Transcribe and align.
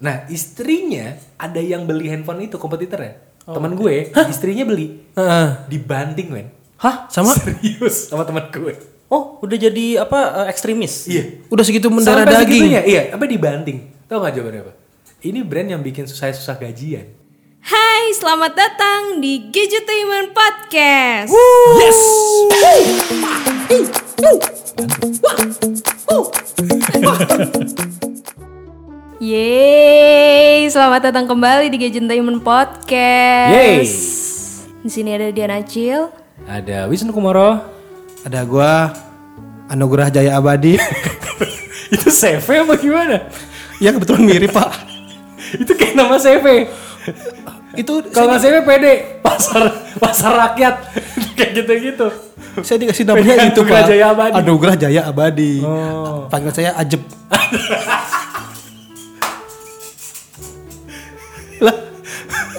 Nah 0.00 0.24
istrinya 0.32 1.12
ada 1.36 1.60
yang 1.60 1.84
beli 1.84 2.08
handphone 2.08 2.48
itu 2.48 2.56
kompetitornya. 2.56 3.20
Teman 3.44 3.76
gue, 3.76 4.08
istrinya 4.32 4.64
beli 4.64 4.96
Heeh. 5.12 5.48
dibanting 5.68 6.28
men. 6.32 6.48
Hah? 6.80 7.04
Sama? 7.12 7.36
Serius 7.36 8.08
sama 8.08 8.24
teman 8.24 8.48
gue. 8.48 8.72
Oh, 9.12 9.36
udah 9.44 9.58
jadi 9.60 10.00
apa 10.00 10.46
eh, 10.46 10.48
ekstremis? 10.48 11.04
Iya. 11.04 11.44
Udah 11.52 11.64
segitu 11.66 11.92
mendarah 11.92 12.24
Sampai 12.24 12.46
daging. 12.46 12.62
segitunya, 12.64 12.80
iya, 12.88 13.02
apa 13.12 13.28
dibanting? 13.28 13.92
Tahu 14.08 14.24
nggak 14.24 14.34
jawabannya 14.38 14.60
apa? 14.64 14.72
Ini 15.20 15.44
brand 15.44 15.68
yang 15.68 15.82
bikin 15.84 16.08
susah 16.08 16.32
susah 16.32 16.56
gajian. 16.56 17.04
Hai, 17.60 18.16
selamat 18.16 18.56
datang 18.56 19.20
di 19.20 19.52
Gadgetainment 19.52 20.32
Podcast. 20.32 21.28
Yes. 21.76 22.00
Yeay, 29.20 30.64
selamat 30.72 31.12
datang 31.12 31.28
kembali 31.28 31.68
di 31.68 31.76
Gadgetainment 31.76 32.40
Podcast. 32.40 33.52
Yeay. 33.52 33.84
Di 34.80 34.88
sini 34.88 35.12
ada 35.12 35.28
Diana 35.28 35.60
Cil. 35.60 36.08
Ada 36.48 36.88
Wisnu 36.88 37.12
Kumoro. 37.12 37.60
Ada 38.24 38.48
gua 38.48 38.96
Anugerah 39.68 40.08
Jaya 40.08 40.40
Abadi. 40.40 40.80
Itu 41.94 42.08
CV 42.08 42.64
apa 42.64 42.80
gimana? 42.80 43.28
ya 43.76 43.92
kebetulan 43.92 44.24
mirip 44.24 44.56
pak. 44.56 44.72
Itu 45.68 45.76
kayak 45.76 46.00
nama 46.00 46.16
CV. 46.16 46.72
Itu 47.76 48.00
Kalau 48.16 48.32
nggak 48.32 48.40
CV 48.40 48.56
PD, 48.64 48.86
pasar 49.20 49.68
pasar 50.00 50.32
rakyat 50.48 50.80
kayak 51.36 51.60
gitu-gitu. 51.60 52.08
saya 52.64 52.80
dikasih 52.80 53.04
namanya 53.04 53.52
itu 53.52 53.60
Anugerah 53.60 53.84
pak. 53.84 53.88
Jaya 53.92 54.06
Abadi. 54.16 54.32
Anugerah 54.40 54.74
Jaya 54.80 55.02
Abadi. 55.12 55.52
Oh. 55.60 56.24
Panggil 56.32 56.52
saya 56.56 56.72
Ajeb. 56.72 57.04
Lah, 61.60 61.76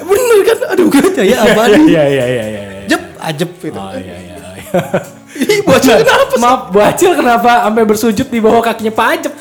bener 0.02 0.38
kan 0.46 0.58
Anugerah 0.74 1.10
Jaya 1.12 1.36
Abadi. 1.44 1.80
Iya 1.90 2.02
iya 2.08 2.24
iya 2.24 2.44
iya. 2.46 2.62
iya. 2.62 2.82
Jeb, 2.88 3.02
Ajeb 3.18 3.50
gitu. 3.60 3.78
Oh 3.78 3.92
iya 3.94 4.16
iya. 4.16 4.36
iya. 4.38 4.80
Ih, 5.32 5.60
bocah 5.64 5.96
kenapa? 6.00 6.34
Maaf, 6.38 6.60
Bu 6.70 6.78
Acil 6.80 7.12
kenapa 7.16 7.66
sampai 7.66 7.84
bersujud 7.84 8.26
di 8.28 8.38
bawah 8.38 8.62
kakinya 8.62 8.92
Pak 8.92 9.06
Ajep? 9.18 9.32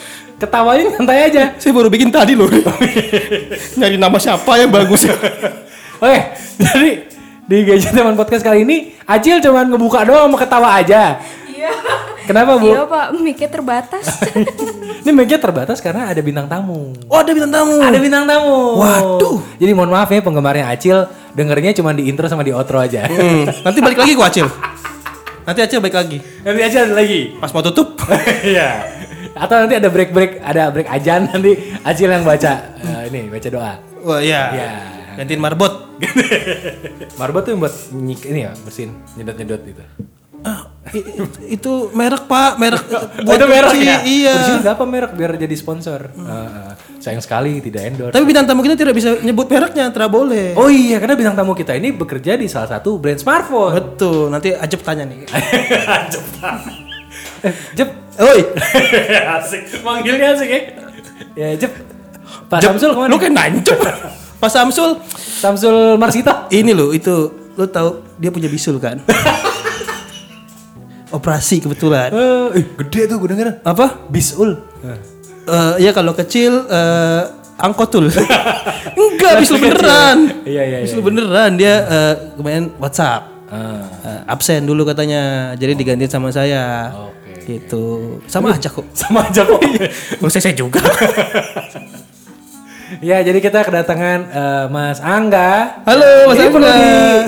Ketawanya 0.42 0.84
nyantai 0.98 1.30
aja. 1.30 1.44
Saya 1.62 1.72
baru 1.78 1.88
bikin 1.94 2.10
tadi 2.10 2.34
loh. 2.34 2.50
Nyari 3.80 3.98
nama 4.02 4.18
siapa 4.18 4.58
yang 4.58 4.74
bagus 4.74 5.06
ya? 5.06 5.14
Oke, 6.02 6.20
jadi 6.58 6.92
di 7.46 7.58
Gadget 7.62 7.94
Teman 7.94 8.18
Podcast 8.18 8.42
kali 8.42 8.66
ini 8.66 8.96
Acil 9.06 9.38
cuman 9.38 9.70
ngebuka 9.70 10.02
doang 10.02 10.34
mau 10.34 10.40
ketawa 10.40 10.82
aja. 10.82 11.22
Iya. 11.46 11.74
Kenapa 12.28 12.58
Bu? 12.58 12.68
Iya 12.70 12.86
Pak, 12.86 13.06
mic-nya 13.18 13.50
terbatas. 13.50 14.06
Ini 15.02 15.10
mic 15.10 15.34
terbatas 15.34 15.82
karena 15.82 16.14
ada 16.14 16.22
bintang 16.22 16.46
tamu. 16.46 16.94
Oh 17.10 17.18
ada 17.18 17.34
bintang 17.34 17.50
tamu. 17.52 17.82
Ada 17.82 17.98
bintang 17.98 18.26
tamu. 18.30 18.78
Waduh. 18.78 19.38
Jadi 19.58 19.72
mohon 19.74 19.90
maaf 19.90 20.14
ya 20.14 20.22
penggemarnya 20.22 20.70
Acil 20.70 21.10
dengernya 21.34 21.74
cuma 21.74 21.90
di 21.92 22.06
intro 22.06 22.30
sama 22.30 22.46
di 22.46 22.54
outro 22.54 22.78
aja. 22.78 23.10
Hmm, 23.10 23.50
nanti 23.66 23.80
balik 23.82 23.98
lagi 23.98 24.14
gua 24.14 24.30
Acil. 24.30 24.46
Nanti 25.42 25.60
Acil 25.60 25.80
balik 25.82 25.98
lagi. 25.98 26.18
Nanti 26.46 26.62
Acil 26.62 26.82
ada 26.86 26.96
lagi. 26.96 27.34
Pas 27.38 27.50
mau 27.50 27.66
tutup. 27.66 27.98
Iya. 28.46 28.70
Atau 29.32 29.56
nanti 29.58 29.80
ada 29.80 29.88
break-break, 29.88 30.44
ada 30.44 30.70
break 30.70 30.88
ajan 30.92 31.30
nanti 31.30 31.56
Acil 31.82 32.10
yang 32.10 32.22
baca 32.22 32.52
eh, 32.78 33.02
ini 33.10 33.26
baca 33.28 33.48
doa. 33.50 33.74
Wah 34.06 34.20
iya. 34.22 34.42
Iya. 34.54 34.72
Gantiin 35.12 35.42
marbot. 35.44 35.92
Marbot 37.20 37.44
tuh 37.44 37.52
yang 37.52 37.62
buat 37.62 37.76
nyik 37.92 38.22
ini 38.28 38.40
ya 38.44 38.52
bersin 38.64 38.90
nyedot-nyedot 39.14 39.62
gitu. 39.62 39.84
Ah, 40.42 40.48
i- 40.48 40.56
i- 40.56 40.71
itu 41.48 41.74
merek 41.96 42.28
pak, 42.28 42.60
merek 42.60 42.84
Oh, 43.28 43.34
itu 43.34 43.46
merek 43.48 43.72
ya? 43.80 43.98
Iya. 44.04 44.36
Nggak 44.60 44.74
apa 44.76 44.86
merek 44.86 45.12
biar 45.16 45.32
jadi 45.40 45.56
sponsor. 45.56 46.12
Eh, 46.12 46.72
sayang 47.00 47.24
sekali 47.24 47.64
tidak 47.64 47.82
endorse. 47.88 48.14
Tapi 48.14 48.24
bintang 48.28 48.46
tamu 48.46 48.62
kita 48.62 48.76
tidak 48.76 48.96
bisa 48.96 49.16
nyebut 49.24 49.48
mereknya, 49.48 49.88
tidak 49.90 50.12
boleh. 50.12 50.54
Oh 50.60 50.68
iya, 50.68 51.00
karena 51.00 51.16
bintang 51.16 51.36
tamu 51.40 51.56
kita 51.56 51.74
ini 51.74 51.96
bekerja 51.96 52.36
di 52.36 52.52
salah 52.52 52.68
satu 52.68 53.00
brand 53.00 53.18
smartphone. 53.18 53.74
Betul. 53.74 54.28
Nanti 54.30 54.52
Ajep 54.52 54.82
tanya 54.84 55.08
nih. 55.08 55.26
Eh, 57.42 57.54
Jep. 57.74 57.90
Oi, 58.22 58.40
asik. 59.42 59.82
Manggilnya 59.82 60.38
asik 60.38 60.46
ya. 60.46 60.62
Ya, 61.34 61.48
Jep. 61.58 61.74
Pak 62.48 62.62
Jep, 62.62 62.78
Samsul 62.78 62.94
ke 62.94 63.00
mana? 63.02 63.10
Lu 63.10 63.18
kan 63.18 63.34
nancep. 63.34 63.78
Pak 64.38 64.52
Samsul, 64.52 64.90
Samsul 65.18 65.98
Marsita. 65.98 66.46
ini 66.54 66.70
lo 66.78 66.94
itu 66.94 67.34
lu 67.58 67.66
tahu 67.66 68.06
dia 68.22 68.30
punya 68.30 68.46
bisul 68.46 68.78
kan? 68.78 69.02
Operasi 71.12 71.60
kebetulan. 71.60 72.10
Eh, 72.10 72.60
ih, 72.60 72.66
gede 72.80 73.12
tuh 73.12 73.20
gue 73.20 73.30
denger. 73.36 73.48
Apa? 73.62 74.08
Bisul. 74.08 74.56
Eh 74.82 75.76
ya 75.82 75.92
kalau 75.92 76.16
kecil 76.16 76.64
eh 76.66 77.24
angkotul. 77.60 78.10
Enggak, 79.02 79.34
bisul 79.38 79.62
beneran. 79.62 80.42
Iya, 80.48 80.62
iya, 80.66 80.78
Bisul 80.82 81.04
beneran 81.04 81.54
dia 81.56 81.74
eh, 81.86 82.14
kemarin 82.36 82.74
WhatsApp. 82.80 83.22
Ah, 83.52 83.84
Eh, 84.02 84.22
absen 84.26 84.64
dulu 84.64 84.88
katanya, 84.88 85.54
jadi 85.54 85.76
diganti 85.76 86.08
sama 86.08 86.32
saya. 86.32 86.90
Oke. 86.90 87.44
Gitu. 87.46 87.84
Sama 88.32 88.56
aja 88.56 88.72
kok. 88.72 88.88
sama 88.98 89.28
aja 89.28 89.44
kok. 89.44 89.60
Menurut 90.18 90.32
saya, 90.32 90.44
saya 90.48 90.56
juga. 90.56 90.80
ya, 93.04 93.20
jadi 93.22 93.38
kita 93.38 93.62
kedatangan 93.62 94.20
eh, 94.32 94.66
Mas 94.72 95.04
Angga. 95.04 95.84
Halo, 95.84 96.32
Mas 96.32 96.40
Angga. 96.40 96.76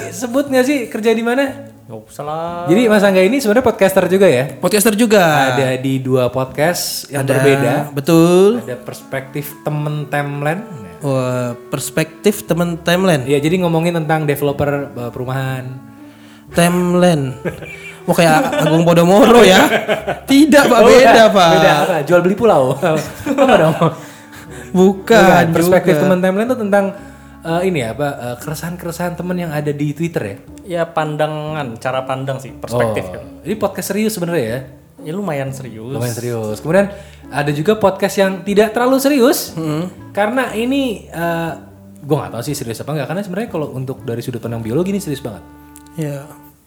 disebut 0.07 0.45
nggak 0.49 0.65
sih 0.65 0.77
kerja 0.87 1.11
di 1.11 1.21
mana? 1.21 1.72
Gak 1.93 2.09
usah 2.09 2.25
lah. 2.25 2.65
Jadi 2.65 2.89
Mas 2.89 3.05
Angga 3.05 3.21
ini 3.21 3.37
sebenarnya 3.37 3.69
podcaster 3.69 4.09
juga 4.09 4.25
ya? 4.25 4.49
Podcaster 4.57 4.97
juga. 4.97 5.53
Ada 5.53 5.77
di 5.77 6.01
dua 6.01 6.25
podcast 6.33 7.05
yang 7.13 7.21
Ada, 7.21 7.37
berbeda. 7.37 7.73
Betul. 7.93 8.65
Ada 8.65 8.81
perspektif 8.81 9.53
temen 9.61 10.09
timeline. 10.09 10.65
Wah, 11.05 11.53
perspektif 11.69 12.49
teman 12.49 12.81
timeline. 12.81 13.29
Ya, 13.29 13.37
jadi 13.37 13.61
ngomongin 13.61 13.93
tentang 13.93 14.25
developer 14.25 14.89
eh, 14.89 15.11
perumahan. 15.13 15.69
Timeline. 16.57 17.37
Wah 18.09 18.15
kayak 18.17 18.65
Agung 18.65 18.89
Podomoro 18.89 19.45
ya. 19.45 19.61
Tidak 20.33 20.65
Pak, 20.65 20.79
Oh, 20.81 20.89
beda 20.89 21.13
ya. 21.13 21.25
Pak. 21.29 21.49
Beda 21.53 21.71
apa? 21.77 21.95
Jual 22.09 22.25
beli 22.25 22.33
pulau. 22.33 22.73
apa 23.37 23.53
dong? 23.53 23.75
Bukan. 24.73 25.13
Bukan. 25.13 25.45
Perspektif 25.53 26.01
juga. 26.01 26.09
teman 26.09 26.17
timeline 26.25 26.49
itu 26.49 26.57
tentang 26.57 27.12
eh, 27.43 27.61
ini 27.67 27.83
ya 27.83 27.91
apa 27.93 28.07
eh, 28.09 28.35
keresahan-keresahan 28.39 29.13
teman 29.13 29.37
yang 29.37 29.51
ada 29.51 29.69
di 29.69 29.91
Twitter 29.91 30.23
ya. 30.23 30.37
Ya 30.63 30.83
pandangan, 30.87 31.75
cara 31.77 32.07
pandang 32.07 32.39
sih, 32.39 32.55
perspektif 32.55 33.03
Oh, 33.07 33.11
kan. 33.19 33.23
Ini 33.43 33.55
podcast 33.59 33.91
serius 33.91 34.15
sebenarnya 34.15 34.45
ya. 34.47 34.59
Ya 35.03 35.11
lumayan 35.11 35.51
serius. 35.51 35.91
Lumayan 35.91 36.15
serius. 36.15 36.63
Kemudian 36.63 36.87
ada 37.27 37.51
juga 37.51 37.75
podcast 37.75 38.15
yang 38.15 38.47
tidak 38.47 38.71
terlalu 38.71 39.03
serius. 39.03 39.51
Karena 40.15 40.55
ini 40.55 41.11
eh 41.11 41.51
gue 42.03 42.15
nggak 42.15 42.35
tahu 42.35 42.43
sih 42.43 42.55
serius 42.55 42.83
apa 42.83 42.91
enggak 42.95 43.07
karena 43.11 43.21
sebenarnya 43.23 43.49
kalau 43.51 43.67
untuk 43.71 44.03
dari 44.03 44.19
sudut 44.19 44.39
pandang 44.43 44.63
biologi 44.63 44.91
ini 44.95 44.99
serius 45.03 45.19
banget. 45.23 45.43
Ya. 45.99 46.23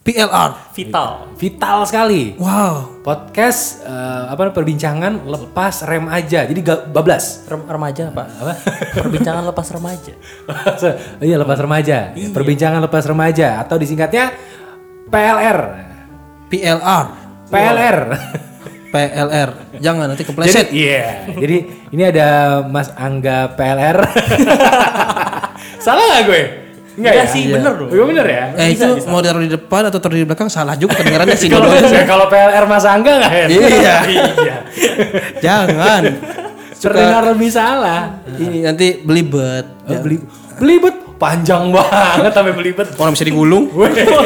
PLR. 0.07 0.51
Vital. 0.71 1.35
Vital 1.35 1.79
sekali. 1.83 2.39
Wow. 2.39 3.03
Podcast 3.03 3.83
eh, 3.83 4.25
apa 4.31 4.55
perbincangan 4.55 5.27
lepas 5.27 5.83
rem 5.83 6.07
aja. 6.07 6.47
Jadi 6.47 6.63
gak 6.63 6.95
bablas. 6.95 7.43
Rem- 7.51 7.67
remaja 7.67 8.15
apa? 8.15 8.31
Apa? 8.31 8.55
Perbincangan 9.03 9.43
lepas 9.51 9.67
remaja. 9.75 10.15
iya 11.27 11.37
lepas 11.43 11.59
remaja. 11.59 12.15
Perbincangan 12.15 12.79
lepas 12.87 13.03
remaja 13.03 13.59
atau 13.59 13.75
disingkatnya 13.75 14.31
PLR. 15.11 15.59
PLR. 16.55 17.07
PLR. 17.51 17.99
PLR. 18.95 19.51
Jangan 19.83 20.07
nanti 20.15 20.23
kepleset. 20.23 20.71
iya. 20.71 21.27
Jadi 21.35 21.91
ini 21.91 22.03
ada 22.07 22.63
Mas 22.63 22.95
Angga 22.95 23.59
PLR. 23.59 23.99
Salah 25.85 26.05
gak 26.15 26.25
gue? 26.31 26.66
Enggak 26.97 27.13
ya? 27.13 27.25
sih, 27.29 27.43
bener 27.53 27.73
loh. 27.77 27.89
Iya 27.93 28.05
bener 28.09 28.27
ya? 28.27 28.45
eh 28.57 28.69
itu 28.73 28.89
mau 29.13 29.21
taruh 29.21 29.45
di 29.45 29.53
depan 29.53 29.93
atau 29.93 30.01
taruh 30.01 30.17
di 30.17 30.25
belakang 30.25 30.49
salah 30.49 30.73
juga 30.81 30.97
kedengarannya 30.97 31.37
sih. 31.37 31.53
Kalau 31.53 31.69
kalau 32.17 32.27
PLR 32.33 32.65
Mas 32.65 32.85
Angga 32.89 33.13
nggak 33.21 33.33
ya? 33.37 33.47
Iya. 33.53 33.97
iya. 34.09 34.57
Jangan. 35.45 36.03
Terdengar 36.77 37.23
lebih 37.37 37.51
salah. 37.53 38.21
Ini 38.25 38.65
nanti 38.65 39.01
belibet. 39.05 39.65
Oh, 39.89 40.01
beli 40.01 40.25
belibet 40.57 40.97
panjang 41.21 41.69
banget 41.69 42.33
sampai 42.33 42.53
belibet. 42.57 42.87
Orang 42.97 43.13
bisa 43.13 43.25
digulung. 43.29 43.69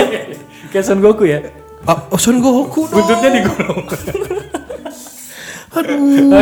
Kayak 0.71 0.85
Son 0.87 1.03
Goku 1.03 1.27
ya. 1.27 1.43
Ah, 1.83 2.07
oh, 2.07 2.19
Son 2.19 2.39
Goku 2.39 2.87
dong. 2.87 3.03
Buntutnya 3.03 3.31
digulung. 3.35 3.83
Oke 5.71 5.87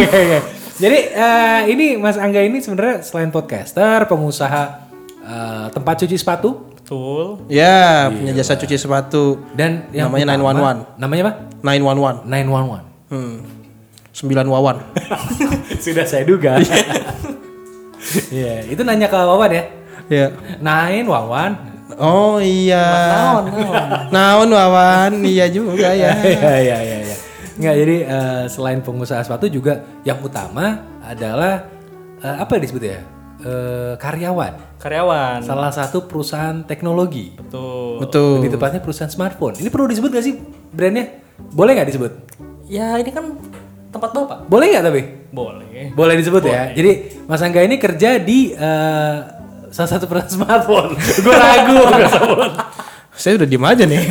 oke. 0.08 0.38
Jadi 0.80 0.98
eh, 1.12 1.60
ini 1.68 2.00
Mas 2.00 2.16
Angga 2.16 2.40
ini 2.40 2.64
sebenarnya 2.64 3.04
selain 3.04 3.28
podcaster, 3.28 4.08
pengusaha 4.08 4.87
eh, 5.28 5.66
tempat 5.70 5.94
cuci 6.00 6.16
sepatu 6.16 6.64
Betul. 6.78 7.44
Ya, 7.52 8.08
punya 8.08 8.32
jasa 8.32 8.56
cuci 8.56 8.80
sepatu. 8.80 9.44
dan 9.52 9.92
yang 9.92 10.08
Namanya 10.08 10.40
utama- 10.40 10.72
911. 10.96 10.96
Namanya 10.96 11.22
apa? 11.22 11.32
911. 11.60 12.16
911. 12.24 12.82
Hmm. 13.12 13.36
9 14.16 14.48
wawan. 14.48 14.76
Sudah 15.84 16.08
saya 16.08 16.24
duga. 16.24 16.56
Iya, 18.32 18.64
itu 18.66 18.80
nanya 18.82 19.04
ke 19.04 19.14
Wawan 19.14 19.50
ya. 19.52 19.64
ya. 20.08 20.26
Nain 20.58 21.04
Wawan. 21.04 21.52
Oh 21.98 22.40
iya. 22.40 22.88
Naon, 23.10 23.44
naon. 23.52 23.88
Naon 24.08 24.48
wawan, 24.48 25.12
iya 25.24 25.44
juga 25.48 25.92
ya. 25.92 26.14
Iya 26.24 26.52
iya 26.56 26.76
iya 26.78 26.98
iya. 27.04 27.16
Nggak, 27.58 27.74
jadi 27.76 27.96
eh, 28.06 28.42
selain 28.46 28.80
pengusaha 28.80 29.18
sepatu 29.20 29.50
juga 29.50 29.76
yang 30.04 30.20
utama 30.20 30.78
adalah 31.02 31.68
eh, 32.18 32.36
apa 32.38 32.54
disebut 32.56 32.82
ya? 32.82 33.00
Eh, 33.42 33.94
karyawan 33.98 34.54
Karyawan. 34.78 35.42
salah 35.42 35.70
satu 35.74 36.06
perusahaan 36.06 36.62
teknologi. 36.62 37.34
Betul. 37.34 38.02
Betul. 38.02 38.42
Lebih 38.42 38.58
tepatnya 38.58 38.80
perusahaan 38.82 39.10
smartphone. 39.10 39.58
Ini 39.58 39.68
perlu 39.70 39.86
disebut 39.90 40.10
gak 40.10 40.24
sih 40.24 40.34
brandnya? 40.70 41.18
Boleh 41.38 41.78
nggak 41.78 41.88
disebut? 41.90 42.12
Ya 42.66 42.98
ini 42.98 43.10
kan 43.14 43.38
tempat 43.90 44.10
bapak. 44.10 44.38
Boleh 44.50 44.66
nggak 44.74 44.84
tapi? 44.84 45.02
Boleh. 45.30 45.94
Boleh 45.94 46.14
disebut 46.18 46.42
ya. 46.46 46.70
Jadi 46.74 47.22
Mas 47.26 47.42
Angga 47.42 47.62
ini 47.62 47.78
kerja 47.78 48.18
di 48.18 48.54
eh, 48.54 49.16
salah 49.70 49.90
satu 49.90 50.06
perusahaan 50.06 50.30
smartphone. 50.30 50.94
Gue 51.24 51.34
ragu. 51.34 51.78
Saya 53.18 53.34
udah 53.34 53.48
diem 53.50 53.64
aja 53.66 53.82
nih. 53.82 54.02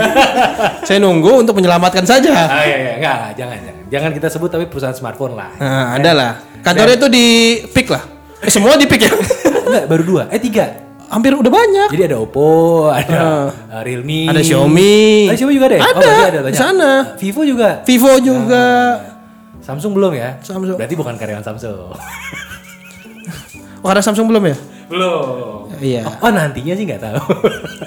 saya 0.88 1.00
nunggu 1.00 1.48
untuk 1.48 1.56
menyelamatkan 1.56 2.04
saja. 2.04 2.32
Ah 2.32 2.64
iya 2.68 2.76
iya 2.76 2.92
enggak, 3.00 3.16
enggak, 3.16 3.32
jangan 3.40 3.58
jangan. 3.64 3.84
Jangan 3.88 4.12
kita 4.20 4.28
sebut 4.28 4.50
tapi 4.52 4.66
perusahaan 4.68 4.96
smartphone 4.96 5.40
lah. 5.40 5.48
Nah, 5.56 5.96
ada 5.96 6.12
lah. 6.12 6.32
Kantornya 6.60 7.00
itu 7.00 7.08
di 7.08 7.26
Pik 7.72 7.88
lah. 7.88 8.17
Eh, 8.44 8.52
semua 8.52 8.78
di 8.78 8.86
Pik 8.86 9.02
ya. 9.02 9.12
Enggak, 9.68 9.84
baru 9.90 10.04
dua. 10.06 10.24
Eh 10.30 10.38
tiga. 10.38 10.86
Hampir 11.08 11.32
udah 11.32 11.48
banyak. 11.48 11.88
Jadi 11.88 12.04
ada 12.04 12.18
Oppo, 12.20 12.92
ada 12.92 13.48
eh, 13.48 13.82
Realme, 13.82 14.28
Ada 14.28 14.44
Xiaomi. 14.44 15.32
Ada 15.32 15.38
Xiaomi 15.40 15.54
juga 15.56 15.68
deh. 15.72 15.80
Ada, 15.80 15.96
oh, 15.96 16.28
ada 16.28 16.38
di 16.38 16.44
banyak. 16.52 16.60
sana. 16.60 16.92
Vivo 17.16 17.42
juga. 17.48 17.70
Vivo 17.88 18.12
juga. 18.20 18.68
Samsung 19.64 19.96
belum 19.96 20.12
ya? 20.16 20.30
Samsung. 20.44 20.76
Berarti 20.76 20.96
bukan 20.96 21.16
karyawan 21.16 21.44
Samsung. 21.44 21.96
Oh, 23.86 23.94
ada 23.94 24.02
Samsung 24.04 24.28
belum 24.28 24.44
ya? 24.52 24.58
belum. 24.90 25.70
Iya. 25.80 26.04
Oh, 26.20 26.32
nantinya 26.34 26.74
sih 26.76 26.84
nggak 26.84 27.00
tahu. 27.08 27.24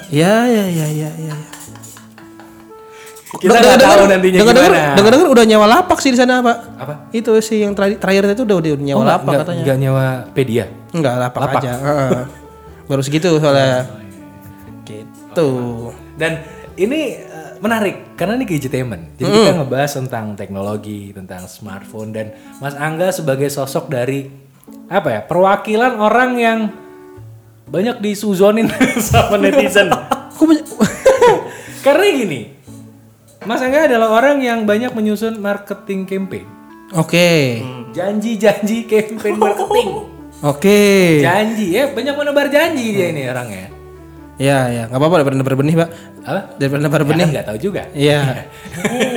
Iya, 0.08 0.48
iya, 0.48 0.64
iya, 0.70 0.86
iya, 0.86 1.10
iya. 1.18 1.34
Kita 3.32 3.54
nggak 3.54 3.78
tahu 3.78 4.02
nantinya 4.06 4.38
dengar, 4.40 4.54
gimana. 4.58 4.78
Dengar 4.92 5.10
dengar 5.12 5.28
udah 5.30 5.44
nyewa 5.44 5.66
lapak 5.68 5.98
sih 5.98 6.10
di 6.10 6.18
sana, 6.18 6.40
Pak. 6.40 6.56
Apa? 6.76 6.94
Itu 7.10 7.30
sih 7.38 7.62
yang 7.62 7.72
terakhir, 7.72 7.98
terakhir 7.98 8.22
itu 8.28 8.42
udah, 8.42 8.56
udah 8.58 8.70
nyewa 8.76 8.98
Oh, 8.98 9.04
lapak 9.04 9.22
nggak- 9.24 9.40
katanya. 9.44 9.62
nggak 9.62 9.78
nyewa 9.78 10.06
Pedia. 10.30 10.64
Enggak, 10.90 11.14
lapak, 11.16 11.40
Lapak. 11.40 11.60
aja. 11.60 11.72
Baru 12.84 13.00
segitu 13.00 13.30
soalnya. 13.32 13.86
Gitu. 14.82 15.50
Dan 16.16 16.42
ini 16.74 17.00
eh, 17.16 17.50
menarik 17.58 18.16
karena 18.16 18.34
ini 18.34 18.44
gadgetainment. 18.44 19.14
Jadi 19.14 19.30
kita 19.30 19.52
ngebahas 19.56 19.90
tentang 19.94 20.34
teknologi, 20.34 21.12
tentang 21.12 21.46
smartphone 21.46 22.10
dan 22.10 22.26
Mas 22.58 22.74
Angga 22.74 23.10
sebagai 23.10 23.46
sosok 23.46 23.86
dari 23.86 24.26
apa 24.86 25.08
ya? 25.08 25.20
Perwakilan 25.22 25.92
orang 25.96 26.30
yang 26.34 26.58
banyak 27.64 28.02
disuzonin 28.02 28.66
sama 29.04 29.38
netizen. 29.38 29.86
Karena 31.80 32.04
gini. 32.10 32.40
Mas 33.40 33.64
Angga 33.64 33.88
adalah 33.88 34.12
orang 34.12 34.44
yang 34.44 34.68
banyak 34.68 34.92
menyusun 34.92 35.40
marketing 35.40 36.04
campaign. 36.04 36.44
Oke. 36.92 37.60
Janji-janji 37.96 38.84
campaign 38.84 39.36
marketing. 39.44 39.88
Oke. 40.40 41.20
Janji 41.20 41.72
ya, 41.72 41.88
banyak 41.88 42.14
menebar 42.16 42.48
janji 42.48 42.92
dia 42.92 43.08
ini 43.08 43.24
orangnya. 43.24 43.68
Ya, 44.40 44.72
ya, 44.72 44.82
nggak 44.88 44.96
apa-apa 44.96 45.16
daripada 45.20 45.36
nebar 45.36 45.56
benih, 45.56 45.74
Pak. 45.76 45.88
Apa? 46.24 46.40
Daripada 46.56 46.80
nebar 46.80 47.02
Ya 47.04 47.08
benih. 47.08 47.26
nggak 47.28 47.46
tahu 47.46 47.58
juga. 47.60 47.82
Iya. 47.92 48.20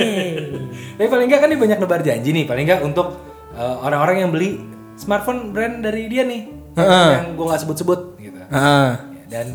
Tapi 0.96 1.08
paling 1.08 1.26
nggak 1.28 1.40
kan 1.40 1.48
dia 1.48 1.60
banyak 1.60 1.78
nebar 1.80 2.00
janji 2.00 2.30
nih. 2.32 2.44
Paling 2.44 2.64
nggak 2.64 2.80
untuk 2.84 3.08
uh, 3.56 3.76
orang-orang 3.80 4.16
yang 4.20 4.30
beli 4.32 4.60
smartphone 4.96 5.52
brand 5.52 5.80
dari 5.80 6.08
dia 6.08 6.24
nih, 6.24 6.42
Heeh. 6.76 7.08
yang 7.16 7.26
gue 7.34 7.44
nggak 7.44 7.60
sebut-sebut 7.60 8.00
gitu. 8.20 8.36
Heeh. 8.36 8.88
Ya, 9.00 9.24
Dan 9.32 9.46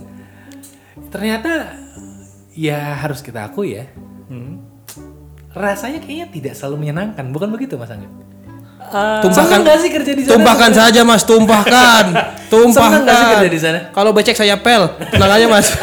ternyata 1.10 1.74
ya 2.52 2.98
harus 2.98 3.22
kita 3.22 3.46
akui 3.46 3.78
ya, 3.78 3.86
rasanya 5.54 6.00
kayaknya 6.00 6.28
tidak 6.30 6.54
selalu 6.56 6.88
menyenangkan. 6.88 7.26
Bukan 7.34 7.50
begitu 7.50 7.76
Mas 7.76 7.90
Angga? 7.90 8.08
Tumpahkan 8.90 9.30
Seneng 9.36 9.62
nggak 9.62 9.78
sih 9.78 9.92
kerja 9.94 10.12
di 10.18 10.24
sana? 10.26 10.34
Tumpahkan 10.34 10.72
saja, 10.74 11.02
Mas, 11.06 11.22
tumpahkan. 11.22 12.06
tumpahkan. 12.54 13.06
Nggak 13.06 13.18
sih 13.18 13.28
kerja 13.38 13.50
di 13.50 13.60
sana? 13.60 13.80
Kalau 13.94 14.12
becek 14.16 14.34
saya 14.34 14.58
pel. 14.58 14.90
Tenang 15.14 15.30
aja, 15.30 15.46
Mas. 15.46 15.68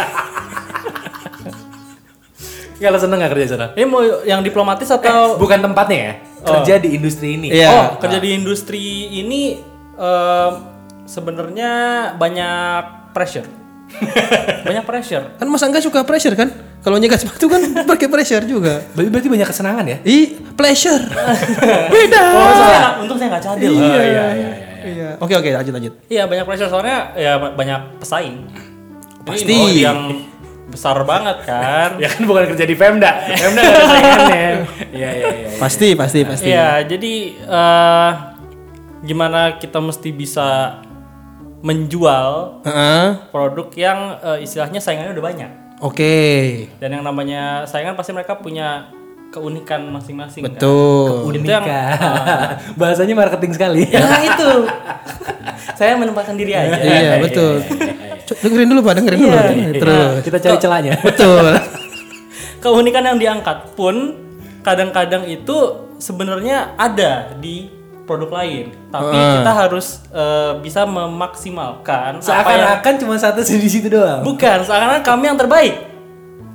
Kalau 2.76 3.00
seneng 3.00 3.18
nggak 3.22 3.32
kerja 3.32 3.44
di 3.46 3.52
sana? 3.56 3.66
Ini 3.72 3.86
mau 3.88 4.02
yang 4.26 4.44
diplomatis 4.44 4.90
atau 4.92 5.40
Bukan 5.40 5.64
tempatnya 5.64 5.96
ya, 5.96 6.12
kerja 6.44 6.74
di 6.76 6.88
industri 6.92 7.40
ini. 7.40 7.48
Iya. 7.48 7.70
Oh, 7.72 7.86
kerja 7.96 8.20
di 8.20 8.36
industri 8.36 9.16
ini 9.16 9.56
em, 9.96 10.52
sebenarnya 11.08 11.70
banyak 12.20 12.82
pressure. 13.16 13.48
banyak 14.68 14.84
pressure. 14.84 15.40
Kan 15.40 15.48
Mas 15.48 15.64
Angga 15.64 15.80
suka 15.80 16.04
pressure 16.04 16.36
kan? 16.36 16.52
Kalau 16.86 17.02
nyegat 17.02 17.18
sepatu 17.18 17.50
kan 17.50 17.58
pakai 17.82 18.06
pressure 18.06 18.46
juga. 18.46 18.78
Berarti, 18.94 19.10
berarti 19.10 19.26
banyak 19.26 19.48
kesenangan 19.50 19.84
ya? 19.90 19.98
Ih, 20.06 20.38
pleasure. 20.54 21.02
Beda. 21.98 22.22
Oh, 22.30 22.54
saya, 22.54 23.02
untung 23.02 23.18
saya 23.18 23.34
nggak 23.34 23.42
cadil. 23.42 23.74
Iya, 23.74 23.82
iya, 23.82 24.02
iya, 24.06 24.24
iya, 24.30 24.50
iya. 24.86 25.08
Oke, 25.18 25.34
oke, 25.34 25.50
lanjut 25.50 25.74
lanjut. 25.74 25.92
Iya 26.06 26.30
banyak 26.30 26.46
pressure 26.46 26.70
soalnya 26.70 27.10
ya 27.18 27.42
ba- 27.42 27.58
banyak 27.58 27.98
pesaing. 27.98 28.38
Pasti. 29.26 29.50
Ini 29.50 29.54
industri 29.58 29.82
yang 29.82 30.00
besar 30.70 31.02
banget 31.02 31.42
kan. 31.42 31.90
Ya 32.02 32.06
kan 32.06 32.22
bukan 32.22 32.54
kerja 32.54 32.62
di 32.62 32.76
Pemda. 32.78 33.10
Pemda 33.34 33.60
ada 33.66 33.82
saingannya. 33.82 34.46
Iya 34.96 35.10
iya 35.10 35.28
iya. 35.42 35.48
Pasti, 35.58 35.88
pasti, 35.98 36.22
pasti. 36.22 36.54
Iya 36.54 36.86
jadi 36.86 37.14
eh, 37.34 38.10
gimana 39.02 39.58
kita 39.58 39.82
mesti 39.82 40.14
bisa 40.14 40.78
menjual 41.66 42.62
Heeh. 42.62 43.26
produk 43.34 43.74
yang 43.74 44.22
eh, 44.22 44.46
istilahnya 44.46 44.78
saingannya 44.78 45.10
udah 45.10 45.26
banyak. 45.26 45.65
Oke. 45.84 46.14
Dan 46.80 47.00
yang 47.00 47.04
namanya 47.04 47.68
saingan 47.68 47.96
pasti 47.96 48.16
mereka 48.16 48.40
punya 48.40 48.88
keunikan 49.28 49.84
masing-masing. 49.92 50.42
kan. 50.46 50.56
Betul. 50.56 51.36
Itu 51.36 51.50
yang 51.50 51.66
Bahasanya 52.80 53.14
marketing 53.14 53.52
sekali. 53.52 53.84
Nah 53.92 54.20
itu. 54.32 54.50
Saya 55.76 55.92
menempatkan 56.00 56.40
diri 56.40 56.56
aja. 56.56 56.80
Iya, 56.80 57.20
betul. 57.20 57.60
Cuk, 58.26 58.36
dengerin 58.42 58.68
dulu, 58.72 58.80
Pak, 58.80 58.94
dengerin 58.96 59.18
dulu. 59.22 59.38
Terus. 59.76 60.10
Kita 60.24 60.38
cari 60.40 60.56
celahnya. 60.58 60.92
Betul. 61.06 61.46
Keunikan 62.58 63.04
yang 63.06 63.18
diangkat 63.20 63.76
pun 63.78 64.16
kadang-kadang 64.66 65.28
itu 65.30 65.86
sebenarnya 66.02 66.74
ada 66.74 67.36
di 67.38 67.70
produk 68.06 68.30
lain. 68.30 68.72
Tapi 68.88 69.16
kita 69.42 69.52
harus 69.52 70.00
eh, 70.14 70.52
bisa 70.62 70.86
memaksimalkan 70.86 72.22
yang 72.22 72.24
Seakan-akan 72.24 72.92
cuma 73.02 73.14
satu 73.18 73.42
di 73.42 73.68
situ 73.68 73.90
doang. 73.90 74.22
bukan 74.22 74.62
seakan-akan 74.62 75.02
kami 75.02 75.24
yang 75.28 75.36
terbaik. 75.36 75.74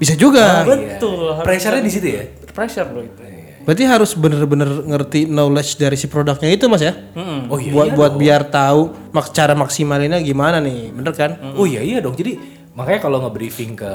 Bisa 0.02 0.18
juga. 0.18 0.66
Betul. 0.66 1.36
harus 1.36 1.46
Pressure-nya 1.46 1.84
di 1.84 1.92
situ 1.94 2.08
ya. 2.10 2.24
pressure 2.52 2.90
loh 2.90 3.06
itu. 3.06 3.22
Berarti 3.62 3.84
harus 3.86 4.18
bener-bener 4.18 4.66
ngerti 4.90 5.30
knowledge 5.30 5.78
dari 5.78 5.94
si 5.94 6.10
produknya 6.10 6.50
itu, 6.50 6.66
Mas 6.66 6.82
ya? 6.82 6.98
Mm-mm. 7.14 7.46
Oh 7.54 7.62
iya. 7.62 7.70
buat 7.70 7.94
buat 7.94 8.14
biar 8.18 8.50
tahu 8.50 9.14
mak 9.14 9.30
cara 9.30 9.54
maksimalinnya 9.54 10.18
gimana 10.26 10.58
nih, 10.58 10.90
bener 10.90 11.14
kan? 11.14 11.38
Oh 11.54 11.70
iya 11.70 11.86
iya 11.86 12.02
dong. 12.02 12.18
Jadi 12.18 12.42
makanya 12.74 13.06
kalau 13.06 13.22
nge-briefing 13.22 13.78
ke 13.78 13.94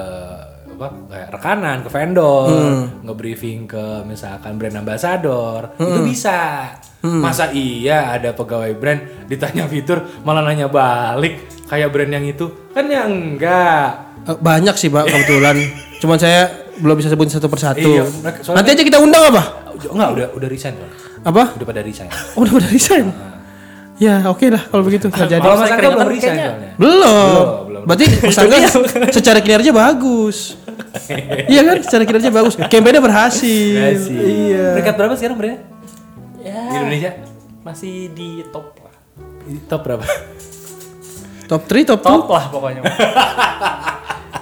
apa 0.77 0.93
kayak 1.09 1.27
rekanan, 1.33 1.77
ke 1.81 1.89
vendor, 1.89 2.47
nge-briefing 3.01 3.65
ke 3.65 3.85
misalkan 4.03 4.55
brand 4.55 4.77
ambassador, 4.77 5.73
itu 5.75 5.99
bisa. 6.05 6.69
Masa 6.99 7.49
iya 7.49 8.11
ada 8.11 8.29
pegawai 8.31 8.73
brand 8.73 8.99
ditanya 9.25 9.63
fitur 9.65 10.05
malah 10.21 10.41
nanya 10.41 10.67
balik 10.67 11.39
kayak 11.65 11.89
brand 11.89 12.11
yang 12.11 12.25
itu? 12.25 12.45
Kan 12.71 12.85
ya 12.85 13.05
enggak. 13.05 13.89
Eh, 14.23 14.35
Banyak 14.35 14.75
sih 14.75 14.87
pak 14.87 15.07
kebetulan. 15.07 15.55
Cuman 15.97 16.17
saya 16.17 16.45
belum 16.77 16.93
bisa 16.93 17.07
sebutin 17.07 17.31
satu 17.31 17.47
persatu. 17.47 17.81
Iya, 17.81 18.03
soalnya- 18.37 18.53
Nanti 18.55 18.69
aja 18.71 18.83
kita 18.83 18.99
undang 18.99 19.23
apa? 19.27 19.43
Enggak, 19.79 20.09
udah 20.11 20.27
udah 20.35 20.47
resign 20.47 20.75
kan. 20.75 20.89
Apa? 21.23 21.43
Udah 21.55 21.65
pada 21.65 21.81
resign. 21.81 22.09
Oh, 22.33 22.43
udah 22.43 22.53
udah 22.55 22.69
resign. 22.69 23.07
Ya 23.97 24.21
oke 24.25 24.45
lah 24.45 24.61
kalau 24.63 24.83
begitu 24.83 25.07
nggak 25.07 25.25
jadi. 25.27 25.41
Kalau 25.41 25.57
Mas 25.57 25.71
Angga 25.71 25.89
belum 25.89 26.09
resign. 26.11 26.37
Belum. 26.75 27.33
belum. 27.65 27.81
Berarti 27.87 28.05
Mas 28.21 28.37
Angga 28.37 28.57
secara 29.09 29.39
kinerja 29.39 29.71
bagus. 29.71 30.53
iya 31.53 31.61
kan? 31.63 31.75
Secara 31.81 32.03
kinerja 32.03 32.29
bagus. 32.29 32.53
Campaignnya 32.57 33.01
berhasil. 33.01 33.97
Iya. 34.07 34.75
Peringkat 34.75 34.95
berapa 34.95 35.13
sekarang 35.15 35.35
brandnya? 35.35 35.59
Ya, 36.39 36.61
Di 36.63 36.75
Indonesia? 36.77 37.11
masih 37.61 38.09
di 38.11 38.47
top 38.47 38.79
lah. 38.79 38.95
Di 39.43 39.59
Top 39.63 39.83
berapa? 39.83 40.03
Top 41.47 41.61
3, 41.63 41.83
top 41.85 41.99
2. 41.99 42.03
Top 42.03 42.27
lah 42.27 42.45
pokoknya. 42.47 42.81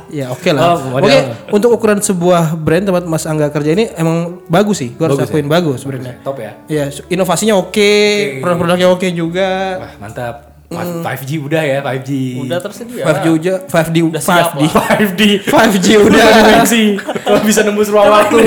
Ya 0.05 0.31
oke 0.31 0.47
lah. 0.53 0.79
Oh, 0.79 0.95
oke, 0.95 1.03
model. 1.03 1.33
untuk 1.51 1.69
ukuran 1.75 1.99
sebuah 1.99 2.55
brand 2.55 2.87
tempat 2.87 3.03
Mas 3.03 3.27
Angga 3.27 3.51
kerja 3.51 3.75
ini 3.75 3.91
emang 3.99 4.39
bagus 4.47 4.79
sih. 4.79 4.95
Gue 4.95 5.11
harus 5.11 5.19
Bagus 5.19 5.27
ya? 5.27 5.33
akuin 5.35 5.49
bagus 5.49 5.81
brandnya. 5.83 6.15
Top 6.23 6.39
ya. 6.39 6.55
Ya, 6.71 6.87
inovasinya 7.11 7.59
oke, 7.59 7.91
produk-produknya 8.39 8.87
oke 8.87 9.11
juga. 9.11 9.81
Wah, 9.81 9.91
mantap. 9.99 10.54
5G 10.75 11.29
udah 11.39 11.61
ya, 11.61 11.77
5G. 11.79 12.09
Udah 12.41 12.59
tersedia. 12.59 13.03
5G 13.03 13.25
udah, 13.31 13.55
5D, 13.65 13.97
Udah 14.03 14.21
siap 14.21 14.51
5D, 14.53 14.61
5D. 14.75 15.21
5G 15.45 15.87
udah, 15.99 16.25
dimensi. 16.41 16.83
Kalau 16.97 17.39
bisa 17.41 17.61
nembus 17.61 17.87
ruang 17.87 18.07
waktu. 18.07 18.37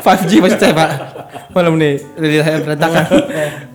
5G 0.00 0.30
maksud 0.38 0.58
saya 0.58 0.72
pak. 0.72 0.90
Malam 1.50 1.74
nih, 1.76 1.98
lihat 2.16 2.44
saya 2.44 2.58
berantakan. 2.62 3.04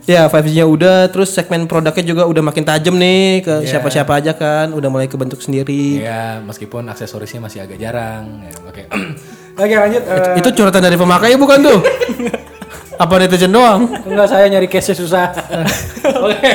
ya 0.06 0.22
5G-nya 0.26 0.64
udah, 0.64 0.98
terus 1.10 1.30
segmen 1.30 1.66
produknya 1.66 2.06
juga 2.06 2.24
udah 2.24 2.40
makin 2.42 2.64
tajam 2.64 2.96
nih 2.96 3.42
ke 3.42 3.54
Iya. 3.62 3.68
siapa-siapa 3.68 4.16
aja 4.16 4.32
kan, 4.32 4.72
udah 4.72 4.88
mulai 4.88 5.06
kebentuk 5.06 5.40
sendiri. 5.40 6.00
ya, 6.00 6.40
meskipun 6.40 6.88
aksesorisnya 6.88 7.42
masih 7.42 7.60
agak 7.62 7.76
jarang. 7.76 8.42
Ya, 8.42 8.52
Oke. 8.64 8.84
Oke, 9.56 9.72
lanjut. 9.74 10.04
Eh, 10.04 10.40
Itu 10.40 10.50
curhatan 10.54 10.82
dari 10.82 10.96
pemakai 10.96 11.36
bukan 11.36 11.60
tuh? 11.62 11.80
Apa 12.96 13.20
netizen 13.20 13.52
doang? 13.52 13.92
enggak 14.08 14.28
saya 14.30 14.48
nyari 14.48 14.72
case 14.72 14.96
susah. 14.96 15.36
Oke. 16.24 16.52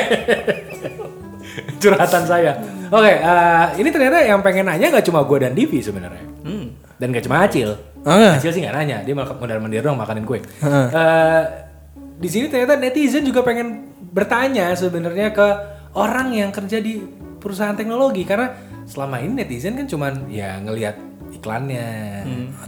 Curhatan 1.81 2.23
saya. 2.23 2.51
Oke, 2.87 3.11
eh, 3.11 3.65
ini 3.77 3.89
ternyata 3.89 4.21
yang 4.21 4.39
pengen 4.39 4.69
nanya 4.69 4.87
nggak 4.89 5.05
cuma 5.05 5.25
gue 5.25 5.37
dan 5.41 5.51
Divi 5.51 5.81
sebenarnya. 5.81 6.25
Hmm. 6.45 6.67
Dan 6.95 7.09
gak 7.09 7.25
cuma 7.25 7.41
Acil. 7.41 7.73
Oh, 8.05 8.13
iya? 8.13 8.37
Acil 8.37 8.53
sih 8.53 8.61
nggak 8.61 8.75
nanya, 8.77 8.97
dia 9.01 9.17
malah 9.17 9.33
modal 9.33 9.57
mandir 9.57 9.81
dong 9.81 9.97
makanin 9.97 10.21
kue. 10.21 10.37
Heeh. 10.37 10.85
Eh, 10.93 11.43
di 12.21 12.29
sini 12.29 12.45
ternyata 12.45 12.77
netizen 12.77 13.25
juga 13.25 13.41
pengen 13.41 13.89
bertanya 14.13 14.69
sebenarnya 14.77 15.33
ke 15.33 15.47
orang 15.97 16.29
yang 16.29 16.53
kerja 16.53 16.77
di 16.77 17.01
perusahaan 17.41 17.73
teknologi 17.73 18.21
karena 18.21 18.53
selama 18.85 19.17
ini 19.17 19.41
netizen 19.41 19.73
kan 19.73 19.89
cuman 19.89 20.29
ya 20.29 20.61
ngelihat 20.61 20.93
iklannya, 21.33 21.87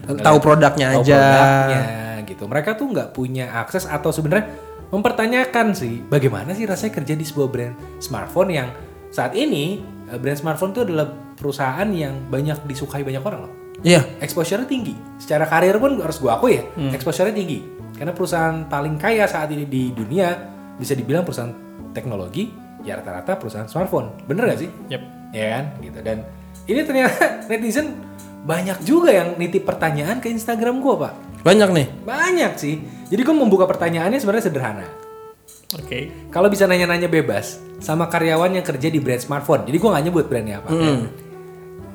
ngelihat- 0.02 0.26
Tahu 0.26 0.38
produknya 0.42 0.88
tahu 0.98 1.02
aja. 1.06 1.14
produknya 1.22 1.84
gitu. 2.26 2.44
Mereka 2.50 2.70
tuh 2.74 2.88
nggak 2.90 3.10
punya 3.14 3.46
akses 3.54 3.86
atau 3.86 4.10
sebenarnya 4.10 4.50
mempertanyakan 4.90 5.74
sih 5.74 6.02
bagaimana 6.06 6.54
sih 6.54 6.66
rasanya 6.66 6.94
kerja 6.96 7.14
di 7.14 7.26
sebuah 7.26 7.50
brand 7.50 7.74
smartphone 7.98 8.50
yang 8.50 8.70
saat 9.14 9.38
ini 9.38 9.78
eh, 10.10 10.18
brand 10.18 10.36
smartphone 10.36 10.74
itu 10.74 10.82
adalah 10.82 11.06
perusahaan 11.38 11.86
yang 11.94 12.26
banyak 12.28 12.66
disukai 12.66 13.06
banyak 13.06 13.22
orang 13.22 13.46
loh 13.46 13.54
Iya. 13.84 14.00
exposure 14.24 14.64
tinggi. 14.64 14.96
Secara 15.20 15.44
karir 15.44 15.76
pun 15.76 16.00
harus 16.00 16.16
gua 16.16 16.40
akui 16.40 16.56
ya, 16.56 16.64
exposure 16.96 17.28
tinggi. 17.36 17.60
Karena 17.92 18.16
perusahaan 18.16 18.64
paling 18.66 18.96
kaya 18.96 19.28
saat 19.28 19.52
ini 19.52 19.68
di 19.68 19.92
dunia 19.92 20.32
bisa 20.80 20.96
dibilang 20.96 21.28
perusahaan 21.28 21.52
teknologi, 21.92 22.48
ya 22.88 22.96
rata-rata 22.96 23.36
perusahaan 23.36 23.68
smartphone. 23.68 24.16
Bener 24.24 24.56
gak 24.56 24.60
sih? 24.64 24.72
Yep. 24.88 25.02
Ya 25.36 25.46
kan, 25.60 25.64
gitu. 25.84 26.00
Dan 26.00 26.18
ini 26.64 26.80
ternyata 26.88 27.22
netizen 27.52 28.00
banyak 28.48 28.88
juga 28.88 29.12
yang 29.12 29.36
nitip 29.36 29.68
pertanyaan 29.68 30.24
ke 30.24 30.32
Instagram 30.32 30.80
gua, 30.80 30.96
Pak. 31.12 31.14
Banyak 31.44 31.70
nih. 31.76 31.88
Banyak 32.08 32.56
sih. 32.56 32.80
Jadi 33.12 33.20
gua 33.20 33.36
membuka 33.36 33.68
pertanyaannya 33.68 34.16
sebenarnya 34.16 34.48
sederhana. 34.48 34.88
Oke. 35.76 36.00
Kalau 36.28 36.48
bisa 36.48 36.64
nanya-nanya 36.64 37.08
bebas 37.08 37.58
sama 37.78 38.06
karyawan 38.06 38.52
yang 38.52 38.64
kerja 38.64 38.88
di 38.88 38.98
brand 38.98 39.20
smartphone. 39.20 39.64
Jadi 39.64 39.78
gua 39.78 39.90
nggak 39.94 40.06
nyebut 40.06 40.26
brandnya 40.26 40.60
apa. 40.60 40.70
ya. 40.70 40.96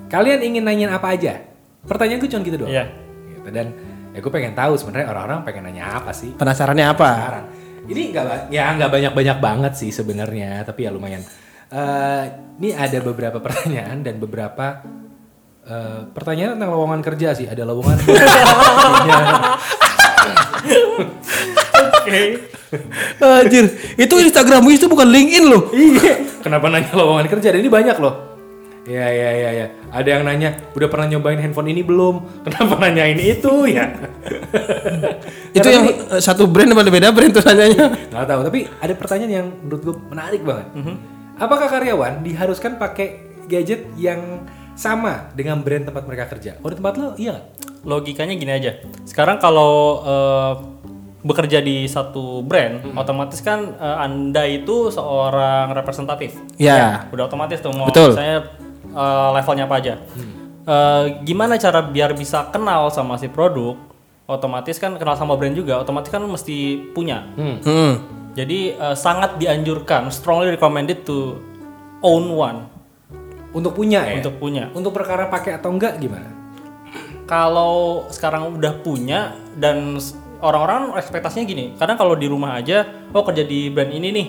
Kalian 0.08 0.40
ingin 0.42 0.62
nanyain 0.62 0.88
apa 0.88 1.08
aja? 1.10 1.36
Pertanyaan 1.80 2.18
gue 2.18 2.28
cuma 2.28 2.42
gitu 2.42 2.56
doang. 2.58 2.70
Iya. 2.70 2.84
Gitu. 3.28 3.48
Dan 3.48 3.66
ya 4.10 4.18
gue 4.18 4.32
pengen 4.32 4.52
tahu 4.52 4.72
sebenarnya 4.74 5.06
orang-orang 5.06 5.38
pengen 5.42 5.62
nanya 5.64 5.84
apa 5.94 6.10
sih 6.10 6.32
Penasarannya 6.32 6.86
apa? 6.88 7.10
sekarang. 7.14 7.44
Ini 7.86 8.00
nggak 8.10 8.24
ba- 8.24 8.46
ya 8.48 8.64
nggak 8.74 8.90
banyak-banyak 8.90 9.38
banget 9.38 9.72
sih 9.74 9.88
sebenarnya, 9.88 10.60
tapi 10.62 10.84
ya 10.84 10.90
lumayan. 10.90 11.22
Eh, 11.68 12.24
ini 12.58 12.72
ada 12.72 12.98
beberapa 13.00 13.38
pertanyaan 13.44 14.00
dan 14.00 14.16
beberapa 14.16 14.80
eh, 15.62 16.00
pertanyaan 16.08 16.56
tentang 16.56 16.72
lowongan 16.72 17.00
kerja 17.00 17.32
sih. 17.32 17.44
Ada 17.44 17.64
lowongan. 17.64 17.96
Oke. 21.98 22.20
Anjir, 23.18 23.64
itu 23.96 24.14
Instagrammu 24.18 24.68
itu 24.72 24.86
bukan 24.86 25.08
LinkedIn 25.08 25.44
loh. 25.48 25.72
Iya. 25.72 26.42
Kenapa 26.44 26.68
nanya 26.68 26.92
lowongan 26.92 27.26
kerja? 27.28 27.52
Dan 27.52 27.64
ini 27.64 27.70
banyak 27.72 27.96
loh. 27.96 28.28
Ya 28.88 29.04
ya 29.04 29.30
ya 29.36 29.50
ya. 29.52 29.66
Ada 29.92 30.08
yang 30.16 30.22
nanya, 30.24 30.56
udah 30.72 30.88
pernah 30.88 31.12
nyobain 31.12 31.36
handphone 31.36 31.68
ini 31.68 31.84
belum? 31.84 32.24
Kenapa 32.48 32.80
nanyain 32.80 33.20
itu 33.20 33.68
ya? 33.68 33.84
Itu 35.56 35.68
yang 35.68 35.84
eh, 35.92 36.20
satu 36.24 36.48
brand 36.48 36.72
apa 36.72 36.88
beda 36.88 37.12
brand 37.12 37.32
tuh 37.36 37.44
nanyanya? 37.44 37.92
Nggak 38.08 38.26
tahu. 38.28 38.40
Tapi 38.48 38.58
ada 38.80 38.92
pertanyaan 38.96 39.32
yang 39.32 39.46
menurut 39.64 39.80
gue 39.84 39.94
menarik 40.08 40.40
banget. 40.40 40.66
Apakah 41.38 41.68
karyawan 41.68 42.24
diharuskan 42.24 42.80
pakai 42.80 43.28
gadget 43.44 43.88
yang 44.00 44.44
sama 44.72 45.32
dengan 45.36 45.60
brand 45.60 45.84
tempat 45.84 46.08
mereka 46.08 46.24
kerja? 46.32 46.56
Oh 46.64 46.72
di 46.72 46.76
tempat 46.80 46.94
lo 46.96 47.12
iya? 47.20 47.44
Logikanya 47.84 48.34
gini 48.40 48.52
aja. 48.56 48.72
Sekarang 49.04 49.36
kalau 49.36 50.00
eh, 50.00 50.52
bekerja 51.18 51.58
di 51.58 51.84
satu 51.90 52.46
brand, 52.46 52.94
otomatis 52.94 53.42
kan 53.42 53.74
eh, 53.74 53.96
Anda 53.98 54.46
itu 54.46 54.94
seorang 54.94 55.74
representatif. 55.74 56.38
Ya. 56.60 57.10
Udah 57.10 57.26
otomatis 57.26 57.58
tuh 57.58 57.74
mau 57.74 57.90
Betul. 57.90 58.14
saya 58.14 58.46
eh, 58.86 59.28
levelnya 59.34 59.64
apa 59.66 59.76
aja. 59.82 59.94
Eh, 60.68 61.04
gimana 61.24 61.56
cara 61.56 61.80
biar 61.80 62.12
bisa 62.12 62.52
kenal 62.52 62.92
sama 62.92 63.16
si 63.16 63.26
produk? 63.26 63.74
Otomatis 64.28 64.76
kan 64.76 64.92
kenal 65.00 65.16
sama 65.16 65.40
brand 65.40 65.56
juga, 65.56 65.80
otomatis 65.80 66.12
kan 66.12 66.20
mesti 66.20 66.92
punya. 66.92 67.24
Hmm. 67.34 68.18
Jadi 68.36 68.76
eh, 68.76 68.96
sangat 68.96 69.40
dianjurkan, 69.40 70.12
strongly 70.14 70.54
recommended 70.54 71.02
to 71.02 71.40
own 72.04 72.30
one 72.30 72.70
Untuk 73.48 73.74
punya 73.74 74.04
ya? 74.04 74.20
untuk 74.20 74.36
punya. 74.36 74.68
Untuk 74.76 74.92
perkara 74.92 75.26
pakai 75.32 75.56
atau 75.56 75.72
enggak 75.72 75.96
gimana? 75.98 76.30
Kalau 77.24 78.04
sekarang 78.12 78.60
udah 78.60 78.76
punya 78.84 79.32
dan 79.56 79.96
orang-orang 80.38 80.94
ekspektasinya 80.98 81.44
gini, 81.44 81.64
kadang 81.74 81.98
kalau 81.98 82.14
di 82.14 82.26
rumah 82.30 82.58
aja, 82.58 82.86
oh 83.10 83.22
kerja 83.26 83.42
di 83.42 83.70
brand 83.70 83.90
ini 83.90 84.08
nih, 84.14 84.26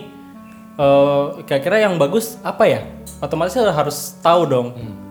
eh, 0.77 1.25
kira-kira 1.45 1.85
yang 1.85 1.97
bagus 2.01 2.37
apa 2.41 2.65
ya? 2.65 2.81
Otomatis 3.19 3.55
harus 3.57 4.17
tahu 4.23 4.41
dong. 4.49 4.67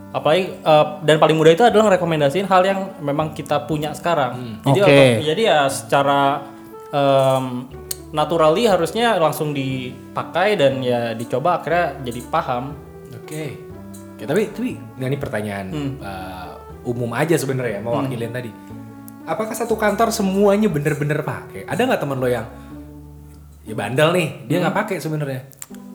Apalagi 0.08 0.56
eh, 0.56 0.86
dan 1.04 1.16
paling 1.20 1.36
mudah 1.36 1.52
itu 1.52 1.64
adalah 1.64 1.94
rekomendasiin 1.94 2.48
hal 2.48 2.62
yang 2.64 2.80
memang 3.04 3.36
kita 3.36 3.68
punya 3.68 3.92
sekarang. 3.92 4.62
Jadi, 4.64 4.80
Oke. 4.80 4.88
oto- 4.88 5.24
jadi 5.28 5.42
ya 5.44 5.58
secara 5.68 6.20
em, 6.88 7.68
naturally 8.08 8.64
harusnya 8.64 9.20
langsung 9.20 9.52
dipakai 9.52 10.56
dan 10.56 10.80
ya 10.80 11.12
dicoba 11.12 11.60
akhirnya 11.60 12.00
jadi 12.00 12.20
paham. 12.32 12.72
Oke. 13.12 13.60
Oke, 14.16 14.24
tapi 14.26 14.42
tapi 14.50 14.70
nah 14.98 15.06
ini 15.06 15.14
pertanyaan 15.14 15.66
uh, 16.02 16.88
umum 16.88 17.12
aja 17.14 17.38
sebenarnya 17.38 17.78
mewakilin 17.78 18.32
tadi. 18.34 18.50
Apakah 19.28 19.52
satu 19.52 19.76
kantor 19.76 20.08
semuanya 20.08 20.72
bener-bener 20.72 21.20
pakai? 21.20 21.68
Ada 21.68 21.84
nggak 21.84 22.00
teman 22.00 22.16
lo 22.16 22.24
yang 22.26 22.48
ya 23.68 23.76
bandel 23.76 24.16
nih, 24.16 24.28
dia 24.48 24.56
nggak 24.64 24.72
pakai 24.72 24.96
sebenarnya? 24.96 25.44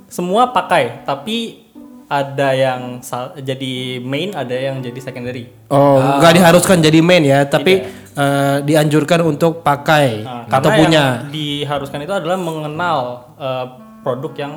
Semua 0.06 0.54
pakai, 0.54 1.02
tapi 1.02 1.66
ada 2.06 2.54
yang 2.54 3.02
jadi 3.42 3.98
main, 4.06 4.38
ada 4.38 4.54
yang 4.54 4.78
jadi 4.86 5.00
secondary. 5.02 5.50
Oh, 5.74 5.98
nggak 5.98 6.38
diharuskan 6.38 6.86
jadi 6.86 7.02
main 7.02 7.26
ya, 7.26 7.42
tapi 7.50 7.82
eh, 8.14 8.58
dianjurkan 8.62 9.26
untuk 9.26 9.66
pakai 9.66 10.22
Nah, 10.22 10.46
atau 10.46 10.70
karena 10.70 10.78
punya. 10.86 11.04
yang 11.26 11.34
diharuskan 11.34 12.06
itu 12.06 12.14
adalah 12.14 12.38
mengenal 12.38 12.98
eh, 13.42 13.66
produk 14.06 14.34
yang 14.38 14.54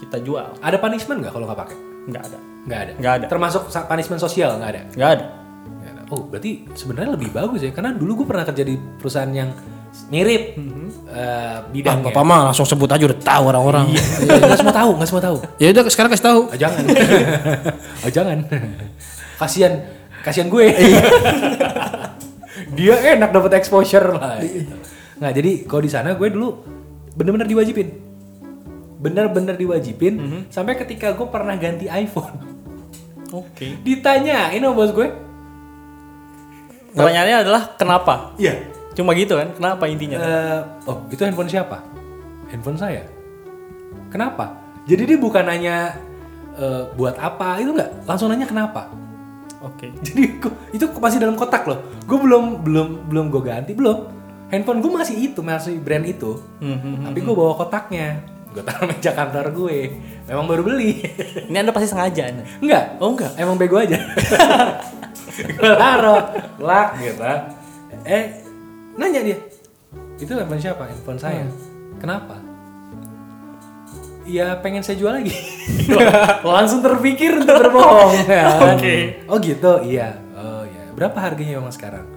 kita 0.00 0.24
jual. 0.24 0.48
Ada 0.64 0.80
punishment 0.80 1.20
nggak 1.20 1.32
kalau 1.36 1.44
nggak 1.44 1.60
pakai? 1.60 1.76
Nggak 2.08 2.22
ada. 2.32 2.38
Nggak 2.64 2.80
ada. 2.80 2.92
Nggak 2.96 3.12
ada. 3.20 3.26
Termasuk 3.28 3.62
punishment 3.84 4.20
sosial 4.24 4.56
nggak 4.56 4.70
ada. 4.72 4.82
Nggak 4.96 5.10
ada. 5.20 5.43
Nggak. 6.04 6.12
Oh, 6.12 6.28
berarti 6.28 6.68
sebenarnya 6.72 7.10
lebih 7.16 7.32
bagus 7.32 7.60
ya, 7.60 7.72
karena 7.72 7.90
dulu 7.90 8.22
gue 8.22 8.26
pernah 8.28 8.44
kerja 8.44 8.60
di 8.62 8.76
perusahaan 8.76 9.32
yang 9.32 9.50
mirip 10.10 10.58
uh, 10.58 11.14
Ah, 11.14 11.58
bidangnya. 11.70 12.10
bapak 12.10 12.24
mah 12.26 12.50
langsung 12.50 12.66
sebut 12.66 12.90
aja 12.90 13.06
udah 13.06 13.16
tahu 13.16 13.44
orang-orang. 13.48 13.86
Iya, 13.94 14.02
nggak 14.42 14.58
semua 14.58 14.74
tahu, 14.74 14.90
nggak 14.98 15.08
semua 15.08 15.22
tahu. 15.22 15.36
Ya 15.56 15.68
udah 15.70 15.82
sekarang 15.86 16.10
kasih 16.10 16.26
tahu. 16.26 16.40
Oh, 16.50 16.58
jangan. 16.58 16.82
oh, 18.04 18.10
jangan. 18.10 18.38
Kasihan, 19.34 19.72
kasihan 20.20 20.48
gue. 20.50 20.66
Dia 22.74 22.94
enak 23.14 23.30
dapat 23.30 23.54
exposure 23.56 24.02
lah. 24.10 24.42
gitu. 24.42 24.74
Nah, 25.14 25.30
jadi 25.30 25.62
kalau 25.64 25.82
di 25.82 25.90
sana 25.90 26.14
gue 26.14 26.28
dulu 26.28 26.66
bener-bener 27.14 27.46
diwajibin. 27.46 27.88
Bener-bener 28.98 29.54
diwajibin 29.54 30.14
sampai 30.48 30.74
ketika 30.74 31.14
gue 31.14 31.26
pernah 31.28 31.54
ganti 31.54 31.86
iPhone. 31.86 32.34
Oke. 33.30 33.78
Ditanyain 33.80 34.58
sama 34.58 34.74
bos 34.74 34.90
gue. 34.90 35.08
Pertanyaannya 36.94 37.36
adalah 37.42 37.62
kenapa? 37.74 38.14
Iya. 38.36 38.54
Cuma 38.94 39.10
gitu 39.12 39.34
kan? 39.34 39.50
Kenapa 39.52 39.84
intinya? 39.84 40.16
Eh, 40.16 40.60
oh, 40.86 41.02
itu 41.10 41.20
handphone 41.20 41.50
siapa? 41.50 41.82
Handphone 42.46 42.78
saya. 42.78 43.02
Kenapa? 44.08 44.54
Jadi 44.86 45.02
dia 45.04 45.18
bukan 45.18 45.42
nanya 45.42 45.98
eh, 46.54 46.86
buat 46.94 47.18
apa, 47.18 47.58
itu 47.58 47.74
enggak. 47.74 47.90
Langsung 48.06 48.30
nanya 48.30 48.46
kenapa. 48.46 48.86
Oke. 49.60 49.90
Jadi 50.06 50.38
gua- 50.38 50.54
itu 50.70 50.84
masih 50.94 51.18
dalam 51.18 51.34
kotak 51.34 51.66
loh. 51.66 51.82
Gue 52.04 52.18
belum 52.20 52.62
belum 52.62 52.88
belum 53.10 53.24
gue 53.28 53.42
ganti 53.42 53.74
belum. 53.74 54.06
Handphone 54.52 54.78
gue 54.78 54.92
masih 54.92 55.16
itu 55.18 55.40
masih 55.42 55.82
brand 55.82 56.04
itu. 56.04 56.38
Hmm, 56.62 56.78
hmm, 56.78 56.94
hmm. 56.94 57.04
Tapi 57.10 57.18
gue 57.18 57.34
bawa 57.34 57.58
kotaknya. 57.58 58.22
Gue 58.54 58.62
taruh 58.62 58.86
meja 58.86 59.10
kantor 59.10 59.50
gue. 59.50 59.98
Memang 60.30 60.46
baru 60.46 60.62
beli. 60.62 61.02
Ini 61.50 61.56
anda 61.58 61.74
pasti 61.74 61.90
sengaja 61.90 62.30
anda. 62.30 62.46
enggak. 62.62 62.84
Oh 63.02 63.10
enggak. 63.10 63.34
Emang 63.34 63.58
bego 63.58 63.82
aja. 63.82 63.98
gue 65.38 65.72
taruh 65.74 66.22
lak 66.58 66.88
gitu. 66.98 67.22
Eh 68.06 68.24
nanya 68.94 69.20
dia. 69.22 69.38
Itu 70.14 70.32
handphone 70.34 70.62
siapa? 70.62 70.86
Handphone 70.86 71.18
saya. 71.18 71.44
Kenapa? 71.98 72.38
Ya 74.24 74.56
pengen 74.64 74.80
saya 74.80 74.96
jual 74.96 75.12
lagi. 75.12 75.34
Langsung 76.46 76.80
terpikir 76.80 77.36
untuk 77.44 77.56
berbohong. 77.68 78.24
ya 78.24 78.24
kan? 78.56 78.76
Oke. 78.80 79.20
Oh 79.28 79.36
gitu, 79.36 79.72
iya. 79.84 80.16
Oh 80.32 80.64
ya. 80.64 80.82
Berapa 80.96 81.18
harganya 81.20 81.60
emang 81.60 81.74
sekarang? 81.74 82.08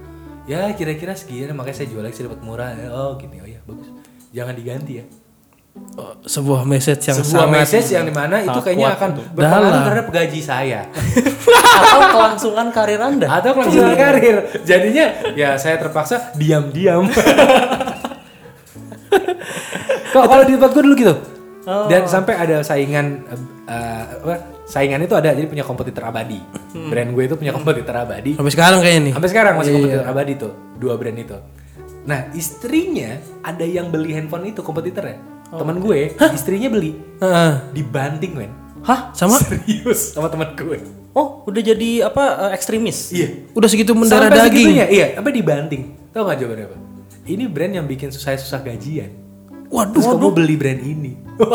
Ya 0.48 0.72
kira-kira 0.72 1.12
sekian, 1.12 1.52
makanya 1.52 1.84
saya 1.84 1.92
jual 1.92 2.00
lagi 2.08 2.16
saya 2.16 2.32
dapat 2.32 2.42
murah. 2.48 2.72
Oh 2.96 3.20
gini, 3.20 3.44
oh 3.44 3.50
ya 3.50 3.60
bagus. 3.68 3.92
Jangan 4.32 4.56
diganti 4.56 5.04
ya. 5.04 5.06
Oh, 5.98 6.14
sebuah 6.22 6.62
message 6.62 7.10
yang 7.10 7.18
Sebuah 7.18 7.50
sangat 7.50 7.58
message 7.58 7.90
yang 7.90 8.06
di 8.06 8.14
mana 8.14 8.38
itu 8.46 8.60
kayaknya 8.62 8.94
akan 8.94 9.10
berpengaruh 9.34 9.82
terhadap 9.82 10.08
gaji 10.14 10.42
saya. 10.46 10.82
Atau 11.78 12.00
kelangsungan 12.14 12.68
karir 12.70 13.02
anda. 13.02 13.26
atau 13.30 13.54
kelangsungan 13.58 13.98
karir. 13.98 14.36
Jadinya 14.62 15.06
ya 15.34 15.58
saya 15.58 15.82
terpaksa 15.82 16.34
diam-diam. 16.38 17.10
Kok 20.14 20.24
kalau 20.26 20.44
di 20.46 20.54
tempat 20.56 20.72
gue 20.74 20.84
dulu 20.84 20.96
gitu, 20.98 21.16
Oh. 21.68 21.84
Dan 21.92 22.08
sampai 22.08 22.40
ada 22.40 22.64
saingan 22.64 23.28
apa? 23.68 24.56
Saingan 24.64 25.04
itu 25.04 25.12
ada 25.20 25.36
jadi 25.36 25.44
punya 25.52 25.68
kompetitor 25.68 26.08
abadi. 26.08 26.40
Hmm. 26.72 26.88
Brand 26.88 27.12
gue 27.12 27.24
itu 27.28 27.36
punya 27.36 27.52
kompetitor 27.52 27.92
abadi. 27.92 28.40
Sampai 28.40 28.54
sekarang 28.56 28.80
kayaknya 28.80 29.02
nih. 29.04 29.14
Sampai 29.20 29.30
sekarang 29.36 29.54
masih 29.60 29.72
Iya. 29.72 29.76
kompetitor 29.76 30.08
abadi 30.08 30.34
tuh, 30.40 30.54
dua 30.80 30.96
brand 30.96 31.20
itu. 31.20 31.36
Nah, 32.08 32.32
istrinya 32.32 33.20
ada 33.44 33.68
yang 33.68 33.92
beli 33.92 34.16
handphone 34.16 34.48
itu 34.48 34.64
kompetitornya. 34.64 35.37
Oh, 35.48 35.64
Teman 35.64 35.80
gue, 35.80 36.12
istrinya 36.36 36.68
beli 36.68 36.92
Heeh. 37.18 37.54
dibanting, 37.72 38.36
men. 38.36 38.52
Hah? 38.84 39.12
sama 39.12 39.40
Serius 39.44 40.12
sama 40.12 40.28
teman 40.28 40.52
gue. 40.54 40.80
Oh, 41.12 41.44
udah 41.44 41.60
jadi 41.60 42.06
apa 42.06 42.52
eh, 42.52 42.52
ekstremis? 42.54 43.10
Iya. 43.10 43.50
udah 43.52 43.68
segitu 43.68 43.96
mendarah 43.96 44.28
Sampai 44.28 44.40
daging. 44.44 44.68
segitunya, 44.70 44.86
iya, 44.88 45.06
sampai 45.18 45.32
dibanting. 45.34 45.84
Tahu 46.12 46.22
nggak 46.24 46.38
jawabannya 46.38 46.66
apa? 46.68 46.78
Ini 47.28 47.44
brand 47.48 47.74
yang 47.74 47.86
bikin 47.86 48.10
susah-susah 48.12 48.60
gajian. 48.62 49.12
Waduh, 49.68 50.00
Terus 50.00 50.08
kamu 50.08 50.30
beli 50.32 50.56
brand 50.56 50.80
ini. 50.80 51.12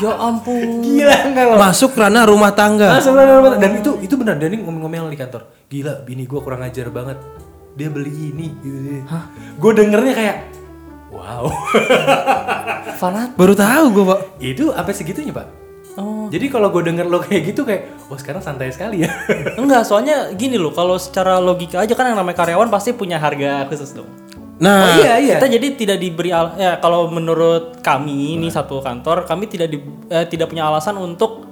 Ya 0.00 0.18
ampun. 0.18 0.82
Gila 0.82 1.16
enggak 1.30 1.44
lo? 1.46 1.54
masuk 1.60 1.94
ranah 1.94 2.26
rumah 2.26 2.50
tangga. 2.50 2.96
Langsung 2.96 3.14
bener-bener. 3.14 3.60
Dan 3.60 3.70
itu 3.78 3.90
itu 4.02 4.14
benar 4.18 4.34
Dani 4.34 4.58
ngomel-ngomel 4.58 5.12
di 5.12 5.18
kantor. 5.20 5.46
Gila, 5.70 6.02
bini 6.02 6.26
gue 6.26 6.40
kurang 6.42 6.64
ajar 6.64 6.90
banget. 6.90 7.22
Dia 7.78 7.86
beli 7.86 8.10
ini. 8.10 8.50
Gitu. 8.58 9.04
Hah? 9.06 9.30
Gue 9.60 9.72
dengernya 9.76 10.14
kayak, 10.16 10.36
wow. 11.12 11.44
Fanat. 13.00 13.36
Baru 13.36 13.52
tahu 13.52 13.84
gue 13.92 14.04
pak. 14.08 14.20
itu 14.40 14.64
sampai 14.72 14.94
segitunya 14.96 15.32
pak. 15.36 15.46
Oh. 15.92 16.32
Jadi 16.32 16.48
kalau 16.48 16.72
gue 16.72 16.88
denger 16.88 17.04
lo 17.04 17.20
kayak 17.20 17.52
gitu 17.52 17.68
kayak, 17.68 17.92
oh 18.08 18.16
sekarang 18.16 18.40
santai 18.40 18.72
sekali 18.72 19.04
ya. 19.04 19.12
Enggak, 19.60 19.84
soalnya 19.84 20.32
gini 20.32 20.56
loh, 20.56 20.72
kalau 20.72 20.96
secara 20.96 21.36
logika 21.36 21.84
aja 21.84 21.92
kan 21.92 22.08
yang 22.08 22.16
namanya 22.16 22.40
karyawan 22.40 22.72
pasti 22.72 22.96
punya 22.96 23.20
harga 23.20 23.68
khusus 23.68 23.92
dong. 23.92 24.08
Nah, 24.62 24.78
oh 24.78 24.90
iya 25.04 25.20
iya. 25.20 25.36
Kita 25.36 25.52
jadi 25.52 25.66
tidak 25.74 25.98
diberi 25.98 26.30
al 26.30 26.54
ya 26.54 26.78
kalau 26.78 27.10
menurut 27.12 27.82
kami 27.84 28.40
ini 28.40 28.48
satu 28.48 28.80
kantor, 28.80 29.28
kami 29.28 29.50
tidak 29.50 29.68
di, 29.68 29.84
eh, 30.08 30.24
tidak 30.30 30.48
punya 30.48 30.70
alasan 30.70 30.96
untuk 30.96 31.44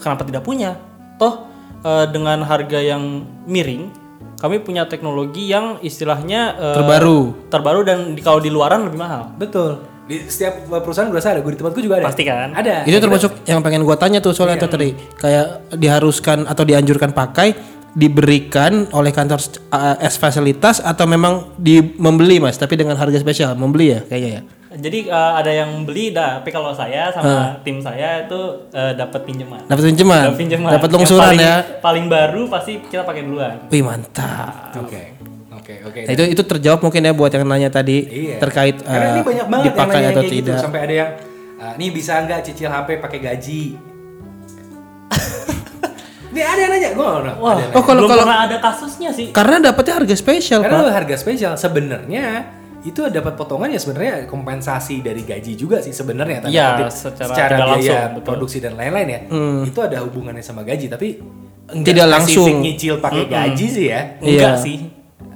kenapa 0.00 0.24
tidak 0.24 0.40
punya. 0.40 0.78
Toh 1.20 1.44
eh, 1.84 2.06
dengan 2.08 2.46
harga 2.48 2.80
yang 2.80 3.28
miring, 3.44 3.92
kami 4.46 4.62
punya 4.62 4.86
teknologi 4.86 5.50
yang 5.50 5.82
istilahnya 5.82 6.54
eh, 6.54 6.76
Terbaru. 6.78 7.50
terbaru 7.50 7.80
dan 7.82 7.98
di, 8.14 8.22
kalau 8.22 8.38
di 8.38 8.48
luaran 8.48 8.86
lebih 8.86 8.98
mahal. 9.02 9.34
Betul. 9.34 9.82
Di 10.06 10.22
setiap 10.30 10.70
perusahaan 10.86 11.10
gue 11.10 11.18
rasa 11.18 11.34
ada, 11.34 11.42
gue 11.42 11.50
di 11.50 11.58
tempatku 11.58 11.82
juga 11.82 11.98
ada. 11.98 12.06
Pasti 12.06 12.22
kan? 12.22 12.54
Ada. 12.54 12.86
itu 12.86 12.98
termasuk 13.02 13.42
yang 13.42 13.58
pengen 13.58 13.82
gua 13.82 13.98
tanya 13.98 14.22
tuh 14.22 14.30
soalnya 14.30 14.62
itu 14.62 14.70
tadi 14.70 14.94
kayak 15.18 15.74
diharuskan 15.74 16.46
atau 16.46 16.62
dianjurkan 16.62 17.10
pakai 17.10 17.74
diberikan 17.96 18.86
oleh 18.92 19.08
kantor 19.08 19.40
uh, 19.72 19.96
as 19.98 20.20
fasilitas 20.20 20.84
atau 20.84 21.08
memang 21.08 21.56
di 21.56 21.80
membeli 21.96 22.36
mas 22.44 22.60
tapi 22.60 22.76
dengan 22.76 22.92
harga 22.92 23.16
spesial 23.16 23.56
membeli 23.56 23.96
ya 23.96 24.00
kayaknya 24.04 24.30
ya 24.30 24.42
Jadi 24.76 24.98
eh, 25.06 25.32
ada 25.34 25.48
yang 25.48 25.82
beli, 25.82 26.10
dah. 26.10 26.38
Tapi 26.38 26.50
kalau 26.50 26.70
saya 26.70 27.08
sama 27.08 27.32
tim 27.60 27.78
saya 27.78 28.22
itu 28.22 28.40
eh, 28.70 28.92
dapat 28.92 29.20
pinjaman. 29.22 29.64
dapat 29.64 29.84
pinjaman 29.86 30.22
Dapat 30.26 30.38
pinjaman. 30.38 30.70
dapat 30.70 30.88
longsuran 30.90 31.24
paling- 31.26 31.40
ya 31.40 31.54
Paling 31.80 32.06
baru 32.06 32.42
pasti 32.46 32.72
kita 32.82 33.02
pakai 33.02 33.22
duluan. 33.22 33.56
wih 33.66 33.80
mantap 33.80 34.76
Oke. 34.78 35.16
Oke, 35.56 35.74
oke. 35.82 36.00
Nah, 36.00 36.12
itu 36.12 36.24
itu 36.30 36.42
terjawab 36.44 36.78
mungkin 36.78 37.00
ya 37.00 37.10
buat 37.10 37.26
yang 37.28 37.42
nanya 37.42 37.66
tadi 37.68 37.98
Iya. 38.04 38.36
terkait 38.38 38.78
Karena 38.78 39.08
ini 39.08 39.18
uh, 39.18 39.24
banyak 39.24 39.46
banget 39.46 39.64
yang 39.64 39.74
dipakai 39.74 39.96
nanya 39.96 40.08
atau 40.08 40.20
kayak 40.20 40.30
gitu. 40.30 40.46
tidak 40.46 40.58
Sampai 40.60 40.80
ada 40.80 40.94
yang, 40.94 41.10
"Ah, 41.56 41.72
nih 41.74 41.90
bisa 41.90 42.12
nggak 42.20 42.40
cicil 42.44 42.68
HP 42.68 42.88
pakai 42.98 43.18
gaji? 43.20 43.62
Ini 46.28 46.42
ada 46.44 46.60
yang 46.60 46.70
nanya, 46.70 46.90
gue 46.92 47.06
nggak. 47.18 47.36
Wah, 47.38 47.54
Ada 47.56 47.64
Oh, 47.72 47.82
kalau- 47.82 48.04
belum 48.04 48.10
kalau- 48.10 48.26
pernah 48.28 48.40
ada 48.44 48.56
kasusnya 48.60 49.10
sih. 49.10 49.26
karena 49.32 49.56
dapatnya 49.64 49.94
harga 49.96 50.14
spesial 50.14 50.60
Karena 50.60 50.82
pak 50.82 50.92
harga 50.94 51.16
spesial 51.16 51.52
sebenarnya 51.56 52.26
itu 52.86 53.02
dapat 53.10 53.34
potongan 53.34 53.66
ya 53.66 53.76
sebenarnya 53.76 54.14
kompensasi 54.24 55.02
dari 55.02 55.20
gaji 55.20 55.52
juga 55.52 55.82
sih 55.82 55.90
sebenarnya 55.90 56.46
Iya, 56.46 56.86
kutip. 56.86 56.94
secara 56.94 57.28
secara 57.28 57.54
biaya 57.56 57.66
langsung, 57.66 58.00
betul. 58.14 58.26
produksi 58.28 58.58
dan 58.58 58.72
lain-lain 58.74 59.08
ya 59.08 59.20
itu 59.62 59.78
ada 59.78 59.98
hubungannya 60.00 60.40
sama 60.40 60.62
gaji 60.62 60.86
tapi 60.86 61.18
enggak 61.66 61.90
Tidak 61.90 62.06
langsung. 62.06 62.62
nyicil 62.62 62.94
pakai 62.96 63.26
gaji 63.26 63.66
sih 63.66 63.86
ya 63.88 64.00
Enggak 64.16 64.54
Iya. 64.54 64.62
sih. 64.62 64.78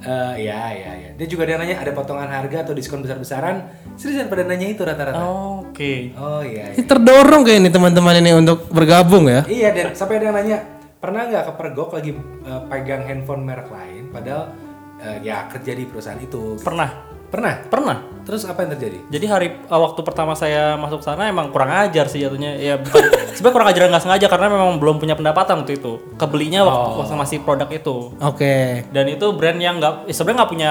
Eh, 0.01 0.33
ya 0.41 0.57
ya 0.71 0.91
ya 0.97 1.09
dia 1.13 1.27
juga 1.27 1.45
ada 1.45 1.61
nanya 1.61 1.77
ada 1.77 1.91
potongan 1.91 2.25
harga 2.25 2.65
atau 2.65 2.73
diskon 2.73 3.05
besar-besaran 3.05 3.69
seriusan 3.93 4.25
pada 4.27 4.41
nanya 4.41 4.65
itu 4.65 4.81
rata-rata 4.81 5.21
Oke. 5.61 6.09
oh 6.15 6.41
iya, 6.41 6.71
iya. 6.71 6.73
ini 6.73 6.83
terdorong 6.83 7.45
kayak 7.45 7.59
ini 7.59 7.69
teman-teman 7.69 8.17
ini 8.17 8.33
untuk 8.33 8.65
bergabung 8.67 9.29
ya 9.29 9.45
Iya 9.45 9.69
dan 9.69 9.87
sampai 9.93 10.17
ada 10.17 10.25
yang 10.25 10.37
nanya 10.39 10.57
pernah 10.97 11.27
nggak 11.27 11.53
kepergok 11.53 11.89
lagi 11.93 12.17
eh, 12.17 12.61
pegang 12.65 13.05
handphone 13.05 13.45
merek 13.45 13.69
lain 13.69 14.09
padahal 14.09 14.49
eh, 14.97 15.17
ya 15.21 15.45
kerja 15.45 15.71
di 15.71 15.85
perusahaan 15.85 16.17
itu 16.17 16.57
Pernah. 16.57 17.10
Pernah 17.31 17.63
Pernah. 17.63 17.97
terus 18.21 18.43
apa 18.43 18.61
yang 18.61 18.71
terjadi 18.71 18.99
Jadi 19.07 19.25
hari 19.25 19.47
uh, 19.65 19.79
waktu 19.81 19.97
pertama 20.01 20.35
saya 20.35 20.75
masuk 20.75 20.99
sana 20.99 21.25
emang 21.25 21.49
kurang 21.49 21.71
ajar 21.71 22.05
sih 22.05 22.19
jatuhnya. 22.19 22.53
Ya 22.53 22.75
sebenarnya 23.35 23.55
kurang 23.55 23.69
ajar 23.69 23.81
nggak 23.87 24.03
sengaja 24.03 24.27
karena 24.27 24.47
memang 24.47 24.77
belum 24.77 24.99
punya 24.99 25.15
pendapatan 25.15 25.63
waktu 25.63 25.75
itu. 25.75 25.97
Kebelinya 26.15 26.61
waktu, 26.61 26.87
Oh. 26.87 26.97
waktu 26.99 27.15
masih 27.15 27.37
produk 27.39 27.65
itu. 27.67 28.11
oke 28.13 28.53
Dan 28.87 29.05
itu 29.09 29.25
brand 29.31 29.57
yang 29.57 29.79
nggak 29.79 30.05
eh, 30.05 30.13
sebenarnya 30.13 30.37
nggak 30.37 30.51
punya 30.51 30.69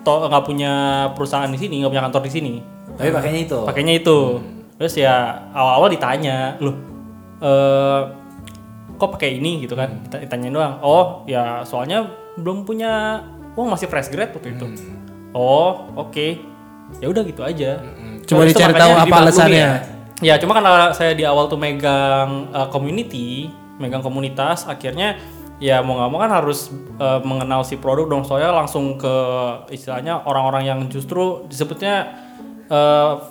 nggak 0.00 0.42
punya 0.42 0.72
perusahaan 1.12 1.46
di 1.46 1.56
sini, 1.56 1.78
nggak 1.78 1.92
punya 1.92 2.04
kantor 2.04 2.22
di 2.24 2.32
sini. 2.32 2.52
tapi 2.90 3.12
pakainya 3.12 3.40
itu 3.42 3.58
Pakainya 3.62 3.94
itu. 3.94 4.18
Terus 4.74 4.94
ya 4.96 5.14
awal-awal 5.52 5.86
ditanya, 5.88 6.56
"Loh, 6.58 6.74
eh 7.38 8.00
kok 8.96 9.10
pakai 9.12 9.36
ini?" 9.36 9.60
gitu 9.60 9.74
kan. 9.74 10.02
Dita- 10.02 10.18
Ditanyain 10.18 10.50
doang. 10.50 10.74
"Oh, 10.80 11.22
ya 11.24 11.62
soalnya 11.62 12.08
belum 12.34 12.64
punya 12.64 13.22
uang 13.52 13.68
masih 13.68 13.86
fresh 13.86 14.08
grade 14.08 14.32
waktu 14.32 14.50
itu." 14.50 14.66
"Oh, 15.32 15.92
oke." 15.96 16.40
Ya 17.00 17.06
udah 17.12 17.22
gitu 17.24 17.44
aja. 17.44 17.84
Cuma 18.24 18.44
Terus 18.44 18.52
itu 18.52 18.60
dicari 18.60 18.74
tahu 18.76 18.92
apa 18.96 19.14
alasannya 19.24 19.60
ya. 19.60 19.72
Ya 20.18 20.34
cuma 20.42 20.52
karena 20.56 20.90
saya 20.92 21.14
di 21.14 21.22
awal 21.22 21.46
tuh 21.46 21.60
megang 21.60 22.50
uh, 22.50 22.66
community, 22.74 23.46
megang 23.78 24.02
komunitas, 24.02 24.66
akhirnya 24.66 25.14
ya 25.62 25.82
mau 25.82 25.98
nggak 25.98 26.10
mau 26.10 26.18
kan 26.22 26.32
harus 26.34 26.74
uh, 26.98 27.22
mengenal 27.22 27.62
si 27.62 27.78
produk 27.78 28.10
dong. 28.10 28.26
Soalnya 28.26 28.50
langsung 28.50 28.98
ke 28.98 29.14
istilahnya 29.70 30.26
orang-orang 30.26 30.66
yang 30.66 30.80
justru 30.90 31.46
disebutnya 31.46 32.18
uh, 32.66 33.22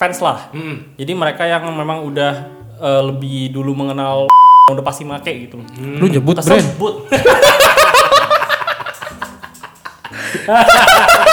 fans 0.00 0.18
lah. 0.24 0.48
Hmm. 0.56 0.96
Jadi 0.96 1.12
mereka 1.12 1.44
yang 1.44 1.68
memang 1.76 2.08
udah 2.08 2.48
uh, 2.80 3.02
lebih 3.12 3.52
dulu 3.52 3.76
mengenal 3.76 4.32
udah 4.70 4.84
pasti 4.86 5.02
make 5.02 5.50
gitu. 5.50 5.58
lu 5.76 6.06
nyebut 6.06 6.38
brand. 6.40 6.66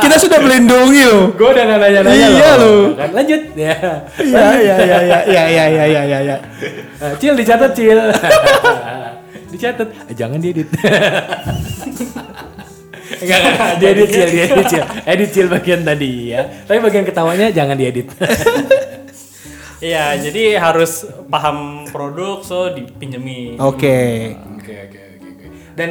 kita 0.00 0.16
sudah 0.16 0.38
melindungi 0.38 1.02
lo. 1.04 1.32
Gue 1.32 1.48
udah 1.50 1.64
nanya-nanya 1.66 2.28
Iya, 2.28 2.50
loh. 2.56 2.62
lu. 2.62 2.74
Kan, 2.96 3.10
lanjut. 3.12 3.42
Ya. 3.54 3.74
Iya 4.18 4.44
iya 4.56 4.76
iya 4.78 4.98
iya 5.00 5.18
iya 5.24 5.44
iya 5.46 5.84
iya 5.84 6.02
iya 6.02 6.18
iya. 6.20 6.36
Eh, 6.98 7.12
cil 7.18 7.34
dicatat 7.34 7.72
cil. 7.72 7.98
Dicatat. 9.52 9.88
Eh, 10.10 10.14
jangan 10.14 10.38
diedit. 10.38 10.66
Enggak, 13.14 13.38
enggak, 13.38 13.72
diedit 13.80 14.08
cil, 14.08 14.28
diedit 14.28 14.66
cil. 14.66 14.84
Edit 15.04 15.30
cil 15.30 15.46
bagian 15.46 15.80
tadi 15.82 16.34
ya. 16.34 16.42
Tapi 16.64 16.78
bagian 16.80 17.04
ketawanya 17.04 17.48
jangan 17.50 17.76
diedit. 17.76 18.08
Iya, 19.84 20.16
jadi 20.16 20.56
harus 20.56 21.04
paham 21.28 21.84
produk 21.92 22.40
so 22.40 22.72
dipinjemi. 22.72 23.60
Oke. 23.60 24.32
Oke, 24.56 24.72
oke, 24.80 24.96
oke 24.96 25.28
oke. 25.28 25.46
Dan 25.76 25.88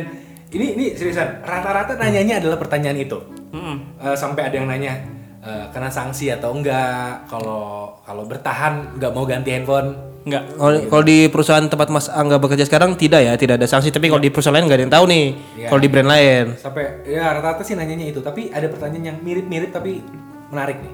ini 0.50 0.66
ini 0.74 0.86
seriusan, 0.98 1.46
rata-rata 1.46 1.94
nanyanya 1.94 2.42
adalah 2.42 2.58
pertanyaan 2.58 2.98
itu 2.98 3.22
Mm-mm. 3.54 3.78
Eh, 4.02 4.18
Sampai 4.18 4.50
ada 4.50 4.56
yang 4.58 4.66
nanya 4.66 4.98
eh, 5.39 5.66
Kena 5.70 5.88
sanksi 5.88 6.28
atau 6.28 6.52
enggak 6.52 7.30
Kalau 7.30 7.94
kalau 8.02 8.26
bertahan 8.26 8.98
nggak 8.98 9.12
mau 9.13 9.24
ganti 9.24 9.54
handphone 9.54 9.94
Enggak. 10.24 10.56
Kalau 10.56 10.80
kalau 10.88 11.04
di 11.04 11.28
perusahaan 11.28 11.68
tempat 11.68 11.92
Mas 11.92 12.08
Angga 12.08 12.39
bekerja 12.39 12.63
sekarang 12.63 12.96
tidak 12.96 13.28
ya, 13.28 13.36
tidak 13.36 13.60
ada 13.60 13.68
sanksi. 13.68 13.92
Tapi 13.92 14.08
kalau 14.08 14.24
di 14.24 14.32
perusahaan 14.32 14.56
lain 14.56 14.72
nggak 14.72 14.80
ada 14.80 14.86
yang 14.88 14.96
tahu 14.96 15.06
nih. 15.12 15.26
Iya. 15.60 15.68
Kalau 15.68 15.82
di 15.84 15.89
brand 15.92 16.08
lain. 16.08 16.46
sampai 16.56 16.84
ya 17.04 17.24
rata-rata 17.28 17.60
sih 17.60 17.76
nanyanya 17.76 18.08
itu 18.08 18.24
tapi 18.24 18.48
ada 18.48 18.72
pertanyaan 18.72 19.06
yang 19.12 19.18
mirip-mirip 19.20 19.76
tapi 19.76 20.00
menarik 20.48 20.80
nih 20.80 20.94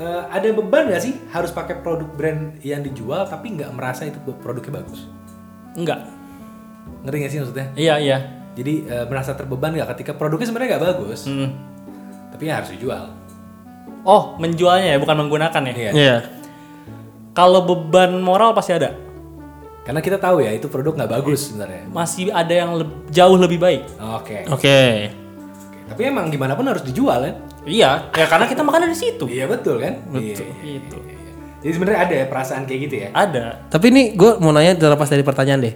Eh, 0.00 0.22
ada 0.32 0.48
beban 0.56 0.88
nggak 0.88 1.02
sih 1.02 1.12
harus 1.28 1.52
pakai 1.52 1.82
produk 1.84 2.08
brand 2.08 2.56
yang 2.64 2.80
dijual 2.80 3.28
tapi 3.28 3.52
nggak 3.52 3.68
merasa 3.74 4.08
itu 4.08 4.16
produknya 4.40 4.80
bagus 4.80 5.04
Enggak. 5.76 6.08
ngerti 7.04 7.16
nggak 7.20 7.32
sih 7.34 7.38
maksudnya 7.44 7.66
Iya, 7.76 7.94
iya. 8.00 8.18
Jadi 8.52 8.72
eh, 8.84 9.04
merasa 9.04 9.32
terbeban 9.32 9.72
nggak 9.72 9.94
ketika 9.94 10.12
produknya 10.12 10.46
sebenarnya 10.46 10.70
nggak 10.72 10.84
bagus 10.88 11.20
Mm. 11.24 11.48
tapi 12.30 12.42
ya 12.44 12.54
harus 12.56 12.70
dijual 12.70 13.04
Oh, 14.00 14.32
menjualnya 14.34 14.94
ya, 14.94 14.98
bukan 14.98 15.12
menggunakan 15.14 15.60
ya. 15.62 15.72
Iya. 15.74 15.90
Iya. 15.92 16.16
Kalau 17.30 17.60
beban 17.62 18.16
moral 18.18 18.52
pasti 18.52 18.72
ada. 18.72 18.96
karena 19.80 19.98
kita 19.98 20.16
tahu 20.16 20.40
ya 20.40 20.52
itu 20.52 20.68
produk 20.68 20.92
nggak 20.94 21.10
bagus 21.10 21.50
sebenarnya 21.50 21.88
Masih 21.90 22.28
ada 22.30 22.52
yang 22.54 22.76
leb- 22.76 23.08
jauh 23.08 23.34
lebih 23.34 23.56
baik. 23.56 23.82
oke 23.98 24.44
Oke. 24.46 24.54
Oke. 24.54 24.80
tapi 25.86 26.00
emang 26.06 26.28
gimana 26.28 26.52
pun 26.52 26.62
harus 26.64 26.80
dijual 26.80 27.18
kan 27.18 27.34
Iya, 27.62 28.08
ya 28.10 28.24
karena 28.24 28.44
kita 28.46 28.60
makan 28.60 28.80
dari 28.82 28.94
situ. 28.94 29.24
iya 29.26 29.44
betul 29.44 29.76
kan 29.78 29.98
Betul. 30.06 30.20
Iya, 30.20 30.36
iya, 30.62 30.78
Gitu. 30.78 30.96
iya, 30.96 31.16
iya. 31.18 31.32
jadi 31.58 31.72
sebenarnya 31.74 32.00
ada 32.00 32.14
ya 32.14 32.26
perasaan 32.26 32.62
kayak 32.64 32.80
gitu 32.82 32.94
ya 32.98 33.08
Ada. 33.10 33.44
Tapi 33.66 33.84
ini 33.88 34.02
gue 34.12 34.30
mau 34.38 34.48
nanya 34.48 34.78
terlepas 34.78 35.08
dari 35.08 35.20
pertanyaan 35.20 35.60
deh. 35.60 35.74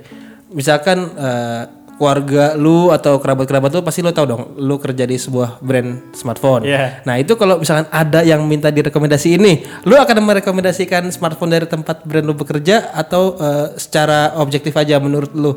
Misalkan 0.48 0.98
eh, 1.10 1.62
keluarga 1.94 2.58
lu 2.58 2.90
atau 2.90 3.22
kerabat-kerabat 3.22 3.70
lu 3.70 3.80
pasti 3.86 4.02
lu 4.02 4.10
tahu 4.10 4.26
dong 4.26 4.42
lu 4.58 4.76
kerja 4.82 5.06
di 5.06 5.16
sebuah 5.16 5.62
brand 5.62 6.14
smartphone. 6.14 6.66
Iya. 6.66 7.06
Nah, 7.06 7.18
itu 7.18 7.38
kalau 7.38 7.62
misalkan 7.62 7.86
ada 7.90 8.26
yang 8.26 8.42
minta 8.44 8.68
direkomendasi 8.68 9.38
ini, 9.38 9.62
lu 9.86 9.94
akan 9.94 10.22
merekomendasikan 10.22 11.06
smartphone 11.14 11.54
dari 11.54 11.66
tempat 11.70 12.02
brand 12.02 12.26
lu 12.26 12.34
bekerja 12.34 12.90
atau 12.92 13.38
eh, 13.38 13.66
secara 13.78 14.34
objektif 14.42 14.74
aja 14.74 14.98
menurut 14.98 15.32
lu? 15.34 15.52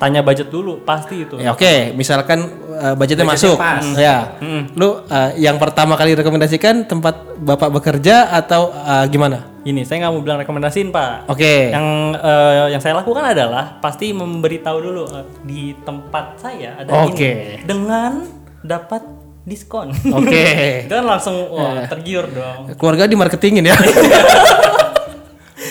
Tanya 0.00 0.24
budget 0.24 0.48
dulu, 0.48 0.80
pasti 0.80 1.28
itu. 1.28 1.36
Ya 1.36 1.52
oke, 1.52 1.92
misalkan 1.92 2.48
uh, 2.72 2.96
budgetnya 2.96 3.28
Budgetnya 3.28 3.52
masuk, 3.52 3.56
pas. 3.60 3.84
ya, 4.00 4.32
lu 4.72 4.96
uh, 4.96 5.30
yang 5.36 5.60
pertama 5.60 5.92
kali 5.92 6.16
rekomendasikan 6.16 6.88
tempat 6.88 7.36
bapak 7.36 7.68
bekerja 7.68 8.32
atau 8.32 8.72
uh, 8.72 9.04
gimana? 9.12 9.49
Ini 9.60 9.84
saya 9.84 10.08
nggak 10.08 10.12
mau 10.16 10.24
bilang 10.24 10.40
rekomendasiin 10.40 10.88
pak. 10.88 11.28
Oke, 11.28 11.68
Yang 11.68 11.86
eh, 12.16 12.66
yang 12.72 12.80
saya 12.80 12.94
lakukan 12.96 13.24
adalah 13.28 13.76
pasti 13.84 14.08
memberitahu 14.16 14.78
dulu 14.80 15.04
eh, 15.12 15.24
di 15.44 15.76
tempat 15.84 16.40
saya 16.40 16.80
ada 16.80 17.04
Oke. 17.04 17.20
ini 17.20 17.68
dengan 17.68 18.24
dapat 18.64 19.04
diskon. 19.44 19.92
oke. 19.92 20.44
Itu 20.88 20.94
kan 20.96 21.04
langsung 21.04 21.36
wah, 21.52 21.84
tergiur 21.88 22.24
dong. 22.32 22.72
Keluarga 22.76 23.04
di 23.04 23.16
marketingin 23.20 23.64
ya. 23.68 23.76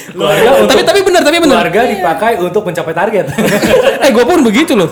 Keluarga 0.09 0.49
untuk 0.61 0.73
tapi 0.73 0.81
tapi 0.85 0.99
benar, 1.05 1.21
tapi 1.21 1.37
benar. 1.37 1.55
keluarga 1.65 1.81
dipakai 1.85 2.31
untuk 2.41 2.61
mencapai 2.65 2.93
target. 2.93 3.25
eh, 4.05 4.09
gue 4.09 4.25
pun 4.25 4.41
begitu 4.41 4.73
loh. 4.77 4.89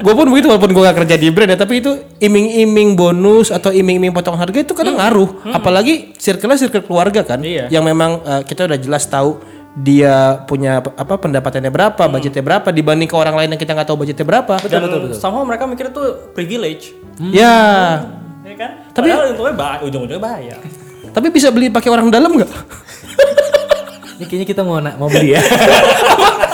Gue 0.00 0.14
pun 0.16 0.26
begitu 0.28 0.48
walaupun 0.48 0.70
gue 0.70 0.82
gak 0.82 0.98
kerja 1.04 1.14
di 1.14 1.28
brand 1.28 1.50
ya, 1.50 1.58
tapi 1.58 1.78
itu 1.78 1.92
iming-iming 2.18 2.94
bonus 2.94 3.48
atau 3.48 3.70
iming-iming 3.70 4.10
potong 4.10 4.34
harga 4.34 4.58
itu 4.58 4.72
kadang 4.72 4.96
ngaruh. 4.96 5.46
Apalagi 5.50 6.16
circle 6.16 6.56
circle 6.56 6.82
keluarga 6.82 7.22
kan, 7.22 7.40
Iya. 7.40 7.68
yang 7.68 7.84
memang 7.84 8.20
uh, 8.22 8.42
kita 8.42 8.66
udah 8.66 8.78
jelas 8.78 9.04
tahu 9.04 9.38
dia 9.70 10.42
punya 10.44 10.82
apa 10.82 11.14
pendapatannya 11.14 11.70
berapa, 11.70 12.02
budgetnya 12.10 12.42
berapa 12.42 12.68
dibanding 12.68 13.06
ke 13.06 13.14
orang 13.14 13.38
lain 13.38 13.54
yang 13.54 13.60
kita 13.60 13.70
nggak 13.70 13.86
tahu 13.86 14.02
budgetnya 14.02 14.26
berapa. 14.26 14.58
Dan 14.66 15.14
somehow 15.14 15.46
mereka 15.46 15.64
mikir 15.64 15.88
itu 15.88 16.02
privilege. 16.32 16.90
Ya, 17.30 17.54
Ya 18.40 18.54
kan? 18.58 18.70
Tapi- 18.90 19.14
Tapi 19.14 19.30
untungnya 19.30 19.54
ba- 19.54 19.78
ujung-ujungnya 19.84 20.18
bahaya. 20.18 20.56
tapi 21.14 21.30
bisa 21.30 21.54
beli 21.54 21.70
pakai 21.70 21.90
orang 21.92 22.10
dalam 22.10 22.34
nggak? 22.34 22.50
Ini 24.20 24.24
kayaknya 24.26 24.46
kita 24.50 24.62
mau 24.66 24.82
mau 24.98 25.08
beli 25.08 25.32
ya. 25.32 25.40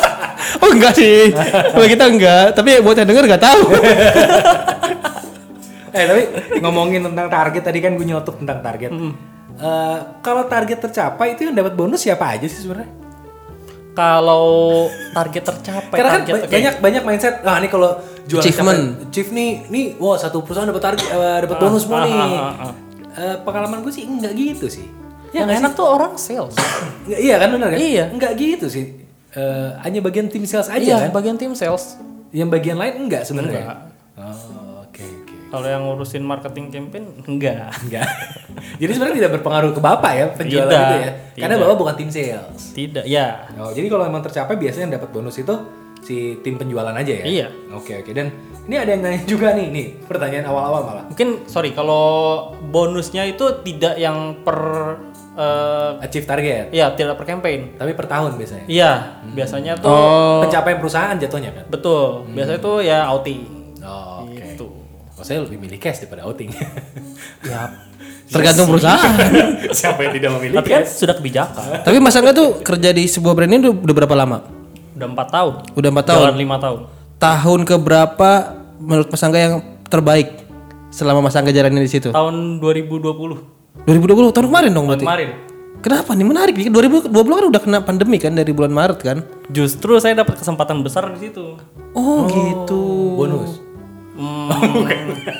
Oh 0.57 0.71
enggak 0.71 0.95
sih, 0.95 1.31
kalau 1.73 1.87
kita 1.87 2.05
enggak. 2.07 2.45
Tapi 2.53 2.81
buat 2.81 2.97
yang 2.97 3.09
denger 3.09 3.25
nggak 3.27 3.45
tahu. 3.45 3.63
eh 5.91 6.05
tapi 6.05 6.23
ngomongin 6.61 7.01
tentang 7.03 7.27
target 7.27 7.63
tadi 7.65 7.79
kan 7.81 7.97
gue 7.97 8.05
nyotok 8.05 8.37
tentang 8.41 8.61
target. 8.61 8.91
Eh, 9.57 9.99
kalau 10.21 10.45
target 10.45 10.79
tercapai 10.79 11.33
itu 11.33 11.49
yang 11.49 11.57
dapat 11.57 11.73
bonus 11.73 12.05
siapa 12.05 12.37
aja 12.37 12.45
sih 12.45 12.61
sebenarnya? 12.61 12.93
Kalau 13.97 14.45
target 15.17 15.41
tercapai, 15.43 15.97
Karena 15.97 16.11
kan 16.13 16.21
target, 16.21 16.45
oke. 16.45 16.53
banyak 16.53 16.75
banyak 16.85 17.03
mindset. 17.03 17.35
Ah 17.41 17.57
ini 17.57 17.73
kalau 17.73 17.97
jual 18.29 18.45
Achievement. 18.45 19.09
chief 19.09 19.33
nih, 19.33 19.65
nih, 19.73 19.97
wah 19.97 20.21
satu 20.21 20.45
perusahaan 20.45 20.69
dapat 20.69 20.85
target, 20.85 21.07
eh, 21.09 21.39
dapat 21.49 21.57
bonus 21.57 21.89
ah, 21.89 22.05
nih. 22.05 22.37
Eh, 23.17 23.37
pengalaman 23.41 23.81
gue 23.81 23.89
sih 23.89 24.05
enggak 24.05 24.37
gitu 24.37 24.69
sih. 24.69 24.85
Yang 25.33 25.65
enak 25.65 25.73
tuh 25.73 25.89
orang 25.89 26.21
sales. 26.21 26.53
Nggak- 27.09 27.21
iya 27.25 27.35
kan 27.41 27.49
benar 27.51 27.69
kan? 27.73 27.79
Iya. 27.81 28.05
Enggak 28.13 28.33
gitu 28.37 28.67
sih. 28.69 28.85
Eh, 29.37 29.71
hanya 29.85 30.01
bagian 30.01 30.33
tim 30.33 30.49
sales 30.49 30.73
aja 30.73 30.81
Iya, 30.81 30.97
kan. 31.07 31.11
bagian 31.13 31.37
tim 31.37 31.53
sales. 31.53 32.01
Yang 32.33 32.49
bagian 32.57 32.81
lain 32.81 33.05
enggak 33.05 33.23
sebenarnya. 33.23 33.63
Enggak. 33.69 33.79
Oh, 34.17 34.81
oke 34.83 35.05
oke. 35.05 35.35
Kalau 35.47 35.67
yang 35.69 35.83
ngurusin 35.85 36.25
marketing 36.25 36.73
campaign 36.73 37.05
enggak. 37.23 37.69
Enggak. 37.85 38.09
Jadi 38.81 38.91
sebenarnya 38.91 39.17
tidak 39.21 39.33
berpengaruh 39.37 39.77
ke 39.77 39.81
Bapak 39.81 40.13
ya 40.13 40.27
penjualan 40.33 40.67
Tidak, 40.67 40.81
itu 40.81 40.97
ya. 40.97 41.13
Karena 41.37 41.55
tidak. 41.55 41.65
Bapak 41.69 41.77
bukan 41.77 41.95
tim 41.95 42.09
sales. 42.09 42.63
Tidak, 42.73 43.05
ya. 43.05 43.27
Oh, 43.61 43.69
jadi 43.71 43.87
kalau 43.87 44.05
emang 44.09 44.25
tercapai 44.25 44.57
biasanya 44.57 44.85
yang 44.89 44.95
dapat 44.97 45.09
bonus 45.13 45.37
itu 45.37 45.55
si 46.01 46.17
tim 46.41 46.57
penjualan 46.57 46.93
aja 46.93 47.13
ya? 47.13 47.25
Iya. 47.29 47.49
Oke 47.77 48.01
oke. 48.01 48.11
Dan 48.17 48.33
ini 48.67 48.75
ada 48.75 48.91
yang 48.91 49.01
nanya 49.01 49.23
juga 49.25 49.55
nih, 49.55 49.67
nih 49.71 49.87
pertanyaan 50.05 50.47
awal-awal 50.47 50.83
malah. 50.85 51.05
Mungkin 51.07 51.47
sorry 51.47 51.71
kalau 51.71 52.05
bonusnya 52.67 53.23
itu 53.25 53.63
tidak 53.63 53.95
yang 53.95 54.43
per 54.43 54.59
eh, 55.33 56.03
Achieve 56.03 56.25
target, 56.25 56.65
ya 56.71 56.91
tidak 56.91 57.15
per 57.15 57.27
campaign. 57.27 57.77
tapi 57.77 57.93
per 57.93 58.07
tahun 58.07 58.35
biasanya. 58.35 58.67
Iya, 58.67 58.93
biasanya 59.31 59.73
tuh 59.77 59.87
Oh, 59.87 60.43
Pencapaian 60.43 60.79
perusahaan 60.79 61.15
jatuhnya 61.15 61.51
kan? 61.53 61.65
betul. 61.69 62.27
Biasanya 62.27 62.59
tuh 62.59 62.77
ya 62.81 63.07
outing. 63.07 63.41
Oh, 63.81 64.25
oke. 64.25 64.35
Gitu. 64.35 64.67
Oh, 65.15 65.23
saya 65.23 65.41
lebih 65.41 65.57
milih 65.57 65.79
cash 65.79 66.03
daripada 66.03 66.25
outing. 66.25 66.51
Ya. 67.47 67.71
tergantung 68.27 68.67
perusahaan. 68.67 69.07
Siapa 69.79 70.03
yang 70.03 70.13
tidak 70.13 70.31
memilih 70.35 70.59
Tapi 70.59 70.69
kan 70.69 70.83
sudah 70.83 71.15
kebijakan. 71.15 71.63
Tapi 71.87 71.97
Mas 72.03 72.19
Angga 72.19 72.35
tuh 72.35 72.59
kerja 72.59 72.91
di 72.91 73.07
sebuah 73.07 73.33
brand 73.33 73.47
ini 73.49 73.63
udah, 73.63 73.75
udah 73.79 73.95
berapa 73.95 74.15
lama? 74.19 74.39
Udah 74.99 75.07
empat 75.07 75.29
tahun. 75.31 75.55
Udah 75.79 75.89
empat 75.95 76.07
tahun. 76.07 76.23
Jalan 76.27 76.37
lima 76.37 76.57
tahun. 76.59 76.81
Tahun 77.17 77.61
ke 77.63 77.77
berapa 77.79 78.31
menurut 78.81 79.09
Mas 79.09 79.23
Angga 79.25 79.41
yang 79.41 79.55
terbaik 79.87 80.29
selama 80.91 81.25
Mas 81.25 81.37
Angga 81.37 81.53
jalanin 81.53 81.83
di 81.83 81.91
situ? 81.91 82.13
Tahun 82.13 82.61
2020 82.61 83.87
2020 83.87 84.35
tahun 84.35 84.47
kemarin 84.51 84.71
dong 84.75 84.87
berarti. 84.91 85.07
kemarin. 85.07 85.31
Kenapa 85.85 86.11
nih 86.19 86.27
menarik 86.27 86.55
nih? 86.59 86.69
2020 86.73 87.13
kan 87.13 87.47
udah 87.47 87.63
kena 87.63 87.79
pandemi 87.85 88.19
kan 88.19 88.35
dari 88.35 88.51
bulan 88.51 88.75
Maret 88.75 88.99
kan? 89.05 89.23
Justru 89.53 90.01
saya 90.03 90.19
dapat 90.19 90.41
kesempatan 90.41 90.83
besar 90.83 91.07
di 91.15 91.31
situ. 91.31 91.55
Oh, 91.95 92.27
gitu. 92.27 92.83
bonus. 93.15 93.63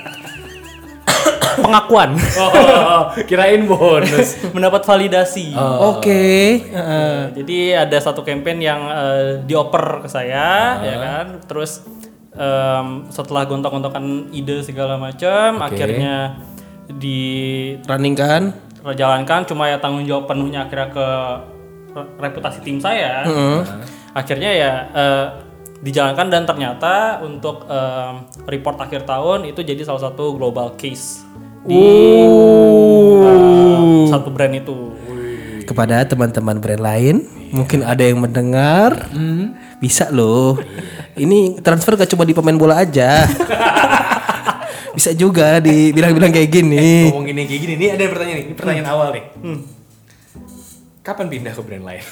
Pengakuan. 1.57 2.13
Oh, 2.37 3.17
kirain 3.25 3.65
bonus. 3.65 4.37
Mendapat 4.53 4.85
validasi. 4.85 5.57
Oke. 5.57 6.61
Heeh. 6.69 7.33
Jadi 7.33 7.73
ada 7.73 7.97
satu 7.97 8.21
campaign 8.21 8.61
yang 8.61 8.81
eh, 8.93 9.41
dioper 9.43 10.05
ke 10.05 10.09
saya, 10.13 10.79
ya 10.85 10.97
kan. 11.01 11.27
Terus 11.49 11.81
em, 12.37 12.87
setelah 13.11 13.49
gontok-gontokan 13.49 14.31
ide 14.31 14.63
segala 14.63 15.01
macam, 15.01 15.61
akhirnya 15.61 16.39
Running 17.83 18.15
kan? 18.15 18.55
dijalankan. 18.87 19.43
Cuma 19.51 19.67
ya 19.67 19.83
tanggung 19.83 20.07
jawab 20.07 20.31
penuhnya 20.31 20.71
akhirnya 20.71 20.89
ke 20.95 21.09
re- 21.91 22.11
reputasi 22.23 22.63
tim 22.63 22.79
saya. 22.79 23.27
Akhirnya 24.15 24.51
ya 24.55 24.73
eh, 24.95 25.27
dijalankan 25.83 26.31
dan 26.31 26.47
ternyata 26.47 27.21
untuk 27.27 27.67
em, 27.67 28.25
report 28.47 28.79
akhir 28.81 29.03
tahun 29.05 29.51
itu 29.51 29.67
jadi 29.67 29.83
salah 29.83 30.07
satu 30.07 30.39
global 30.39 30.79
case 30.79 31.27
di 31.67 31.83
eh, 33.27 34.07
satu 34.07 34.31
brand 34.31 34.55
itu. 34.55 34.95
Kepada 35.67 36.07
teman-teman 36.07 36.63
brand 36.63 36.79
lain, 36.79 37.27
mungkin 37.51 37.83
ada 37.83 38.07
yang 38.07 38.23
mendengar, 38.23 39.11
bisa 39.83 40.07
loh. 40.15 40.63
Ini 41.17 41.65
transfer 41.65 41.97
gak 41.97 42.13
cuma 42.13 42.29
di 42.29 42.37
pemain 42.37 42.57
bola 42.57 42.85
aja. 42.85 43.25
bisa 44.97 45.13
juga 45.13 45.61
dibilang-bilang 45.61 46.33
kayak 46.33 46.49
gini. 46.49 47.13
Ngomongin 47.13 47.37
yang 47.37 47.49
kayak 47.49 47.63
gini, 47.69 47.75
nih 47.77 47.89
ada 47.97 48.05
pertanyaan 48.09 48.37
nih, 48.37 48.45
ini 48.49 48.55
pertanyaan 48.57 48.89
awal 48.89 49.09
nih. 49.13 49.25
Kapan 51.05 51.27
pindah 51.29 51.53
ke 51.53 51.61
brand 51.61 51.85
lain? 51.85 52.03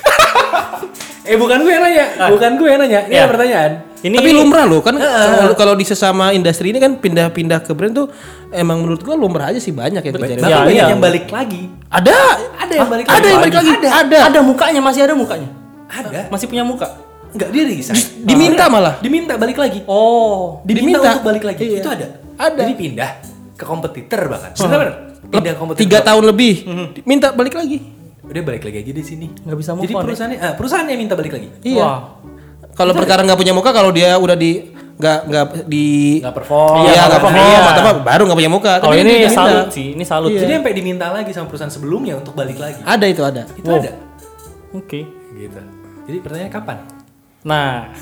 eh 1.29 1.37
bukan 1.41 1.65
gue 1.65 1.73
yang 1.73 1.85
nanya, 1.85 2.07
bukan 2.29 2.51
gue 2.61 2.69
yang 2.69 2.81
nanya. 2.85 3.01
Ini 3.09 3.15
Ya. 3.17 3.25
ada 3.25 3.31
pertanyaan. 3.33 3.73
Ini 4.05 4.17
Tapi 4.21 4.31
lumrah 4.37 4.69
loh 4.69 4.85
kan 4.85 5.01
kalau 5.01 5.57
kalau 5.57 5.75
di 5.81 5.89
sesama 5.89 6.37
industri 6.37 6.69
ini 6.69 6.77
kan 6.77 7.01
pindah-pindah 7.01 7.65
ke 7.65 7.73
brand 7.73 7.97
tuh 7.97 8.13
emang 8.53 8.85
menurut 8.85 9.01
gua 9.01 9.17
lumrah 9.17 9.49
aja 9.49 9.57
sih 9.57 9.73
banyak 9.73 10.05
yang 10.05 10.13
terjadi. 10.13 10.45
Ya, 10.45 10.61
banyak 10.61 10.77
iya. 10.77 10.93
yang 10.93 11.01
balik 11.01 11.25
lagi. 11.33 11.73
Ada, 11.89 12.13
Ada 12.61 12.73
yang 12.77 12.89
balik 12.93 13.05
ada 13.09 13.25
yang 13.25 13.41
balik 13.41 13.57
lagi, 13.57 13.73
ada. 13.81 14.19
Ada 14.29 14.39
mukanya, 14.45 14.81
masih 14.85 15.09
ada 15.09 15.17
mukanya. 15.17 15.49
Ada. 15.89 16.29
Masih 16.29 16.47
punya 16.53 16.69
muka. 16.69 16.85
Enggak 17.35 17.49
dia 17.51 17.63
resign. 17.67 17.99
Diminta 18.23 18.65
malah. 18.69 18.95
Diminta 18.99 19.35
balik 19.35 19.59
lagi. 19.59 19.83
Oh, 19.85 20.63
Diminta, 20.63 21.03
Diminta. 21.03 21.11
untuk 21.13 21.25
balik 21.27 21.45
lagi. 21.45 21.63
Iya. 21.67 21.79
Itu 21.83 21.89
ada. 21.91 22.07
Ada. 22.35 22.61
Jadi 22.63 22.75
pindah 22.75 23.11
ke 23.55 23.65
kompetitor 23.65 24.21
bahkan. 24.27 24.51
Sebenarnya. 24.55 24.95
Pindah 25.25 25.53
ke 25.53 25.59
kompetitor. 25.59 25.83
Tiga 25.83 25.99
tahun 26.01 26.25
lebih, 26.27 26.55
minta 27.03 27.31
balik 27.31 27.55
lagi. 27.55 27.79
Udah 28.25 28.41
balik 28.41 28.63
lagi 28.65 28.79
aja 28.81 28.93
di 28.95 29.05
sini. 29.05 29.27
nggak 29.29 29.59
bisa 29.59 29.71
move 29.75 29.85
Jadi 29.85 29.93
on. 29.93 29.99
ya? 29.99 30.05
perusahaannya, 30.07 30.39
ah, 30.41 30.53
perusahaannya 30.57 30.95
minta 30.97 31.15
balik 31.15 31.33
lagi. 31.35 31.49
Iya. 31.61 31.83
Wah. 31.83 31.99
Kalau 32.73 32.91
perkara 32.91 33.21
nggak 33.21 33.37
punya 33.37 33.53
muka, 33.53 33.71
kalau 33.71 33.91
dia 33.91 34.17
udah 34.17 34.35
di 34.35 34.51
nggak 34.95 35.19
nggak 35.27 35.45
di 35.67 35.87
Nggak 36.23 36.35
perform. 36.35 36.87
iya 36.87 37.03
nggak 37.05 37.19
perform 37.19 37.35
perform. 37.35 37.67
atau 37.67 37.83
apa 37.83 37.93
baru 38.01 38.23
nggak 38.25 38.39
punya 38.39 38.53
muka. 38.53 38.73
Kalau 38.79 38.95
Tapi 38.95 39.03
ini 39.03 39.13
minta. 39.21 39.35
salut 39.35 39.67
sih, 39.71 39.87
ini 39.93 40.05
salut. 40.07 40.31
Jadi 40.31 40.53
sampai 40.55 40.73
diminta 40.73 41.07
lagi 41.11 41.31
sama 41.35 41.47
perusahaan 41.51 41.71
sebelumnya 41.71 42.15
untuk 42.15 42.33
balik 42.33 42.57
lagi. 42.57 42.79
Ada 42.81 43.07
itu 43.11 43.23
ada. 43.27 43.43
Itu 43.53 43.69
ada. 43.69 43.91
Oke. 44.71 45.03
Gitu. 45.35 45.61
Jadi 46.05 46.17
pertanyaannya 46.23 46.53
kapan? 46.53 46.77
Nah, 47.45 47.93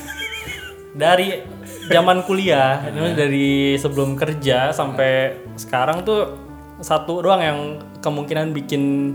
dari 0.95 1.43
zaman 1.91 2.23
kuliah, 2.23 2.79
ini 2.89 3.11
dari 3.13 3.75
sebelum 3.75 4.15
kerja 4.15 4.71
sampai 4.71 5.35
sekarang 5.59 6.07
tuh 6.07 6.21
satu 6.79 7.23
doang 7.23 7.41
yang 7.43 7.59
kemungkinan 7.99 8.55
bikin 8.55 9.13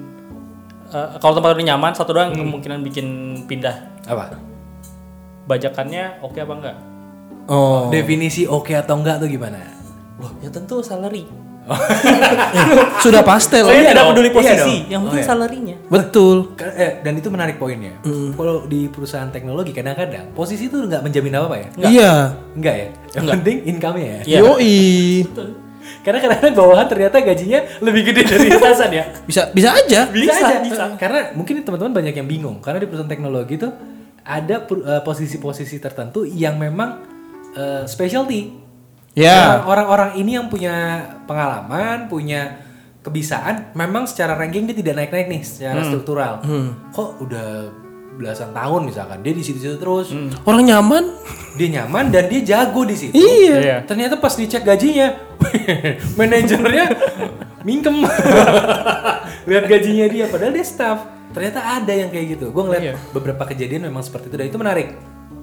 eh, 0.93 1.09
kalau 1.21 1.41
tempat 1.41 1.57
udah 1.57 1.67
nyaman, 1.75 1.93
satu 1.97 2.13
doang 2.13 2.33
yang 2.33 2.45
kemungkinan 2.45 2.81
bikin 2.85 3.07
pindah. 3.49 4.05
Apa? 4.05 4.37
Bajakannya 5.49 6.21
oke 6.21 6.39
apa 6.39 6.53
enggak? 6.53 6.77
Oh. 7.49 7.89
Definisi 7.89 8.45
oke 8.45 8.77
atau 8.77 9.01
enggak 9.01 9.25
tuh 9.25 9.29
gimana? 9.33 9.57
Loh, 10.21 10.37
ya 10.45 10.53
tentu 10.53 10.85
salary. 10.85 11.48
Sudah 13.05 13.23
pastel. 13.23 13.65
Saya 13.65 13.77
iya 13.77 13.91
tidak 13.91 13.97
dong, 13.99 14.09
peduli 14.13 14.29
iya 14.29 14.37
posisi, 14.37 14.75
dong. 14.75 14.91
yang 14.91 15.01
Oh, 15.01 15.05
penting 15.07 15.21
iya. 15.21 15.29
salarinya. 15.29 15.77
Betul. 15.87 16.37
Eh, 16.59 16.93
dan 17.01 17.13
itu 17.15 17.29
menarik 17.29 17.57
poinnya. 17.57 17.95
Kalau 18.33 18.65
di 18.65 18.89
perusahaan 18.89 19.29
teknologi 19.29 19.71
kadang-kadang 19.71 20.33
posisi 20.33 20.67
itu 20.67 20.77
nggak 20.81 21.01
menjamin 21.01 21.33
apa-apa 21.35 21.57
ya? 21.57 21.69
Iya. 21.79 22.13
Enggak 22.55 22.75
ya? 22.75 22.89
Yang 23.15 23.27
penting 23.33 23.57
income-nya 23.67 24.07
ya. 24.07 24.21
Iya. 24.25 24.39
Yoi. 24.43 24.77
Karena 25.99 26.19
kadang-kadang 26.21 26.55
bawahan 26.55 26.87
ternyata 26.87 27.17
gajinya 27.19 27.61
lebih 27.81 28.03
gede 28.07 28.23
dari 28.25 28.49
atasan 28.57 28.91
ya. 28.93 29.05
Bisa 29.25 29.49
bisa 29.51 29.73
aja. 29.73 30.01
Bisa, 30.09 30.33
Bisa, 30.33 30.45
aja. 30.45 30.57
bisa. 30.61 30.85
Karena 30.97 31.33
mungkin 31.33 31.65
teman-teman 31.65 31.93
banyak 31.97 32.15
yang 32.15 32.29
bingung. 32.29 32.57
Karena 32.61 32.81
di 32.81 32.87
perusahaan 32.89 33.09
teknologi 33.09 33.57
itu 33.57 33.69
ada 34.23 34.57
eh, 34.61 35.01
posisi-posisi 35.01 35.81
tertentu 35.81 36.25
yang 36.25 36.61
memang 36.61 37.01
eh, 37.53 37.83
specialty. 37.85 38.68
Ya. 39.19 39.59
Orang- 39.59 39.67
Orang-orang 39.89 40.11
ini 40.17 40.31
yang 40.33 40.47
punya 40.47 40.75
pengalaman, 41.27 42.07
punya 42.07 42.63
kebisaan, 43.01 43.73
memang 43.73 44.05
secara 44.05 44.35
ranking 44.35 44.65
dia 44.65 44.77
tidak 44.77 44.95
naik-naik 44.97 45.27
nih 45.29 45.43
secara 45.43 45.81
struktural. 45.83 46.39
Kok 46.91 47.11
udah 47.21 47.49
belasan 48.15 48.51
tahun 48.51 48.83
misalkan 48.85 49.23
dia 49.23 49.31
di 49.31 49.41
situ-situ 49.41 49.75
terus, 49.77 50.11
Orang 50.43 50.63
nyaman. 50.63 51.15
dia 51.55 51.69
nyaman 51.73 52.11
dan 52.11 52.27
dia 52.27 52.43
jago 52.45 52.83
di 52.83 52.95
situ. 52.95 53.15
Iya. 53.15 53.57
Iya. 53.59 53.77
Ternyata 53.85 54.15
pas 54.17 54.31
dicek 54.33 54.63
gajinya, 54.63 55.15
manajernya 56.19 56.85
mingkem. 57.63 58.03
Lihat 59.49 59.65
gajinya 59.65 60.07
dia, 60.07 60.25
padahal 60.27 60.53
dia 60.53 60.63
staff. 60.63 60.99
Ternyata 61.29 61.61
ada 61.79 61.93
yang 61.93 62.09
kayak 62.09 62.37
gitu. 62.37 62.51
Gue 62.51 62.63
ngeliat 62.63 62.83
Iya. 62.85 62.95
beberapa 63.11 63.45
kejadian 63.45 63.87
memang 63.87 64.03
seperti 64.03 64.29
itu 64.29 64.37
dan 64.37 64.47
itu 64.47 64.59
menarik. 64.59 64.89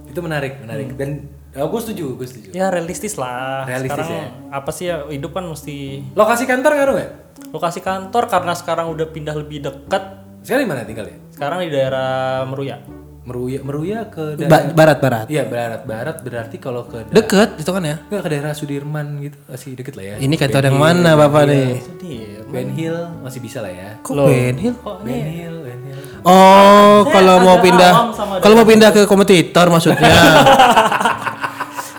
Itu 0.06 0.20
menarik, 0.20 0.54
menarik. 0.60 0.88
Dan 0.94 1.10
gue 1.58 1.80
setuju, 1.80 2.06
gue 2.14 2.28
setuju. 2.28 2.48
Ya 2.52 2.68
realistis 2.68 3.16
lah. 3.16 3.64
Realistis 3.64 3.96
sekarang 3.98 4.12
ya. 4.12 4.28
apa 4.52 4.70
sih 4.70 4.86
ya 4.86 5.08
hidup 5.08 5.32
kan 5.32 5.44
mesti 5.44 6.04
Lokasi 6.12 6.44
kantor 6.44 6.72
ngaruh 6.74 6.96
nggak? 6.96 7.12
lokasi 7.48 7.80
kantor 7.80 8.24
karena 8.26 8.52
sekarang 8.52 8.88
udah 8.90 9.08
pindah 9.08 9.32
lebih 9.34 9.60
dekat. 9.62 10.04
Sekarang 10.42 10.62
di 10.62 10.70
mana 10.70 10.84
tinggal 10.84 11.06
ya? 11.06 11.16
Sekarang 11.32 11.58
di 11.60 11.70
daerah 11.70 12.10
Meruya. 12.44 12.80
Meruya, 13.26 13.60
Meruya 13.60 14.00
ke 14.06 14.38
Ba- 14.38 14.62
daerah. 14.62 14.72
barat 14.72 14.98
barat. 15.00 15.26
Iya 15.28 15.44
barat 15.46 15.82
barat 15.84 16.16
berarti 16.22 16.58
kalau 16.58 16.84
ke 16.84 17.02
daerah, 17.02 17.16
Deket 17.16 17.50
itu 17.58 17.72
kan 17.72 17.82
ya. 17.82 17.96
Nggak, 18.06 18.22
ke 18.22 18.30
daerah 18.30 18.52
Sudirman 18.54 19.08
gitu 19.20 19.38
masih 19.48 19.72
deket 19.74 19.94
lah 19.96 20.06
ya. 20.06 20.16
Ini 20.20 20.36
kantor 20.36 20.62
yang 20.66 20.78
mana 20.78 21.12
bapak 21.16 21.44
nih? 21.46 21.70
Sedih. 21.82 22.28
Ben 22.46 22.70
Hill 22.72 22.98
masih 23.20 23.40
bisa 23.42 23.60
lah 23.60 23.72
ya. 23.72 23.90
Kok 24.00 24.16
Ben 24.22 24.56
Hill? 24.56 24.76
Kok 24.78 24.98
Ben 25.02 25.26
Hill, 25.26 25.56
Ben 25.60 25.80
Hill. 25.82 26.02
Oh, 26.22 27.04
kalau 27.06 27.36
mau 27.40 27.58
pindah, 27.60 27.92
kalau 28.40 28.56
mau 28.56 28.66
pindah 28.66 28.90
ke 28.92 29.04
kompetitor 29.06 29.68
maksudnya. 29.68 30.06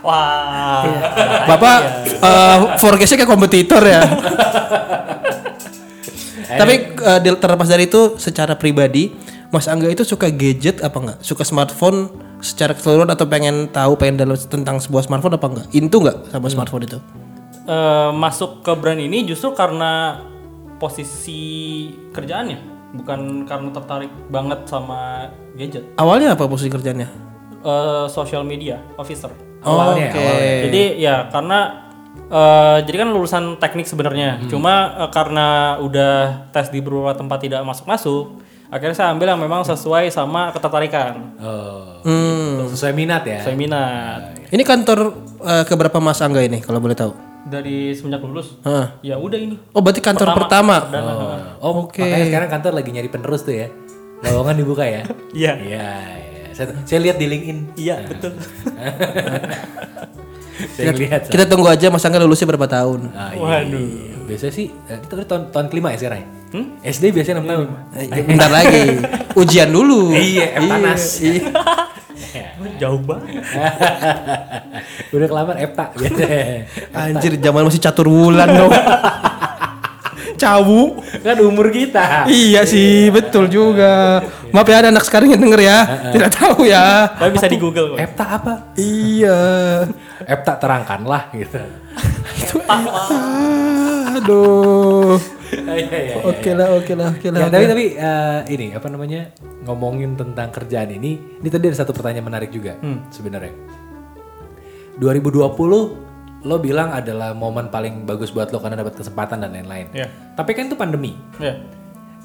Wah. 0.07 0.87
Bapak 1.51 1.79
eh 2.23 2.59
forecastnya 2.79 3.27
kayak 3.27 3.31
kompetitor 3.35 3.83
ya. 3.83 4.03
Tapi 6.47 6.75
di- 7.27 7.39
terlepas 7.43 7.67
dari 7.67 7.91
itu, 7.91 8.17
secara 8.17 8.55
pribadi, 8.55 9.11
Mas 9.51 9.67
Angga 9.67 9.91
itu 9.91 10.07
suka 10.07 10.31
gadget 10.31 10.79
apa 10.79 10.97
enggak? 11.03 11.19
Suka 11.21 11.43
smartphone 11.43 12.09
secara 12.39 12.73
keseluruhan 12.73 13.11
atau 13.11 13.27
pengen 13.27 13.67
tahu, 13.69 13.99
pengen 13.99 14.23
dalam 14.23 14.39
tentang 14.39 14.79
sebuah 14.79 15.05
smartphone 15.05 15.35
apa 15.37 15.47
enggak? 15.51 15.67
Intu 15.75 16.07
enggak 16.07 16.31
sama 16.31 16.47
smartphone 16.47 16.87
itu? 16.87 16.99
Eh, 17.67 18.11
masuk 18.15 18.63
ke 18.63 18.73
brand 18.79 19.03
ini 19.03 19.27
justru 19.27 19.51
karena 19.51 20.23
posisi 20.79 21.91
kerjaannya, 22.15 22.59
bukan 22.95 23.43
karena 23.43 23.69
tertarik 23.75 24.13
banget 24.31 24.71
sama 24.71 25.27
gadget. 25.59 25.83
Awalnya 25.99 26.39
apa 26.39 26.47
posisi 26.47 26.71
kerjanya? 26.71 27.11
Eh, 27.67 28.07
social 28.07 28.47
media 28.47 28.79
officer. 28.95 29.27
Awalnya, 29.59 30.15
Oke. 30.15 30.23
awalnya. 30.23 30.55
Jadi 30.63 30.83
ya 30.97 31.27
karena 31.27 31.59
eh, 32.27 32.77
jadi 32.87 32.97
kan 32.97 33.09
lulusan 33.11 33.45
teknik 33.59 33.91
sebenarnya. 33.91 34.39
Cuma 34.47 34.95
eh, 34.97 35.11
karena 35.11 35.75
udah 35.83 36.15
tes 36.55 36.71
di 36.71 36.79
beberapa 36.79 37.11
tempat 37.13 37.43
tidak 37.43 37.67
masuk-masuk, 37.67 38.39
akhirnya 38.71 38.95
saya 38.95 39.09
ambil 39.11 39.27
yang 39.29 39.43
memang 39.43 39.67
sesuai 39.67 40.07
sama 40.09 40.55
ketertarikan. 40.55 41.35
Oh, 41.43 41.99
Hmm. 42.07 42.71
sesuai 42.71 42.95
minat 42.95 43.27
ya. 43.27 43.43
Saya 43.43 43.59
minat. 43.59 44.39
Ini 44.47 44.63
kantor 44.63 44.99
eh, 45.43 45.65
keberapa 45.67 45.99
Mas 45.99 46.23
Angga 46.23 46.47
ini 46.47 46.63
kalau 46.63 46.79
boleh 46.79 46.95
tahu? 46.95 47.11
Dari 47.47 47.95
semenjak 47.95 48.23
lulus, 48.23 48.59
Hah. 48.63 48.99
ya 49.03 49.19
udah 49.19 49.39
ini. 49.39 49.59
Oh, 49.71 49.83
berarti 49.83 49.99
kantor 49.99 50.35
pertama. 50.35 50.83
Perdana. 50.83 51.15
Oh, 51.59 51.87
Oke. 51.87 51.99
makanya 51.99 52.27
sekarang 52.27 52.49
kantor 52.53 52.73
lagi 52.75 52.91
nyari 52.91 53.07
penerus 53.07 53.43
tuh 53.43 53.55
ya. 53.57 53.67
Lowongan 54.23 54.55
dibuka 54.55 54.87
ya. 54.87 55.03
Iya. 55.35 55.53
Iya, 55.59 55.91
iya. 56.15 56.26
Saya, 56.57 56.73
saya 56.89 56.99
lihat 57.05 57.21
di 57.21 57.27
LinkedIn. 57.29 57.59
Iya, 57.77 58.01
betul. 58.09 58.33
Saya 60.73 60.93
lihat. 60.97 61.29
Kita 61.29 61.45
tunggu 61.45 61.69
aja 61.69 61.93
Mas 61.93 62.01
Angga 62.09 62.17
lulusnya 62.17 62.49
berapa 62.49 62.65
tahun. 62.65 63.13
Ah, 63.13 63.37
iya. 63.37 63.45
Waduh. 63.45 64.25
Biasanya 64.25 64.55
sih, 64.57 64.73
eh, 64.73 64.97
itu 65.05 65.13
udah 65.13 65.29
tahun, 65.29 65.43
tahun 65.53 65.67
kelima 65.69 65.93
ya 65.93 66.01
sekarang 66.01 66.25
ya? 66.25 66.29
Hmm? 66.57 66.67
SD 66.81 67.05
biasanya 67.13 67.45
6 67.45 67.51
tahun. 67.53 67.67
Eh, 67.93 68.25
Bentar 68.25 68.49
lagi. 68.49 68.85
Ujian 69.45 69.69
dulu. 69.69 70.17
Iya, 70.17 70.57
Eptanas. 70.57 71.21
Iya. 71.21 71.45
Jauh 72.81 73.01
banget. 73.05 73.45
Udah 75.13 75.27
kelamar 75.29 75.57
Epta 75.61 75.93
biasanya. 75.93 76.65
Anjir, 76.97 77.37
zaman 77.37 77.69
masih 77.69 77.81
catur 77.85 78.09
wulan 78.09 78.49
dong. 78.49 78.73
Cawu. 80.37 81.01
kan 81.25 81.37
umur 81.43 81.73
kita. 81.73 82.29
Iya 82.29 82.63
sih, 82.69 83.09
betul 83.11 83.49
juga. 83.49 84.21
Maaf 84.53 84.69
ya 84.69 84.77
ada 84.85 84.89
anak 84.93 85.05
sekarang 85.09 85.33
yang 85.33 85.43
denger 85.43 85.61
ya. 85.65 85.79
Tidak 86.13 86.31
tahu 86.33 86.69
ya. 86.69 87.11
Tapi 87.17 87.31
bisa 87.35 87.49
di 87.49 87.59
Google 87.59 87.97
kok. 87.97 87.99
Epta 87.99 88.25
apa? 88.41 88.53
Iya. 88.79 89.39
Epta 90.23 90.53
terangkanlah 90.61 91.33
gitu. 91.35 91.61
Aduh. 94.17 95.17
Iya, 95.47 95.75
iya, 95.79 95.99
iya. 96.11 96.15
Oke 96.27 96.51
lah, 96.53 96.69
oke 96.75 96.93
lah, 96.99 97.09
oke 97.15 97.29
lah. 97.31 97.41
Ya, 97.47 97.49
tapi 97.49 97.65
tapi 97.71 97.85
eh, 97.95 98.41
ini 98.51 98.67
apa 98.75 98.87
namanya 98.91 99.31
ngomongin 99.63 100.19
tentang 100.19 100.51
kerjaan 100.51 100.91
ini, 100.91 101.41
ini 101.41 101.49
tadi 101.49 101.71
ada 101.71 101.79
satu 101.79 101.95
pertanyaan 101.95 102.27
menarik 102.27 102.51
juga 102.51 102.77
sebenarnya. 103.15 103.55
2020 104.99 106.06
lo 106.47 106.57
bilang 106.57 106.89
adalah 106.91 107.35
momen 107.35 107.67
paling 107.67 108.07
bagus 108.07 108.31
buat 108.31 108.49
lo 108.49 108.59
karena 108.59 108.79
dapat 108.79 108.95
kesempatan 108.95 109.43
dan 109.43 109.51
lain-lain. 109.53 109.91
Iya. 109.91 110.07
Tapi 110.33 110.51
kan 110.53 110.71
itu 110.71 110.79
pandemi. 110.79 111.19
Ya. 111.37 111.59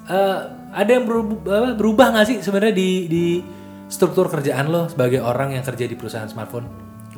Eh, 0.04 0.40
ada 0.72 0.90
yang 0.90 1.04
berubah, 1.04 1.74
berubah 1.74 2.06
nggak 2.12 2.26
sih 2.26 2.38
sebenarnya 2.40 2.72
di 2.72 2.90
di 3.08 3.24
struktur 3.88 4.28
kerjaan 4.28 4.70
lo 4.70 4.86
sebagai 4.86 5.20
orang 5.20 5.52
yang 5.52 5.64
kerja 5.64 5.84
di 5.84 5.96
perusahaan 5.96 6.26
smartphone? 6.26 6.70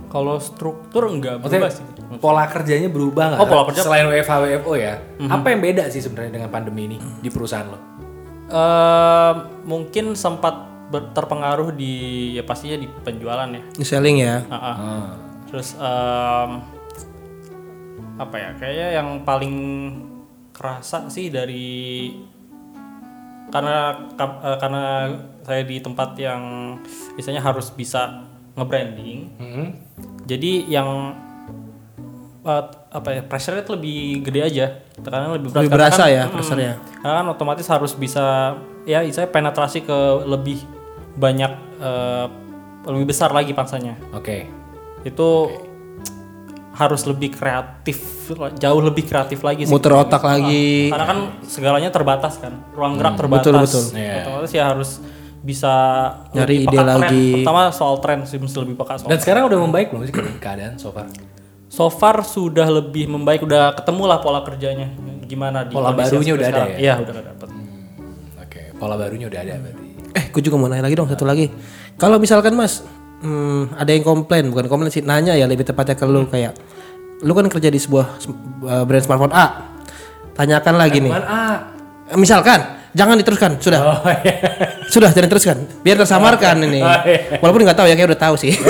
Kalau 0.08 0.38
struktur 0.38 1.06
enggak 1.08 1.42
Maksudnya 1.42 1.68
berubah 1.68 1.74
sih. 1.74 1.86
pola 2.18 2.44
kerjanya 2.46 2.88
berubah 2.88 3.26
nggak? 3.30 3.40
Oh, 3.40 3.48
pola 3.48 3.64
kerja- 3.66 3.84
Selain 3.84 4.06
WFH 4.06 4.34
WFO 4.40 4.74
ya, 4.74 4.94
apa 5.26 5.48
yang 5.50 5.60
beda 5.60 5.90
sih 5.90 6.00
sebenarnya 6.00 6.32
dengan 6.34 6.50
pandemi 6.50 6.86
ini 6.86 6.98
di 7.20 7.28
perusahaan 7.28 7.66
lo? 7.66 7.80
Eh, 8.46 9.34
mungkin 9.64 10.14
sempat 10.14 10.54
ber- 10.88 11.10
terpengaruh 11.12 11.74
di 11.74 11.94
ya 12.32 12.44
pastinya 12.44 12.76
di 12.76 12.86
penjualan 12.86 13.50
ya. 13.50 13.62
Ini 13.74 13.84
selling 13.84 14.18
ya. 14.20 14.36
Ah, 14.48 14.58
ah. 14.58 15.04
Terus 15.48 15.74
em, 15.76 16.50
apa 18.18 18.36
ya? 18.38 18.50
Kayaknya 18.58 18.88
yang 19.02 19.10
paling 19.24 19.56
kerasa 20.54 21.10
sih 21.10 21.34
dari 21.34 22.10
karena 23.50 24.10
eh, 24.18 24.58
karena 24.58 24.84
saya 25.44 25.62
di 25.62 25.78
tempat 25.78 26.18
yang 26.18 26.42
biasanya 27.14 27.42
harus 27.44 27.70
bisa 27.70 28.26
nge-branding. 28.56 29.20
Hmm. 29.38 29.68
Jadi 30.26 30.70
yang 30.70 31.14
eh, 32.46 32.64
apa 32.94 33.10
ya 33.10 33.22
pressure 33.26 33.58
itu 33.58 33.74
lebih 33.74 34.00
gede 34.22 34.42
aja 34.46 34.66
tekanan 34.94 35.34
lebih 35.34 35.50
berat 35.50 35.66
Lebih 35.66 35.72
Karena 35.74 35.82
berasa 35.90 36.04
kan, 36.06 36.14
ya 36.14 36.24
mm, 36.24 36.34
pressure-nya. 36.38 36.74
karena 37.02 37.16
kan 37.18 37.28
otomatis 37.34 37.66
harus 37.66 37.92
bisa 37.98 38.54
ya 38.86 39.02
saya 39.10 39.26
penetrasi 39.26 39.82
ke 39.82 39.98
lebih 40.30 40.62
banyak 41.18 41.52
eh, 41.82 42.26
lebih 42.86 43.10
besar 43.10 43.34
lagi 43.34 43.56
pangsanya 43.58 43.98
Oke. 44.14 44.46
itu 45.02 45.30
harus 46.74 47.06
lebih 47.06 47.30
kreatif 47.30 48.02
jauh 48.56 48.82
lebih 48.82 49.06
kreatif 49.06 49.40
lagi 49.40 49.64
sih 49.64 49.72
Muter 49.72 49.94
otak 49.94 50.22
lagi. 50.22 50.90
karena 50.90 51.06
kan 51.06 51.20
segalanya 51.44 51.90
terbatas 51.90 52.38
kan 52.38 52.54
ruang 52.74 52.98
gerak 52.98 53.14
terbatas 53.14 53.46
betul, 53.46 53.62
betul. 53.62 53.84
Iya. 53.94 54.16
otomatis 54.24 54.52
ya 54.52 54.64
harus 54.68 54.90
bisa 55.40 55.74
Nyari 56.32 56.64
ide 56.64 56.72
tren. 56.72 56.88
lagi. 56.88 57.28
pertama 57.38 57.68
soal 57.70 58.00
tren 58.00 58.24
sih 58.24 58.40
mesti 58.40 58.58
lebih 58.58 58.76
peka 58.76 58.96
soal 58.96 59.10
Dan 59.12 59.20
sekarang 59.20 59.46
udah 59.46 59.60
membaik 59.60 59.92
belum 59.92 60.02
sih 60.04 60.14
keadaan 60.40 60.76
so 60.76 60.90
far? 60.90 61.06
So 61.68 61.90
far 61.90 62.22
sudah 62.22 62.70
lebih 62.72 63.10
membaik, 63.10 63.42
udah 63.42 63.74
ketemu 63.74 64.06
lah 64.06 64.22
pola 64.22 64.42
kerjanya 64.42 64.94
gimana 65.26 65.66
di 65.66 65.74
Pola 65.74 65.90
barunya 65.90 66.32
udah 66.32 66.46
ada 66.46 66.54
sekarang. 66.64 66.70
ya? 66.72 66.78
Iya 66.80 66.94
udah 67.02 67.14
dapet. 67.24 67.50
Oke, 68.40 68.62
pola 68.74 68.96
barunya 68.96 69.26
udah 69.26 69.40
ada 69.42 69.54
berarti. 69.58 69.86
Eh, 70.14 70.26
gue 70.30 70.42
juga 70.42 70.56
mau 70.56 70.70
nanya 70.70 70.86
lagi 70.86 70.94
dong 70.94 71.10
satu 71.10 71.26
lagi. 71.26 71.50
Kalau 71.98 72.18
misalkan 72.18 72.54
Mas, 72.54 72.86
hmm, 73.24 73.80
ada 73.80 73.90
yang 73.90 74.04
komplain, 74.04 74.52
bukan 74.52 74.68
komplain 74.68 74.92
sih, 74.92 75.02
nanya 75.02 75.34
ya 75.34 75.48
lebih 75.48 75.64
tepatnya 75.64 75.96
ke 75.96 76.04
lu 76.04 76.28
kayak, 76.28 76.54
lu 77.24 77.32
kan 77.32 77.48
kerja 77.48 77.72
di 77.72 77.80
sebuah 77.80 78.20
uh, 78.68 78.84
brand 78.84 79.04
smartphone 79.04 79.34
A, 79.34 79.74
tanyakan 80.36 80.76
lagi 80.76 81.00
nih. 81.00 81.12
Eh, 81.16 81.58
Misalkan, 82.20 82.92
jangan 82.92 83.16
diteruskan, 83.16 83.58
sudah, 83.64 83.80
oh 83.82 84.00
iya. 84.04 84.36
sudah 84.92 85.10
jangan 85.16 85.32
diteruskan, 85.32 85.58
biar 85.82 85.98
tersamarkan 86.04 86.68
ini. 86.68 86.84
Walaupun 87.40 87.64
nggak 87.64 87.80
tahu 87.80 87.88
ya, 87.88 87.96
kayak 87.96 88.12
udah 88.14 88.22
tahu 88.22 88.36
sih. 88.36 88.54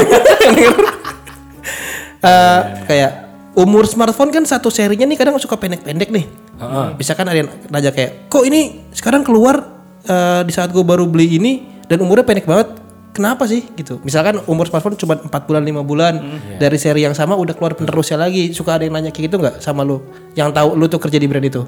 Eh, 2.24 2.62
kayak 2.88 3.12
umur 3.60 3.84
smartphone 3.84 4.32
kan 4.32 4.48
satu 4.48 4.72
serinya 4.72 5.04
nih 5.04 5.20
kadang 5.20 5.36
suka 5.36 5.60
pendek-pendek 5.60 6.08
nih. 6.08 6.26
Heeh. 6.56 6.88
Misalkan 6.96 7.28
ada 7.28 7.36
yang 7.36 7.52
nanya 7.68 7.92
kayak, 7.92 8.32
kok 8.32 8.48
ini 8.48 8.88
sekarang 8.96 9.28
keluar 9.28 9.60
eh, 10.08 10.42
di 10.48 10.52
saat 10.56 10.72
gue 10.72 10.80
baru 10.88 11.04
beli 11.04 11.36
ini 11.36 11.84
dan 11.84 12.00
umurnya 12.00 12.24
pendek 12.24 12.48
banget. 12.48 12.80
Kenapa 13.14 13.46
sih 13.46 13.62
gitu? 13.78 14.02
Misalkan 14.02 14.42
umur 14.50 14.66
smartphone 14.66 14.98
cuma 14.98 15.14
4 15.22 15.30
bulan 15.46 15.62
5 15.62 15.86
bulan 15.86 16.14
dari 16.58 16.78
seri 16.82 17.06
yang 17.06 17.14
sama 17.14 17.38
udah 17.38 17.54
keluar 17.54 17.78
penerusnya 17.78 18.18
lagi. 18.18 18.50
Suka 18.58 18.82
ada 18.82 18.90
yang 18.90 18.98
nanya 18.98 19.14
kayak 19.14 19.30
gitu 19.30 19.38
nggak 19.38 19.62
sama 19.62 19.86
lu? 19.86 20.02
Yang 20.34 20.50
tahu 20.58 20.70
lu 20.74 20.86
tuh 20.90 20.98
kerja 20.98 21.22
di 21.22 21.30
brand 21.30 21.46
itu? 21.46 21.62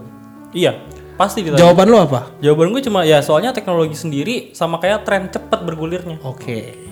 Iya, 0.57 0.73
pasti 1.21 1.45
ditanya. 1.45 1.61
Jawaban 1.61 1.85
lu 1.85 1.97
apa? 2.01 2.33
Jawaban 2.41 2.73
gue 2.73 2.81
cuma 2.81 3.05
ya 3.05 3.21
soalnya 3.21 3.53
teknologi 3.53 3.93
sendiri 3.93 4.35
sama 4.57 4.81
kayak 4.81 5.05
tren 5.05 5.29
cepet 5.29 5.59
bergulirnya. 5.61 6.17
Oke. 6.25 6.85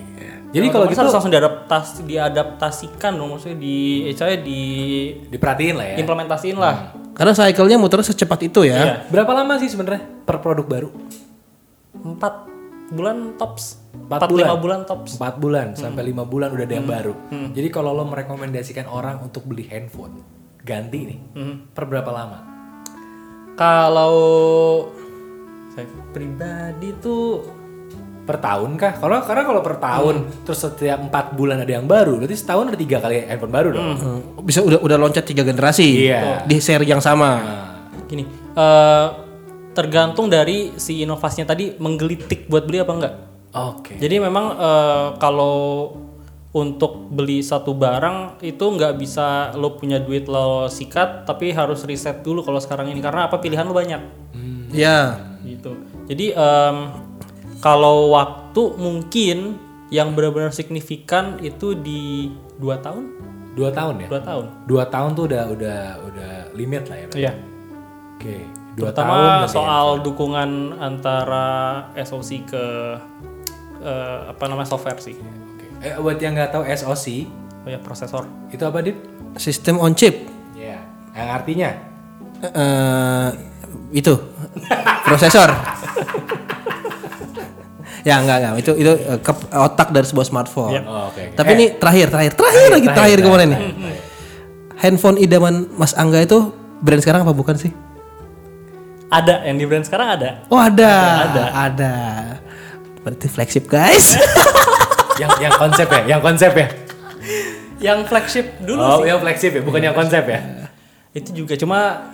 Jadi 0.54 0.70
kalau 0.70 0.86
gitu 0.86 1.02
harus 1.02 1.18
langsung 1.18 1.34
diadaptasi, 1.34 2.06
diadaptasikan 2.06 3.18
dong 3.18 3.34
maksudnya 3.34 3.58
di 3.58 4.06
eh, 4.06 4.14
saya 4.14 4.38
di 4.38 4.62
diperhatiin 5.34 5.74
lah 5.74 5.86
ya. 5.90 5.96
implementasiin 5.98 6.58
lah. 6.62 6.94
Karena 7.18 7.34
cycle-nya 7.34 7.82
muter 7.82 8.06
secepat 8.06 8.38
itu 8.46 8.62
ya. 8.70 8.78
Iya. 8.78 8.96
Berapa 9.10 9.34
lama 9.34 9.58
sih 9.58 9.74
sebenarnya 9.74 10.06
per 10.30 10.38
produk 10.46 10.66
baru? 10.70 10.90
Empat 12.06 12.46
bulan 12.94 13.34
tops. 13.42 13.82
Empat 13.94 14.20
Empat 14.20 14.30
bulan. 14.30 14.42
lima 14.44 14.58
bulan 14.58 14.80
tops. 14.84 15.12
4 15.16 15.38
bulan 15.38 15.68
sampai 15.74 16.02
lima 16.04 16.26
bulan 16.26 16.50
udah 16.50 16.66
ada 16.66 16.76
yang 16.76 16.90
baru. 16.90 17.14
Jadi 17.54 17.68
kalau 17.70 17.94
lo 17.94 18.04
merekomendasikan 18.04 18.90
orang 18.90 19.22
untuk 19.22 19.46
beli 19.46 19.70
handphone 19.70 20.18
ganti 20.60 21.00
nih, 21.06 21.20
per 21.72 21.86
berapa 21.86 22.10
lama? 22.10 22.40
Kalau 23.54 24.16
saya 25.70 25.86
pribadi 26.10 26.90
tuh 26.98 27.62
Per 28.24 28.40
tahun 28.40 28.80
kah? 28.80 28.96
Kalau 28.96 29.20
karena 29.20 29.44
kalau 29.44 29.60
per 29.60 29.76
tahun 29.78 30.16
terus 30.48 30.64
setiap 30.64 30.96
empat 30.98 31.36
bulan 31.36 31.60
ada 31.60 31.68
yang 31.68 31.84
baru, 31.84 32.16
berarti 32.16 32.40
setahun 32.40 32.72
ada 32.72 32.80
tiga 32.80 33.04
kali 33.04 33.20
handphone 33.20 33.52
baru 33.52 33.70
dong. 33.76 33.88
Hmm, 33.94 34.20
Bisa 34.40 34.64
udah 34.64 34.80
udah 34.80 34.96
loncat 34.96 35.28
tiga 35.28 35.44
generasi 35.44 36.08
Iya. 36.08 36.48
di 36.48 36.56
seri 36.58 36.88
yang 36.88 37.04
sama. 37.04 37.44
gini, 38.08 38.24
eh, 38.56 39.08
tergantung 39.74 40.30
dari 40.30 40.72
si 40.78 41.04
inovasinya 41.04 41.50
tadi 41.50 41.76
menggelitik 41.76 42.48
buat 42.48 42.64
beli 42.64 42.80
apa 42.80 42.92
enggak. 42.94 43.14
Oke. 43.54 43.96
Jadi 43.96 44.18
memang 44.18 44.46
eh, 44.52 45.08
kalau 45.18 45.90
untuk 46.52 47.10
beli 47.10 47.42
satu 47.42 47.74
barang 47.74 48.38
itu 48.40 48.62
nggak 48.62 48.94
bisa 48.96 49.28
lo 49.54 49.74
punya 49.74 49.98
duit 49.98 50.26
lo 50.26 50.66
sikat, 50.68 51.26
tapi 51.26 51.50
harus 51.50 51.82
riset 51.84 52.22
dulu 52.22 52.42
kalau 52.42 52.58
sekarang 52.58 52.88
ini 52.88 53.00
karena 53.00 53.26
apa 53.26 53.38
pilihan 53.38 53.66
lo 53.66 53.74
banyak 53.74 54.02
Ya. 54.70 55.18
gitu. 55.42 55.78
Jadi 56.06 56.30
em, 56.30 56.78
kalau 57.58 58.10
waktu 58.12 58.74
mungkin 58.76 59.58
yang 59.90 60.14
benar-benar 60.14 60.50
signifikan 60.50 61.38
itu 61.40 61.74
di 61.74 62.30
dua 62.58 62.78
tahun, 62.78 63.06
Dua 63.54 63.70
tahun 63.70 64.02
ya? 64.02 64.08
dua 64.10 64.22
tahun. 64.22 64.46
Dua 64.66 64.84
tahun 64.88 65.10
tuh 65.14 65.24
udah 65.30 65.44
udah 65.48 65.80
udah 66.04 66.32
limit 66.54 66.86
lah 66.86 66.98
ya. 66.98 67.06
berarti? 67.08 67.22
Iya. 67.22 67.34
Oke. 68.14 68.36
Dua 68.74 68.90
Terutama 68.90 69.14
ganti 69.40 69.54
soal 69.54 69.88
dukungan 70.02 70.50
antara 70.78 71.46
SoC 71.94 72.30
ke 72.46 72.66
eh, 73.84 74.20
apa 74.30 74.44
namanya 74.46 74.66
software 74.66 74.98
sih. 74.98 75.14
Oke. 75.14 75.66
Eh 75.80 75.94
buat 75.96 76.18
yang 76.18 76.34
nggak 76.34 76.52
tahu 76.52 76.64
SoC 76.66 77.06
Oh 77.64 77.70
ya 77.70 77.78
prosesor. 77.78 78.28
itu 78.50 78.60
apa 78.60 78.80
dit? 78.80 78.96
Sistem 79.36 79.78
on 79.78 79.94
chip. 79.94 80.28
Ya. 80.54 80.84
Yang 81.12 81.30
artinya? 81.34 81.70
Eh, 82.44 83.30
itu 83.94 84.14
prosesor. 85.08 85.48
ya 88.04 88.20
enggak 88.20 88.38
enggak 88.38 88.54
itu 88.60 88.72
itu 88.76 88.92
eh, 88.92 89.16
ke- 89.18 89.48
otak 89.50 89.90
dari 89.90 90.04
sebuah 90.04 90.26
smartphone. 90.26 90.76
Oh, 90.84 91.08
Oke. 91.08 91.32
Tapi 91.32 91.52
ini 91.54 91.66
terakhir 91.74 92.12
terakhir 92.12 92.32
terakhir 92.36 92.70
lagi 92.70 92.88
terakhir 92.90 93.20
kemarin 93.22 93.48
nih. 93.50 93.62
Handphone 94.76 95.18
idaman 95.18 95.72
Mas 95.74 95.96
Angga 95.96 96.20
itu 96.20 96.52
brand 96.80 97.00
sekarang 97.00 97.24
apa 97.24 97.32
bukan 97.32 97.56
sih? 97.56 97.72
Ada 99.08 99.48
yang 99.48 99.56
di 99.56 99.64
brand 99.64 99.86
sekarang 99.86 100.20
ada. 100.20 100.30
Oh 100.50 100.60
ada 100.60 100.92
ada 101.24 101.44
ada. 101.56 101.94
Berarti 103.04 103.28
flagship 103.28 103.68
guys. 103.68 104.16
yang 105.22 105.30
yang 105.40 105.54
konsep 105.54 105.86
ya, 105.86 106.02
yang 106.08 106.22
konsep 106.22 106.52
ya. 106.52 106.68
Yang 107.78 108.00
flagship 108.08 108.46
dulu 108.60 108.80
Oh, 108.80 108.98
sih. 108.98 109.12
yang 109.12 109.20
flagship 109.20 109.52
ya, 109.52 109.62
bukan 109.62 109.82
yang 109.82 109.94
konsep 109.94 110.24
ya. 110.24 110.40
Itu 111.12 111.30
juga 111.36 111.54
cuma 111.54 112.10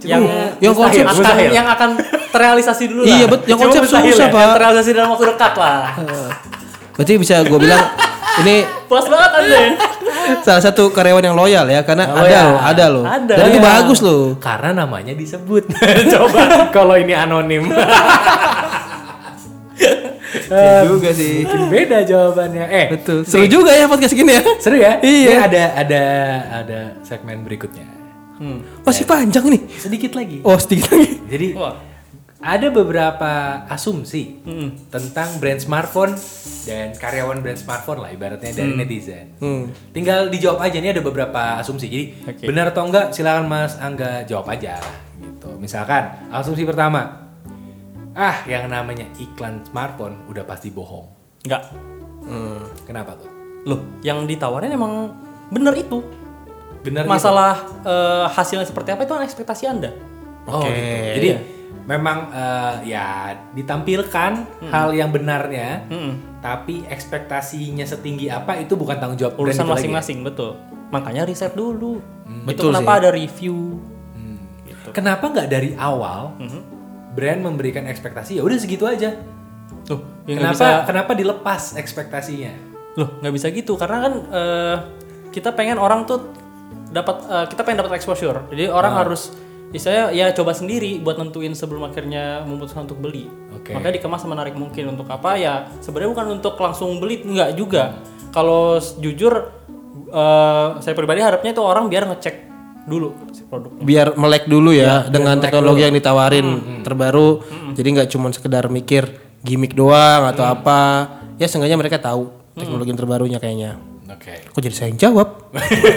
yang 0.00 0.22
yang 0.60 0.70
konsep 0.72 1.02
akan, 1.02 1.10
mustahil. 1.10 1.50
yang 1.50 1.66
akan 1.66 1.90
terrealisasi 2.28 2.84
dulu 2.86 3.02
lah. 3.02 3.10
Iya, 3.10 3.24
bet- 3.26 3.46
yang 3.46 3.58
konsep 3.58 3.82
susah, 3.82 4.00
ya, 4.00 4.14
Pak. 4.28 4.36
Yang 4.36 4.52
terrealisasi 4.54 4.90
dalam 4.92 5.10
waktu 5.10 5.26
dekat 5.28 5.52
lah. 5.56 5.82
Berarti 6.92 7.12
bisa 7.16 7.34
gue 7.42 7.58
bilang 7.58 7.82
ini 8.40 8.62
Puas 8.86 9.06
banget 9.06 9.30
anda 9.34 9.56
ya. 9.56 9.70
salah 10.40 10.62
satu 10.62 10.88
karyawan 10.88 11.24
yang 11.24 11.34
loyal 11.34 11.66
ya 11.66 11.82
karena 11.82 12.04
Oh, 12.06 12.20
ada 12.20 12.28
ya. 12.28 12.42
loh, 12.44 12.58
ada 12.60 12.84
loh. 12.86 13.04
Ada. 13.04 13.34
Dan 13.34 13.44
itu 13.48 13.58
Iya. 13.58 13.66
bagus 13.66 13.98
loh. 14.00 14.24
Karena 14.38 14.70
namanya 14.76 15.12
disebut. 15.12 15.66
Coba 16.14 16.40
kalau 16.70 16.94
ini 16.94 17.12
anonim. 17.12 17.66
Iya 20.48 20.84
juga 20.84 21.10
sih. 21.10 21.42
Mungkin 21.44 21.62
beda 21.72 21.98
jawabannya. 22.04 22.64
Eh, 22.68 22.86
Betul. 22.92 23.24
Seru 23.24 23.46
juga 23.48 23.72
ya 23.72 23.88
podcast 23.88 24.12
gini 24.12 24.32
ya. 24.36 24.42
seru 24.62 24.76
ya? 24.76 25.00
Iya. 25.00 25.28
Ini 25.28 25.34
ada 25.40 25.62
ada 25.74 26.02
ada 26.64 26.80
segmen 27.02 27.42
berikutnya. 27.42 27.86
Masih 28.86 29.02
panjang 29.02 29.44
nih. 29.50 29.62
Sedikit 29.76 30.14
lagi. 30.14 30.38
Oh 30.46 30.54
sedikit 30.60 30.94
lagi. 30.94 31.18
Jadi 31.26 31.48
Wah. 31.58 31.74
ada 32.38 32.70
beberapa 32.70 33.30
asumsi 33.66 34.38
tentang 34.88 35.42
brand 35.42 35.58
smartphone 35.58 36.14
dan 36.62 36.94
karyawan 36.94 37.42
brand 37.42 37.58
smartphone 37.58 37.98
lah 37.98 38.14
ibaratnya 38.14 38.54
dari 38.54 38.78
netizen. 38.78 39.34
Hmm. 39.42 39.74
Tinggal 39.90 40.30
dijawab 40.30 40.62
aja 40.62 40.78
nih 40.78 40.94
ada 40.94 41.02
beberapa 41.02 41.58
asumsi. 41.58 41.90
Jadi 41.90 42.04
Oke. 42.30 42.44
benar 42.46 42.70
atau 42.70 42.86
enggak 42.86 43.10
silakan 43.10 43.50
Mas 43.50 43.74
Angga 43.80 44.22
jawab 44.22 44.46
aja 44.54 44.78
gitu. 45.18 45.50
Misalkan 45.58 46.30
asumsi 46.30 46.62
pertama. 46.62 47.27
Ah, 48.18 48.42
yang 48.44 48.66
namanya 48.66 49.06
iklan 49.14 49.62
smartphone 49.62 50.18
udah 50.26 50.42
pasti 50.42 50.68
bohong. 50.68 51.06
Enggak. 51.46 51.70
Kenapa 52.82 53.14
tuh? 53.14 53.30
Loh, 53.64 53.80
yang 54.00 54.26
ditawarin 54.26 54.68
emang 54.68 55.14
bener 55.48 55.72
itu. 55.72 56.02
Benar 56.80 57.04
gitu? 57.04 57.10
Masalah 57.10 57.54
eh, 57.80 58.26
hasilnya 58.28 58.66
seperti 58.66 58.90
apa 58.90 59.02
itu 59.02 59.12
kan 59.12 59.22
ekspektasi 59.22 59.64
Anda. 59.66 59.90
Oh, 60.44 60.60
Oke. 60.60 60.68
gitu. 60.68 61.16
Jadi 61.16 61.28
memang 61.84 62.28
eh, 62.28 62.74
ya 62.90 63.06
ditampilkan 63.52 64.32
hal 64.66 64.88
yang 64.92 65.08
benarnya, 65.08 65.86
Mm-mm. 65.86 66.40
tapi 66.40 66.84
ekspektasinya 66.84 67.84
setinggi 67.84 68.28
apa 68.28 68.56
itu 68.56 68.74
bukan 68.74 68.98
tanggung 68.98 69.16
jawab 69.16 69.38
Urusan 69.38 69.62
itu 69.62 69.68
ya? 69.68 69.74
masing-masing, 69.74 70.18
betul. 70.22 70.58
Makanya 70.90 71.22
riset 71.22 71.52
dulu. 71.52 72.02
itu 72.28 72.44
Betul 72.44 72.72
kenapa 72.72 72.90
sih. 72.90 72.98
ada 72.98 73.08
review. 73.10 73.56
Hmm. 74.12 74.38
Gitu. 74.64 74.88
Kenapa 74.90 75.24
nggak 75.28 75.48
dari 75.48 75.70
awal 75.74 76.36
Mhm. 76.36 76.60
Brand 77.18 77.42
memberikan 77.42 77.82
ekspektasi 77.90 78.38
ya 78.38 78.46
udah 78.46 78.54
segitu 78.54 78.86
aja? 78.86 79.18
Loh, 79.90 80.06
ya 80.22 80.38
kenapa 80.38 80.54
bisa 80.54 80.68
kenapa 80.86 81.12
dilepas 81.18 81.74
ekspektasinya? 81.74 82.52
loh 82.94 83.14
nggak 83.22 83.30
bisa 83.30 83.46
gitu 83.50 83.78
karena 83.78 84.10
kan 84.10 84.14
eh, 84.26 84.76
kita 85.30 85.54
pengen 85.54 85.78
orang 85.78 86.02
tuh 86.02 86.34
dapat 86.90 87.22
eh, 87.30 87.46
kita 87.46 87.62
pengen 87.62 87.86
dapat 87.86 87.94
exposure 87.94 88.50
jadi 88.50 88.74
orang 88.74 88.92
Ah. 88.94 88.98
harus 89.06 89.30
istilahnya 89.70 90.10
ya 90.10 90.26
coba 90.34 90.50
sendiri 90.50 90.98
buat 90.98 91.14
nentuin 91.14 91.54
sebelum 91.54 91.86
akhirnya 91.86 92.42
memutuskan 92.42 92.90
untuk 92.90 92.98
beli 92.98 93.30
Oke. 93.54 93.70
makanya 93.70 94.02
dikemas 94.02 94.18
semenarik 94.18 94.58
mungkin 94.58 94.98
untuk 94.98 95.06
apa 95.06 95.38
ya 95.38 95.70
sebenarnya 95.78 96.10
bukan 96.10 96.26
untuk 96.42 96.58
langsung 96.58 96.98
beli 96.98 97.22
nggak 97.22 97.54
juga 97.54 98.02
kalau 98.34 98.82
jujur 98.98 99.46
eh, 100.10 100.68
saya 100.82 100.94
pribadi 100.98 101.22
harapnya 101.22 101.54
itu 101.54 101.62
orang 101.62 101.86
biar 101.86 102.02
ngecek 102.08 102.34
dulu 102.88 103.27
produknya 103.48 103.82
Biar 103.82 104.06
melek 104.14 104.44
dulu 104.46 104.70
ya 104.70 105.08
dengan 105.08 105.40
teknologi 105.40 105.82
yang 105.88 105.96
ditawarin 105.96 106.46
terbaru. 106.84 107.42
Jadi 107.74 107.88
nggak 107.98 108.08
cuma 108.12 108.28
sekedar 108.30 108.68
mikir 108.68 109.08
gimmick 109.42 109.72
doang 109.72 110.28
atau 110.28 110.44
apa. 110.44 111.08
Ya 111.40 111.48
seenggaknya 111.48 111.80
mereka 111.80 111.98
tahu 111.98 112.28
teknologi 112.54 112.88
yang 112.92 113.00
terbarunya 113.00 113.38
kayaknya. 113.40 113.80
Oke. 114.08 114.34
Kok 114.50 114.60
jadi 114.60 114.74
saya 114.74 114.88
yang 114.90 115.00
jawab? 115.00 115.28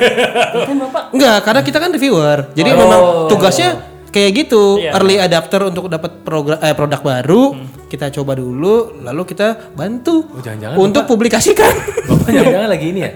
bapak 0.85 1.03
Enggak, 1.15 1.37
karena 1.41 1.61
kita 1.65 1.77
kan 1.81 1.89
reviewer. 1.89 2.39
Jadi 2.53 2.69
memang 2.69 3.01
tugasnya 3.31 3.90
kayak 4.11 4.31
gitu, 4.45 4.77
Iya. 4.77 4.91
early 4.99 5.17
adapter 5.17 5.63
untuk 5.63 5.87
dapat 5.87 6.21
program 6.21 6.59
eh, 6.59 6.75
produk 6.75 7.01
baru, 7.01 7.43
kita 7.87 8.11
coba 8.11 8.35
dulu, 8.35 8.99
lalu 9.01 9.23
kita 9.25 9.71
bantu 9.73 10.27
Oh, 10.31 10.43
jangan-jangan 10.43 10.75
untuk 10.77 11.03
publikasikan. 11.07 11.73
Bapak 12.11 12.29
jangan-jangan 12.29 12.69
lagi 12.69 12.85
ini 12.91 12.99
ya? 13.07 13.11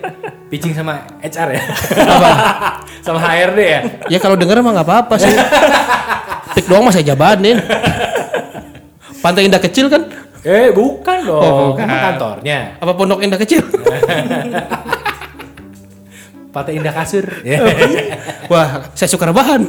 Pitching 0.48 0.72
sama 0.72 1.04
HR 1.20 1.50
ya? 1.52 1.62
sama 3.06 3.20
HRD 3.20 3.60
ya? 3.60 3.80
ya 4.08 4.18
kalau 4.24 4.40
denger 4.40 4.64
emang 4.64 4.74
nggak 4.74 4.88
apa-apa 4.88 5.16
sih. 5.20 5.32
Pik 6.56 6.72
doang 6.72 6.88
mah 6.88 6.94
saya 6.96 7.12
jabanin. 7.12 7.60
Pantai 9.20 9.52
Indah 9.52 9.60
kecil 9.60 9.92
kan? 9.92 10.08
Eh, 10.46 10.70
bukan 10.70 11.18
dong. 11.26 11.42
Oh, 11.42 11.54
bukan. 11.74 11.90
Emang 11.90 12.02
kantornya. 12.14 12.78
Apa 12.78 12.94
Pondok 12.94 13.20
Indah 13.20 13.42
kecil? 13.42 13.66
Pantai 16.56 16.80
Indah 16.80 16.96
Kasur. 16.96 17.26
Wah, 18.48 18.88
saya 18.96 19.10
suka 19.12 19.28
rebahan. 19.28 19.66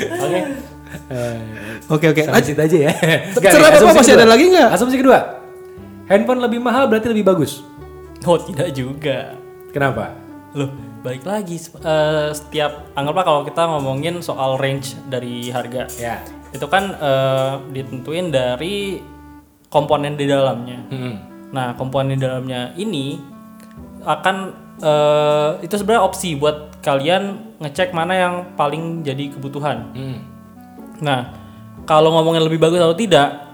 Oke. 0.00 0.40
Oke 1.88 2.06
oke. 2.08 2.22
Situ 2.40 2.58
aja 2.58 2.78
ya. 2.80 2.92
Bapak, 3.34 3.74
asumsi 3.74 3.94
masih 3.94 4.12
kedua. 4.12 4.18
ada 4.18 4.26
lagi 4.26 4.44
nggak? 4.48 4.68
Asumsi 4.70 4.96
kedua. 4.96 5.18
Handphone 6.06 6.40
lebih 6.40 6.58
mahal 6.58 6.86
berarti 6.86 7.08
lebih 7.08 7.26
bagus. 7.26 7.60
oh 8.20 8.34
tidak 8.36 8.72
juga 8.72 9.38
Kenapa? 9.70 10.10
loh 10.50 10.74
balik 10.98 11.22
lagi 11.22 11.54
eh, 11.54 12.28
setiap 12.32 12.90
anggaplah 12.92 13.22
kalau 13.22 13.40
kita 13.44 13.62
ngomongin 13.62 14.18
soal 14.18 14.58
range 14.58 14.98
dari 15.06 15.54
harga 15.54 15.86
Ya. 15.94 16.18
itu 16.50 16.66
kan 16.66 16.98
eh, 16.98 17.52
ditentuin 17.70 18.34
dari 18.34 18.98
komponen 19.68 20.18
di 20.18 20.26
dalamnya 20.26 20.82
Hmm. 20.88 21.14
nah 21.54 21.78
komponen 21.78 22.18
di 22.18 22.26
dalamnya 22.26 22.74
ini 22.74 23.22
akan 24.02 24.36
eh, 24.78 25.50
itu 25.60 25.74
sebenarnya 25.74 26.02
opsi 26.02 26.34
buat 26.34 26.78
kalian 26.78 27.22
ngecek 27.58 27.90
mana 27.90 28.14
yang 28.14 28.34
paling 28.54 29.02
jadi 29.02 29.30
kebutuhan 29.30 29.90
Hmm. 29.90 30.18
Nah, 30.98 31.30
kalau 31.84 32.10
ngomongin 32.10 32.42
lebih 32.42 32.58
bagus 32.58 32.78
atau 32.78 32.92
tidak, 32.92 33.46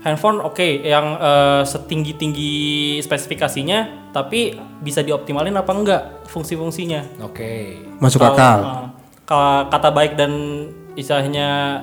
handphone 0.00 0.40
oke 0.40 0.64
yang 0.82 1.16
eh, 1.16 1.62
setinggi-tinggi 1.64 2.54
spesifikasinya, 3.00 4.10
tapi 4.10 4.52
bisa 4.80 5.00
dioptimalin 5.00 5.52
apa 5.52 5.68
enggak 5.70 6.02
fungsi-fungsinya. 6.26 7.20
Oke. 7.20 7.76
Masuk 7.98 8.20
Kalau, 8.20 8.32
akal. 8.32 8.58
ka- 9.24 9.64
kata 9.68 9.88
baik 9.90 10.16
dan 10.16 10.32
istilahnya 10.94 11.82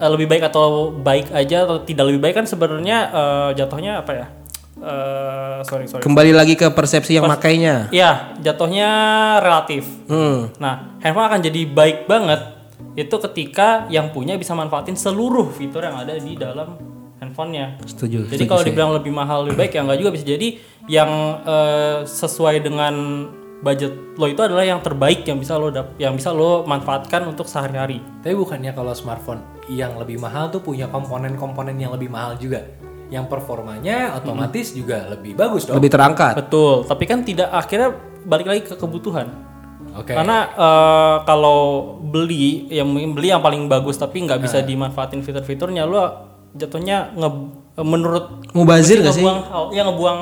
lebih 0.00 0.32
baik 0.32 0.48
atau 0.48 0.88
baik 0.90 1.28
aja 1.28 1.68
atau 1.68 1.84
tidak 1.84 2.08
lebih 2.08 2.20
baik 2.22 2.34
kan 2.34 2.46
sebenarnya 2.48 2.98
eh, 3.10 3.50
jatuhnya 3.54 4.00
apa 4.00 4.12
ya? 4.16 4.26
Eh, 4.80 5.58
sorry 5.68 5.84
sorry. 5.84 6.00
Kembali 6.00 6.32
lagi 6.32 6.56
ke 6.56 6.72
persepsi 6.72 7.20
yang 7.20 7.28
makainya. 7.28 7.92
Iya, 7.92 8.32
jatuhnya 8.40 8.88
relatif. 9.44 9.84
Hmm. 10.08 10.48
Nah, 10.56 10.96
handphone 11.04 11.28
akan 11.28 11.40
jadi 11.44 11.68
baik 11.68 12.08
banget 12.08 12.40
itu 12.96 13.16
ketika 13.30 13.86
yang 13.92 14.10
punya 14.10 14.34
bisa 14.40 14.56
manfaatin 14.56 14.96
seluruh 14.96 15.52
fitur 15.52 15.84
yang 15.84 16.00
ada 16.00 16.16
di 16.16 16.32
dalam 16.34 16.80
handphonenya. 17.20 17.76
Setuju. 17.84 18.26
Jadi 18.32 18.44
kalau 18.48 18.64
dibilang 18.64 18.92
lebih 18.96 19.12
mahal 19.12 19.44
lebih 19.44 19.68
baik 19.68 19.72
ya 19.76 19.84
nggak 19.84 19.98
juga 20.00 20.10
bisa 20.16 20.24
jadi 20.24 20.48
yang 20.88 21.10
eh, 21.44 21.98
sesuai 22.08 22.64
dengan 22.64 22.94
budget 23.60 24.16
lo 24.16 24.24
itu 24.24 24.40
adalah 24.40 24.64
yang 24.64 24.80
terbaik 24.80 25.20
yang 25.28 25.36
bisa 25.36 25.60
lo 25.60 25.68
dap- 25.68 25.92
yang 26.00 26.16
bisa 26.16 26.32
lo 26.32 26.64
manfaatkan 26.64 27.28
untuk 27.28 27.44
sehari-hari. 27.44 28.00
Tapi 28.24 28.32
bukannya 28.32 28.72
kalau 28.72 28.96
smartphone 28.96 29.44
yang 29.68 30.00
lebih 30.00 30.16
mahal 30.16 30.48
tuh 30.48 30.64
punya 30.64 30.88
komponen-komponen 30.88 31.76
yang 31.76 31.92
lebih 31.92 32.08
mahal 32.08 32.34
juga. 32.40 32.64
Yang 33.10 33.26
performanya 33.26 34.14
otomatis 34.14 34.70
juga 34.70 35.10
lebih 35.10 35.34
bagus 35.34 35.66
dong. 35.66 35.76
Lebih 35.76 35.90
terangkat. 35.90 36.34
Betul, 36.38 36.86
tapi 36.86 37.04
kan 37.04 37.20
tidak 37.20 37.50
akhirnya 37.50 37.90
balik 38.22 38.46
lagi 38.46 38.62
ke 38.64 38.74
kebutuhan. 38.74 39.26
Oke. 39.90 40.14
Karena 40.14 40.46
eh, 40.46 41.16
kalau 41.26 41.60
beli 42.00 42.70
yang 42.70 42.86
beli 43.10 43.28
yang 43.28 43.42
paling 43.42 43.66
bagus 43.66 43.98
tapi 43.98 44.22
nggak 44.22 44.38
bisa 44.38 44.62
dimanfaatin 44.62 45.18
fitur-fiturnya 45.20 45.82
lo 45.82 46.06
jatuhnya 46.50 47.10
nge 47.12 47.28
menurut 47.80 48.46
Mubazir 48.50 48.98
gue 48.98 49.06
gak 49.06 49.14
sih? 49.14 49.22
ngebuang 49.22 49.40
hal- 49.46 49.70
ya 49.70 49.82
ngebuang 49.82 50.20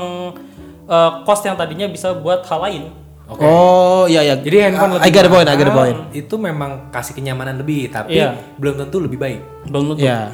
eh, 0.89 1.11
cost 1.25 1.43
yang 1.45 1.57
tadinya 1.57 1.85
bisa 1.85 2.17
buat 2.17 2.49
hal 2.49 2.61
lain. 2.65 2.83
Oke. 3.29 3.45
Oh 3.45 4.09
iya 4.09 4.25
iya. 4.25 4.41
Jadi 4.41 4.57
handphone 4.65 4.97
I 4.99 5.13
got 5.13 5.29
the 5.29 5.29
point, 5.29 5.45
I 5.45 5.53
the 5.53 5.69
mahal, 5.69 5.77
point. 5.77 5.99
Itu 6.17 6.41
memang 6.41 6.89
kasih 6.89 7.13
kenyamanan 7.13 7.61
lebih, 7.61 7.93
tapi 7.93 8.17
Iya. 8.17 8.41
belum 8.57 8.81
tentu 8.81 9.05
lebih 9.05 9.21
baik. 9.21 9.69
Belum 9.69 9.93
tentu. 9.93 10.01
Ya. 10.01 10.33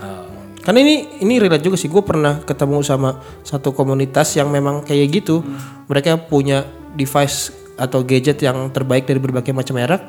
Karena 0.65 0.81
ini 0.81 1.21
ini 1.21 1.37
relate 1.37 1.61
juga 1.61 1.77
sih. 1.77 1.93
Gue 1.93 2.01
pernah 2.01 2.41
ketemu 2.41 2.81
sama 2.81 3.21
satu 3.45 3.77
komunitas 3.77 4.33
yang 4.35 4.49
memang 4.49 4.81
kayak 4.81 5.21
gitu. 5.21 5.45
Mereka 5.87 6.27
punya 6.33 6.65
device 6.97 7.53
atau 7.77 8.01
gadget 8.01 8.41
yang 8.41 8.73
terbaik 8.73 9.05
dari 9.05 9.21
berbagai 9.21 9.53
macam 9.53 9.77
merek, 9.77 10.01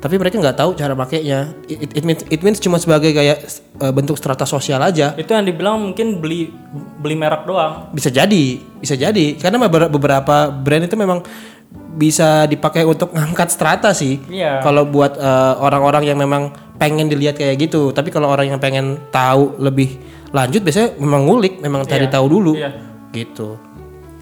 tapi 0.00 0.16
mereka 0.16 0.40
nggak 0.40 0.56
tahu 0.58 0.70
cara 0.74 0.96
makainya. 0.98 1.54
It, 1.70 1.94
it 2.00 2.04
means 2.04 2.26
it 2.26 2.40
means 2.42 2.58
cuma 2.58 2.80
sebagai 2.82 3.14
kayak 3.14 3.44
uh, 3.78 3.92
bentuk 3.94 4.18
strata 4.18 4.42
sosial 4.48 4.82
aja. 4.82 5.14
Itu 5.14 5.30
yang 5.30 5.46
dibilang 5.46 5.78
mungkin 5.78 6.18
beli 6.18 6.50
beli 6.98 7.14
merek 7.14 7.46
doang. 7.46 7.94
Bisa 7.94 8.10
jadi, 8.10 8.58
bisa 8.80 8.98
jadi. 8.98 9.38
Karena 9.38 9.62
beber- 9.62 9.92
beberapa 9.92 10.50
brand 10.50 10.88
itu 10.90 10.96
memang 10.98 11.22
bisa 11.70 12.46
dipakai 12.46 12.82
untuk 12.82 13.14
ngangkat 13.14 13.48
strata 13.50 13.90
sih. 13.94 14.18
Iya. 14.26 14.62
Kalau 14.62 14.86
buat 14.86 15.14
uh, 15.16 15.58
orang-orang 15.62 16.06
yang 16.06 16.18
memang 16.18 16.50
pengen 16.78 17.06
dilihat 17.06 17.36
kayak 17.36 17.60
gitu. 17.60 17.90
Tapi 17.90 18.10
kalau 18.10 18.30
orang 18.30 18.50
yang 18.50 18.60
pengen 18.62 18.98
tahu 19.10 19.58
lebih 19.58 19.98
lanjut 20.30 20.62
biasanya 20.62 20.94
memang 20.98 21.26
ngulik, 21.26 21.58
memang 21.58 21.82
cari 21.84 22.06
Iya. 22.06 22.14
tahu 22.14 22.26
dulu. 22.30 22.52
Iya. 22.56 22.70
Gitu. 23.10 23.58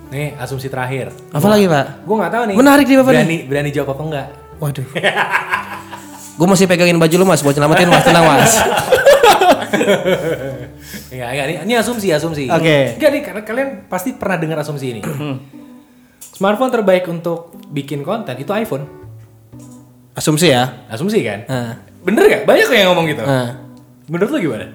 Nih, 0.09 0.33
asumsi 0.41 0.73
terakhir. 0.73 1.13
Apa 1.31 1.47
lagi, 1.53 1.69
Pak? 1.69 2.09
Gue 2.09 2.17
nggak 2.17 2.33
tahu 2.33 2.43
nih. 2.49 2.57
Menarik 2.57 2.87
nih, 2.89 2.97
Bapak 2.97 3.13
nih. 3.13 3.21
Berani, 3.21 3.39
berani 3.45 3.71
jawab 3.73 3.89
apa 3.93 4.03
enggak? 4.09 4.27
Waduh. 4.59 4.87
Gue 6.39 6.47
masih 6.49 6.65
pegangin 6.65 6.97
baju 6.97 7.15
lu, 7.21 7.27
Mas, 7.29 7.45
buat 7.45 7.53
nyelamatin 7.53 7.93
Mas. 7.93 8.05
Tenang, 8.09 8.25
Mas. 8.25 8.53
Enggak, 11.13 11.29
enggak. 11.37 11.45
Ini, 11.45 11.55
ini 11.69 11.75
asumsi, 11.77 12.09
asumsi. 12.09 12.49
Oke. 12.49 12.97
Enggak 12.97 13.11
nih, 13.13 13.23
karena 13.23 13.43
kalian 13.45 13.69
pasti 13.87 14.17
pernah 14.17 14.41
dengar 14.41 14.59
asumsi 14.65 14.87
ini. 14.97 15.01
Smartphone 16.39 16.71
terbaik 16.71 17.11
untuk 17.11 17.51
bikin 17.67 18.07
konten 18.07 18.39
itu 18.39 18.47
iPhone. 18.55 18.87
Asumsi 20.15 20.55
ya. 20.55 20.87
Asumsi 20.87 21.19
kan? 21.27 21.43
Nah. 21.51 21.75
Bener 22.07 22.31
gak? 22.31 22.43
Banyak 22.47 22.65
kok 22.71 22.77
yang 22.79 22.95
ngomong 22.95 23.11
gitu. 23.11 23.27
Nah. 23.27 23.59
Menurut 24.07 24.31
lu 24.31 24.39
gimana? 24.47 24.71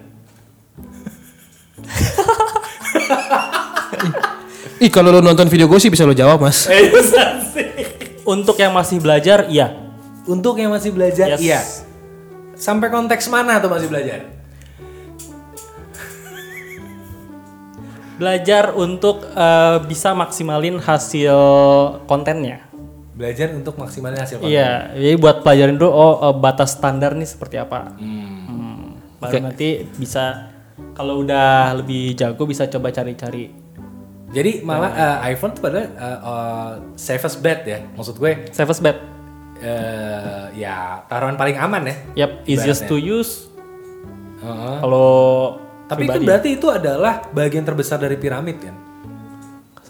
Ih, 4.84 4.92
kalau 4.92 5.16
lu 5.16 5.24
nonton 5.24 5.48
video 5.48 5.72
gue 5.72 5.80
sih 5.80 5.88
bisa 5.88 6.04
lu 6.04 6.12
jawab, 6.12 6.44
Mas. 6.44 6.68
Untuk 8.36 8.60
yang 8.60 8.76
masih 8.76 9.00
belajar, 9.00 9.48
iya. 9.48 9.72
Untuk 10.28 10.60
yang 10.60 10.76
masih 10.76 10.92
belajar, 10.92 11.36
Yes. 11.36 11.40
iya. 11.40 11.60
Sampai 12.60 12.92
konteks 12.92 13.32
mana 13.32 13.64
tuh 13.64 13.72
masih 13.72 13.88
belajar? 13.88 14.28
Belajar 18.14 18.78
untuk 18.78 19.26
eh, 19.26 19.78
bisa 19.90 20.14
maksimalin 20.14 20.78
hasil 20.78 21.38
kontennya. 22.06 22.62
Belajar 23.14 23.54
untuk 23.54 23.78
maksimalin 23.78 24.18
hasil 24.18 24.42
konten. 24.42 24.54
Iya, 24.54 24.94
jadi 24.98 25.16
buat 25.22 25.46
pelajarin 25.46 25.78
dulu 25.78 25.92
oh 25.94 26.14
eh, 26.30 26.36
batas 26.38 26.78
standar 26.78 27.14
nih 27.14 27.30
seperti 27.30 27.58
apa. 27.62 27.94
Hmm. 27.98 28.98
Baru 29.22 29.40
nanti 29.40 29.86
bisa 29.98 30.50
kalau 30.94 31.22
udah 31.22 31.74
lebih 31.78 32.14
jago 32.14 32.44
bisa 32.46 32.66
coba 32.70 32.90
cari-cari. 32.94 33.54
Jadi 34.34 34.66
malah 34.66 34.92
eh, 35.22 35.38
iPhone 35.38 35.54
tuh 35.54 35.62
padahal 35.62 35.90
eh, 35.94 36.20
eh, 36.22 36.72
safest 36.98 37.38
bet 37.42 37.66
ya. 37.66 37.80
Maksud 37.94 38.18
gue 38.18 38.50
Safest 38.50 38.82
bet. 38.82 38.98
eh, 39.64 40.46
ya 40.60 41.06
taruhan 41.08 41.40
paling 41.40 41.56
aman 41.56 41.88
ya. 41.88 41.96
Yap, 42.26 42.32
easiest 42.44 42.84
to 42.86 43.00
use. 43.00 43.48
Heeh. 44.44 44.76
Kalau 44.84 45.56
Tapi 45.94 46.06
kan 46.06 46.18
pribadi. 46.18 46.28
berarti 46.28 46.50
itu 46.58 46.68
adalah 46.70 47.14
bagian 47.30 47.64
terbesar 47.64 47.98
dari 48.02 48.18
piramid 48.18 48.58
kan? 48.60 48.76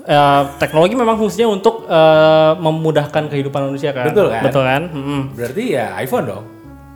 Eh, 0.04 0.44
teknologi 0.60 1.00
memang 1.00 1.16
fungsinya 1.16 1.48
untuk 1.48 1.88
eh, 1.88 2.54
memudahkan 2.60 3.32
kehidupan 3.32 3.72
manusia 3.72 3.96
kan. 3.96 4.12
Betul 4.12 4.28
kan? 4.28 4.42
Betul 4.44 4.64
kan? 4.68 4.84
Mm-mm. 4.92 5.22
Berarti 5.32 5.64
ya 5.72 5.96
iPhone 6.04 6.26
dong 6.28 6.46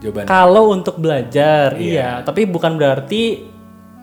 jawabannya. 0.03 0.27
Kalau 0.29 0.63
untuk 0.73 0.95
belajar, 0.99 1.75
iya. 1.79 2.21
Tapi 2.21 2.45
bukan 2.45 2.77
berarti 2.77 3.47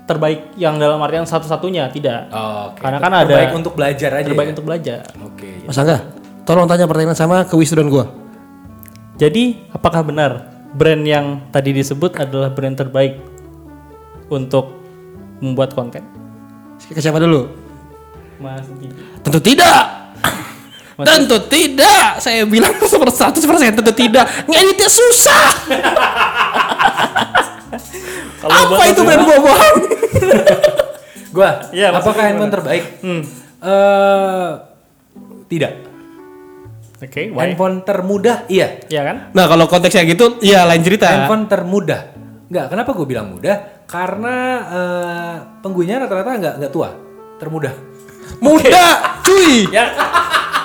terbaik 0.05 0.53
yang 0.61 0.77
dalam 0.77 1.01
artian 1.01 1.25
satu-satunya, 1.25 1.89
tidak. 1.89 2.29
Oh, 2.29 2.73
Oke. 2.73 2.85
Karena 2.85 2.99
kan 3.01 3.13
ada 3.13 3.25
terbaik 3.25 3.55
untuk 3.57 3.73
belajar 3.73 4.11
aja. 4.13 4.27
terbaik 4.29 4.49
ya? 4.49 4.53
untuk 4.53 4.67
belajar. 4.67 5.01
Oke. 5.17 5.51
Mas 5.65 5.79
Angga, 5.81 5.99
tolong 6.45 6.69
tanya 6.69 6.85
pertanyaan 6.85 7.17
sama 7.17 7.37
ke 7.49 7.55
wisudan 7.57 7.89
gua. 7.89 8.09
Jadi, 9.17 9.65
apakah 9.73 10.05
benar 10.05 10.53
brand 10.75 11.03
yang 11.07 11.27
tadi 11.55 11.71
disebut 11.73 12.19
adalah 12.21 12.53
brand 12.53 12.77
terbaik 12.77 13.23
untuk 14.29 14.84
membuat 15.43 15.75
konten? 15.75 16.03
Ke 16.91 17.01
siapa 17.01 17.19
dulu? 17.23 17.49
Mas 18.43 18.67
Gigi. 18.79 18.95
Tentu 19.23 19.41
tidak. 19.41 19.83
Tentu 21.09 21.37
tidak. 21.49 22.21
Saya 22.23 22.45
bilang 22.47 22.75
seperti 22.93 23.15
100% 23.43 23.79
tentu 23.81 23.93
tidak. 23.95 24.27
Ngeditnya 24.47 24.89
susah. 24.91 25.47
Kalau 28.45 28.53
Apa 28.53 28.77
buat 28.77 28.93
itu 28.93 29.01
Mas 29.01 29.09
brand 29.09 29.23
Gigi, 29.25 29.31
bohong? 29.33 29.77
Gua. 31.35 31.51
Iya, 31.75 31.91
maksudnya 31.91 31.99
apakah 31.99 32.23
handphone 32.23 32.53
terbaik? 32.53 32.85
Hmm. 33.03 33.23
Eh, 33.65 34.51
tidak. 35.51 35.73
Oke, 37.05 37.23
why? 37.35 37.51
Handphone 37.51 37.83
termudah, 37.83 38.47
iya. 38.47 38.81
Iya 38.87 39.03
kan? 39.03 39.17
Nah 39.35 39.45
kalau 39.51 39.67
konteksnya 39.67 40.07
gitu, 40.09 40.39
iya 40.41 40.65
lain 40.65 40.81
cerita. 40.81 41.11
Handphone 41.11 41.51
termudah. 41.51 42.14
Enggak, 42.45 42.67
kenapa 42.77 42.91
gue 42.93 43.07
bilang 43.09 43.33
mudah? 43.33 43.57
Karena 43.89 44.37
eh, 44.69 45.35
penggunanya 45.65 46.05
rata-rata 46.05 46.31
nggak 46.37 46.55
nggak 46.61 46.73
tua, 46.73 46.93
termudah. 47.41 47.73
Muda, 48.45 48.87
cuy. 49.25 49.69
Ya. 49.73 49.89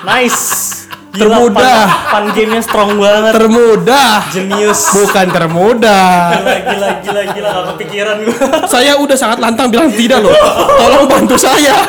Nice. 0.04 0.76
Termudah. 1.10 1.90
Fun, 2.06 2.30
fun 2.30 2.36
game-nya 2.38 2.62
strong 2.62 2.94
banget. 3.00 3.32
Termudah. 3.34 4.30
Jenius. 4.30 4.94
Bukan 4.94 5.26
termudah. 5.34 6.38
Gila, 6.38 6.54
gila, 6.62 6.88
gila, 7.02 7.22
gila. 7.34 7.48
Gak 7.50 7.64
kepikiran 7.74 8.16
gue. 8.22 8.36
saya 8.72 8.94
udah 8.94 9.16
sangat 9.18 9.38
lantang 9.42 9.72
bilang 9.74 9.90
tidak 9.90 10.22
loh. 10.22 10.32
Tolong 10.78 11.06
bantu 11.10 11.34
saya. 11.34 11.82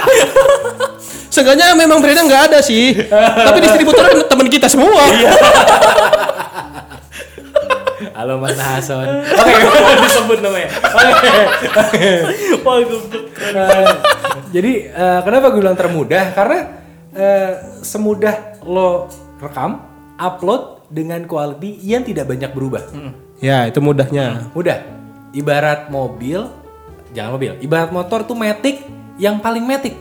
Seenggaknya 1.31 1.71
memang 1.77 2.03
brandnya 2.03 2.27
nggak 2.27 2.43
ada 2.51 2.59
sih. 2.59 2.91
Tapi 3.11 3.57
distributornya 3.63 4.25
teman 4.27 4.47
kita 4.51 4.67
semua. 4.67 5.05
Halo 8.21 8.37
Mas 8.37 8.53
Hason. 8.53 9.01
Oke, 9.17 9.53
disebut 10.05 10.45
namanya. 10.45 10.69
Wah, 12.61 12.77
goblok. 12.85 13.25
Eh, 13.33 13.93
jadi 14.53 14.93
eh, 14.93 15.19
kenapa 15.25 15.49
gue 15.49 15.57
bilang 15.57 15.73
termudah? 15.73 16.29
Karena 16.37 16.69
eh, 17.17 17.81
semudah 17.81 18.61
lo 18.61 19.09
rekam 19.41 19.81
upload 20.21 20.85
dengan 20.93 21.25
quality 21.25 21.81
yang 21.81 22.05
tidak 22.05 22.29
banyak 22.29 22.53
berubah. 22.53 22.93
Ya, 23.41 23.65
itu 23.65 23.81
mudahnya. 23.81 24.53
Udah, 24.53 24.85
ibarat 25.33 25.89
mobil, 25.89 26.45
jangan 27.17 27.41
mobil, 27.41 27.57
ibarat 27.57 27.89
motor 27.89 28.21
tuh 28.21 28.37
matic 28.37 28.85
yang 29.17 29.41
paling 29.41 29.65
matic. 29.65 29.97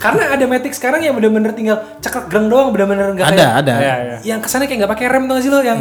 Karena 0.00 0.32
ada 0.32 0.44
matic 0.48 0.72
sekarang 0.72 1.04
yang 1.04 1.12
bener-bener 1.12 1.52
tinggal 1.52 2.00
cekrek 2.00 2.32
greng 2.32 2.48
doang, 2.48 2.72
bener-bener 2.72 3.20
nggak 3.20 3.28
Ada, 3.28 3.36
kayak 3.36 3.52
ada. 3.60 3.74
Iya, 3.76 3.94
iya. 4.00 4.16
yang 4.32 4.40
kesannya 4.40 4.64
kayak 4.64 4.80
nggak 4.80 4.92
pakai 4.96 5.06
rem 5.12 5.28
tuh 5.28 5.34
gak 5.36 5.44
sih 5.44 5.52
lo 5.52 5.60
yang 5.60 5.80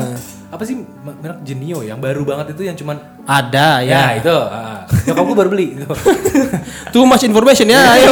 apa 0.51 0.63
sih 0.63 0.75
merek 1.01 1.39
Genio 1.41 1.79
yang 1.79 1.97
baru 1.97 2.27
banget 2.27 2.51
itu 2.51 2.67
yang 2.67 2.75
cuman 2.75 2.99
Ada 3.23 3.79
ya, 3.81 4.11
ya. 4.11 4.19
itu 4.19 4.35
ah. 4.35 4.83
nyokap 5.07 5.23
gue 5.23 5.37
baru 5.37 5.49
beli 5.49 5.67
gitu. 5.73 5.87
Too 6.93 7.07
much 7.07 7.23
information 7.23 7.71
ya, 7.71 7.79
ayo. 7.95 8.11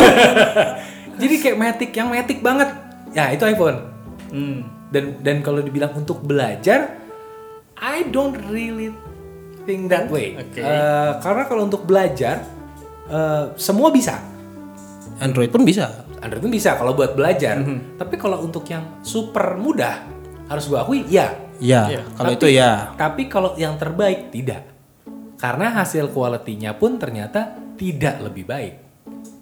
jadi 1.22 1.36
kayak 1.36 1.58
matic 1.60 1.92
yang 1.92 2.08
matic 2.08 2.40
banget 2.40 2.70
ya 3.12 3.30
itu 3.30 3.44
iPhone 3.44 3.92
Hmm. 4.30 4.62
dan 4.88 5.18
dan 5.20 5.42
kalau 5.42 5.58
dibilang 5.60 5.90
untuk 5.92 6.22
belajar 6.22 7.02
I 7.76 8.06
don't 8.06 8.38
really 8.46 8.94
think 9.66 9.90
that 9.90 10.06
way 10.08 10.38
Oke. 10.38 10.62
Eh, 10.62 11.12
karena 11.18 11.44
kalau 11.44 11.66
untuk 11.66 11.84
belajar 11.84 12.46
eh, 13.06 13.46
semua 13.58 13.90
bisa 13.90 14.22
Android 15.18 15.50
pun 15.50 15.66
bisa. 15.66 16.06
Android 16.22 16.40
pun 16.40 16.54
bisa 16.54 16.78
kalau 16.78 16.94
buat 16.94 17.12
belajar 17.12 17.58
tapi 17.98 18.16
kalau 18.16 18.40
untuk 18.40 18.64
yang 18.70 19.02
super 19.02 19.58
mudah 19.58 20.06
harus 20.46 20.70
gue 20.70 20.78
akui 20.78 21.02
ya 21.10 21.34
Ya, 21.60 21.92
Iya. 21.92 22.02
kalau 22.16 22.32
Tapi- 22.32 22.38
itu 22.40 22.48
ya. 22.52 22.72
tapi 22.96 23.22
kalau 23.28 23.52
yang 23.56 23.76
terbaik 23.76 24.32
tidak 24.32 24.64
karena 25.36 25.72
hasil 25.72 26.12
kualitinya 26.12 26.76
pun 26.76 26.96
ternyata 26.96 27.56
tidak 27.76 28.20
lebih 28.20 28.44
baik 28.44 28.74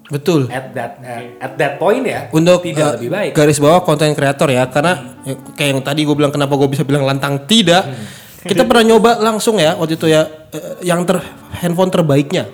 Betul. 0.08 0.48
at 0.48 0.72
that 0.72 0.98
eh, 1.02 1.36
at 1.38 1.54
that 1.58 1.76
point 1.76 2.02
ya 2.02 2.30
Untuk 2.32 2.64
tidak 2.64 2.86
eh, 2.86 2.94
lebih 2.98 3.10
baik 3.12 3.32
garis 3.34 3.60
bawah 3.60 3.82
konten 3.82 4.14
kreator 4.14 4.48
ya, 4.48 4.66
karena 4.70 5.18
eh, 5.26 5.36
kayak 5.54 5.70
yang 5.74 5.82
tadi 5.84 6.06
gue 6.06 6.16
bilang 6.16 6.32
kenapa 6.32 6.54
gue 6.56 6.70
bisa 6.70 6.86
bilang 6.86 7.04
lantang 7.04 7.44
tidak. 7.44 7.86
Kita 8.38 8.64
pernah 8.64 8.96
nyoba 8.96 9.20
langsung 9.20 9.60
ya 9.60 9.76
waktu 9.76 10.00
itu 10.00 10.08
ya 10.08 10.24
eh, 10.54 10.86
yang 10.86 11.04
ter 11.04 11.20
handphone 11.60 11.92
terbaiknya 11.92 12.48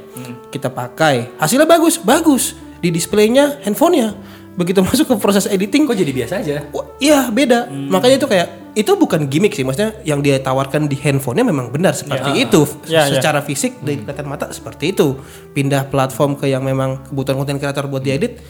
kita 0.50 0.70
pakai, 0.70 1.34
hasilnya 1.38 1.66
bagus, 1.66 1.98
bagus 1.98 2.54
di 2.78 2.90
displaynya 2.90 3.62
handphonenya. 3.62 4.14
Begitu 4.54 4.82
masuk 4.86 5.06
ke 5.10 5.16
proses 5.18 5.46
editing, 5.46 5.86
kok 5.86 5.98
jadi 5.98 6.14
biasa 6.14 6.34
aja 6.42 6.56
Wah, 6.70 6.86
iya 6.98 7.26
beda. 7.30 7.70
Makanya 7.70 8.16
itu 8.18 8.26
kayak 8.26 8.48
itu 8.74 8.92
bukan 8.94 9.30
gimmick 9.30 9.54
sih, 9.54 9.62
maksudnya 9.62 9.94
yang 10.02 10.20
dia 10.20 10.38
tawarkan 10.38 10.86
di 10.86 10.98
handphonenya 10.98 11.46
memang 11.46 11.70
benar 11.70 11.94
seperti 11.94 12.42
itu. 12.42 12.66
Ya, 12.86 13.06
ya. 13.06 13.18
Secara 13.18 13.40
fisik 13.40 13.78
dari 13.80 14.02
kelihatan 14.02 14.26
mata 14.26 14.50
seperti 14.50 14.92
itu. 14.92 15.18
Pindah 15.54 15.86
platform 15.88 16.34
ke 16.34 16.50
yang 16.50 16.62
memang 16.62 17.06
kebutuhan 17.06 17.38
konten 17.38 17.58
kreator 17.58 17.86
buat 17.86 18.02
diedit, 18.02 18.42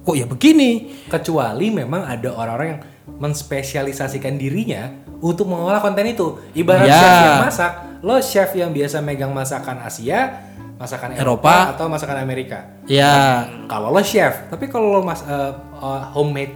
kok 0.00 0.14
ya 0.14 0.26
begini. 0.26 1.02
kecuali 1.06 1.70
memang 1.70 2.02
ada 2.02 2.30
orang-orang 2.32 2.66
yang 2.68 2.80
menspesialisasikan 3.10 4.34
dirinya 4.34 4.90
untuk 5.18 5.46
mengolah 5.46 5.78
konten 5.78 6.04
itu 6.04 6.38
ibarat 6.52 6.84
Ya. 6.84 6.94
chef 6.96 7.14
yang 7.20 7.38
masak 7.40 7.72
lo 8.00 8.16
chef 8.18 8.50
yang 8.54 8.70
biasa 8.70 8.96
megang 9.00 9.30
masakan 9.30 9.80
Asia 9.80 10.46
masakan 10.76 11.12
Eropa, 11.12 11.20
Eropa. 11.20 11.54
atau 11.76 11.86
masakan 11.86 12.18
Amerika 12.18 12.64
Ya, 12.86 13.44
kalau 13.66 13.90
lo 13.90 14.00
chef 14.00 14.48
tapi 14.48 14.66
kalau 14.66 14.94
lo 14.94 15.00
mas 15.02 15.20
eh, 15.22 15.52
eh, 15.52 16.02
homemade 16.12 16.54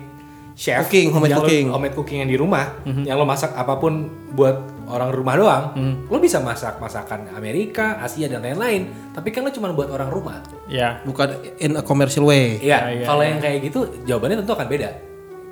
chef 0.54 0.86
Cooking, 0.86 1.10
homemade 1.10 1.28
yang 1.28 1.36
lo- 1.36 1.44
cooking. 1.44 1.66
homemade 1.68 1.94
cooking 1.94 2.18
yang 2.20 2.30
di 2.30 2.36
rumah 2.36 2.64
yang 2.84 3.14
lo 3.14 3.24
masak 3.24 3.50
apa 3.52 3.74
pun 3.74 4.06
buat 4.30 4.54
orang 4.86 5.10
rumah 5.10 5.34
doang 5.34 5.64
lo 6.04 6.16
bisa 6.16 6.38
masak 6.38 6.78
masakan 6.78 7.26
Amerika 7.32 7.98
Asia 7.98 8.26
dan 8.26 8.38
lain-lain 8.38 8.86
tapi 9.10 9.28
kan 9.28 9.42
lo 9.42 9.50
cuma 9.50 9.68
buat 9.70 9.88
orang 9.88 10.08
rumah 10.08 10.38
Ya. 10.64 11.02
bukan 11.02 11.28
in 11.58 11.74
a 11.74 11.82
commercial 11.82 12.24
way. 12.24 12.56
Iya, 12.56 12.78
iya, 12.94 13.04
kalau 13.04 13.20
yang 13.20 13.36
kayak 13.36 13.60
gitu 13.62 13.84
jawabannya 14.02 14.40
tentu 14.40 14.52
akan 14.52 14.64
beda. 14.64 14.90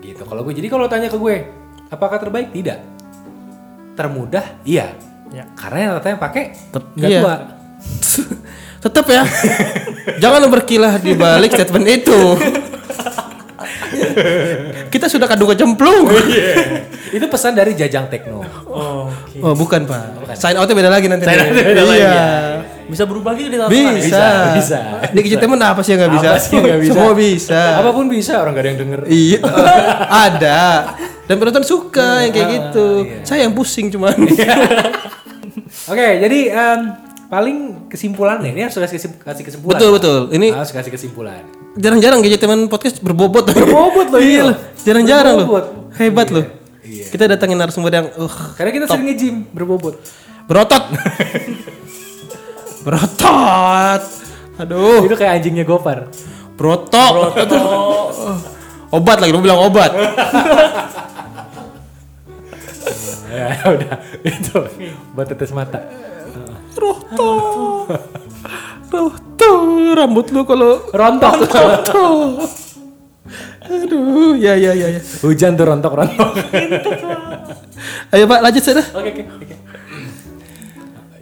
Gitu. 0.00 0.18
Kalau 0.18 0.40
gue 0.40 0.50
jadi 0.52 0.66
kalau 0.66 0.86
tanya 0.86 1.06
ke 1.06 1.14
gue, 1.14 1.36
apakah 1.88 2.16
terbaik? 2.16 2.48
Tidak. 2.48 2.78
Termudah? 3.92 4.56
Iya. 4.62 4.96
Ya. 5.28 5.44
Karena 5.52 5.78
yang 5.78 5.90
ternyata 5.94 6.08
yang 6.08 6.22
pakai 6.22 6.44
Tet- 6.66 6.90
nggak 6.94 7.10
iya. 7.10 7.20
tua. 7.20 7.34
Tetap 8.84 9.06
ya. 9.06 9.22
Jangan 10.22 10.38
lo 10.38 10.48
berkilah 10.48 10.96
di 10.96 11.12
balik 11.12 11.50
statement 11.50 11.86
itu. 11.86 12.20
Kita 14.92 15.06
sudah 15.08 15.26
kadu 15.28 15.48
kecemplung. 15.48 16.08
Itu 17.12 17.26
pesan 17.28 17.56
dari 17.56 17.76
Jajang 17.76 18.08
Tekno. 18.08 18.40
Oh, 18.68 19.08
oke. 19.08 19.38
Oh, 19.40 19.54
bukan, 19.56 19.84
Pak. 19.84 20.32
Sign 20.36 20.56
outnya 20.56 20.74
beda 20.76 20.90
lagi 20.90 21.06
nanti. 21.08 21.24
Sign 21.28 21.38
outnya 21.40 21.64
beda 21.64 21.82
lagi, 21.84 22.00
iya. 22.00 22.26
Bisa 22.88 23.04
berubah 23.08 23.32
gitu 23.38 23.48
di 23.48 23.58
ya? 23.58 23.66
Bisa. 23.68 23.96
Bisa, 23.96 24.26
bisa. 24.58 24.80
Di 25.14 25.20
Kecitemen 25.24 25.60
apa 25.60 25.80
sih 25.80 25.96
yang 25.96 26.04
nggak 26.04 26.14
bisa? 26.18 26.28
Apa 26.28 26.40
sih 26.40 26.52
yang 26.52 26.64
nggak 26.66 26.80
bisa? 26.82 26.92
Semua 26.92 27.12
bisa. 27.16 27.60
Apa 27.80 27.90
pun 27.94 28.04
bisa, 28.10 28.32
orang 28.42 28.52
gak 28.52 28.62
ada 28.64 28.68
yang 28.68 28.80
denger. 28.84 29.00
Iya, 29.08 29.38
ada. 30.28 30.60
Dan 31.24 31.34
penonton 31.40 31.64
suka 31.64 32.26
yang 32.28 32.32
kayak 32.34 32.48
gitu. 32.52 32.86
Saya 33.24 33.48
yang 33.48 33.54
pusing 33.56 33.88
cuman. 33.88 34.12
Oke, 35.92 36.08
jadi 36.20 36.40
em, 36.52 36.80
paling 37.32 37.88
kesimpulannya 37.88 38.52
ini 38.52 38.60
harus 38.60 38.76
kasih 38.76 39.00
kesim- 39.00 39.16
kasih 39.16 39.40
kesimpulan. 39.40 39.72
betul 39.72 39.90
betul. 39.96 40.18
Ini 40.28 40.52
Harus 40.52 40.68
kasih 40.68 40.92
kesimpulan. 40.92 41.40
jarang-jarang 41.74 42.20
gadget 42.20 42.36
teman 42.38 42.68
podcast 42.68 43.00
berbobot. 43.00 43.48
Berbobot 43.48 44.12
loh, 44.12 44.20
iya 44.20 44.28
iya. 44.28 44.42
loh. 44.44 44.56
Jarang-jarang 44.78 45.34
loh. 45.40 45.48
Hebat 45.96 46.28
loh. 46.28 46.44
Iya. 46.84 47.08
Kita 47.08 47.24
datangin 47.26 47.56
narasumber 47.56 47.88
yang 47.90 48.12
uh, 48.12 48.28
Karena 48.52 48.68
kita 48.70 48.84
sering 48.84 49.08
nge-gym 49.08 49.36
berbobot. 49.48 49.96
berotot. 50.44 50.84
berotot. 52.84 54.02
Aduh, 54.60 55.08
Itu 55.08 55.16
kayak 55.16 55.40
anjingnya 55.40 55.64
Gopar. 55.64 56.12
berotot. 56.52 57.32
Obat 58.92 59.16
lagi, 59.18 59.32
lu 59.32 59.40
bilang 59.40 59.56
obat. 59.62 59.88
ya 63.32 63.48
udah 63.64 63.96
itu 64.20 64.58
buat 65.16 65.24
tetes 65.24 65.48
mata. 65.50 65.80
Roto. 66.82 67.30
Roto. 68.90 69.50
Rambut 69.94 70.26
lu 70.34 70.42
kalau 70.42 70.90
Rontok. 70.90 71.46
roto. 71.46 72.06
Aduh, 73.62 74.34
ya 74.34 74.58
ya 74.58 74.74
ya 74.74 74.98
ya. 74.98 75.00
Hujan 75.22 75.54
tuh 75.54 75.64
rontok 75.64 75.92
rontok. 75.94 76.30
Ayo 78.12 78.24
Pak, 78.26 78.40
lanjut 78.42 78.62
sudah. 78.62 78.86
Oke 78.98 79.10
oke 79.14 79.22
oke. 79.24 79.56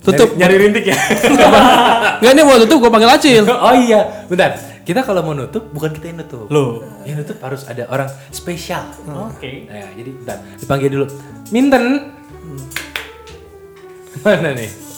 Tutup. 0.01 0.29
Nyari, 0.35 0.57
nyari 0.57 0.65
rintik 0.67 0.85
ya. 0.89 0.97
Enggak 2.21 2.33
ini 2.33 2.43
mau 2.43 2.57
tutup 2.57 2.77
gua 2.81 2.91
panggil 2.91 3.13
Acil. 3.13 3.45
oh 3.69 3.75
iya, 3.77 4.27
bentar. 4.27 4.57
Kita 4.81 5.05
kalau 5.05 5.23
mau 5.23 5.37
nutup 5.37 5.71
bukan 5.71 5.93
kita 5.93 6.11
yang 6.11 6.25
nutup. 6.25 6.49
Loh. 6.49 6.83
Yang 7.05 7.23
nutup 7.23 7.39
harus 7.45 7.63
ada 7.69 7.85
orang 7.93 8.09
spesial. 8.33 8.89
Oke. 9.07 9.69
Nah, 9.69 9.93
jadi 9.95 10.11
bentar, 10.11 10.37
dipanggil 10.59 10.89
dulu. 10.91 11.07
Minten. 11.53 12.17
Mana 14.25 14.51
nih? 14.57 14.90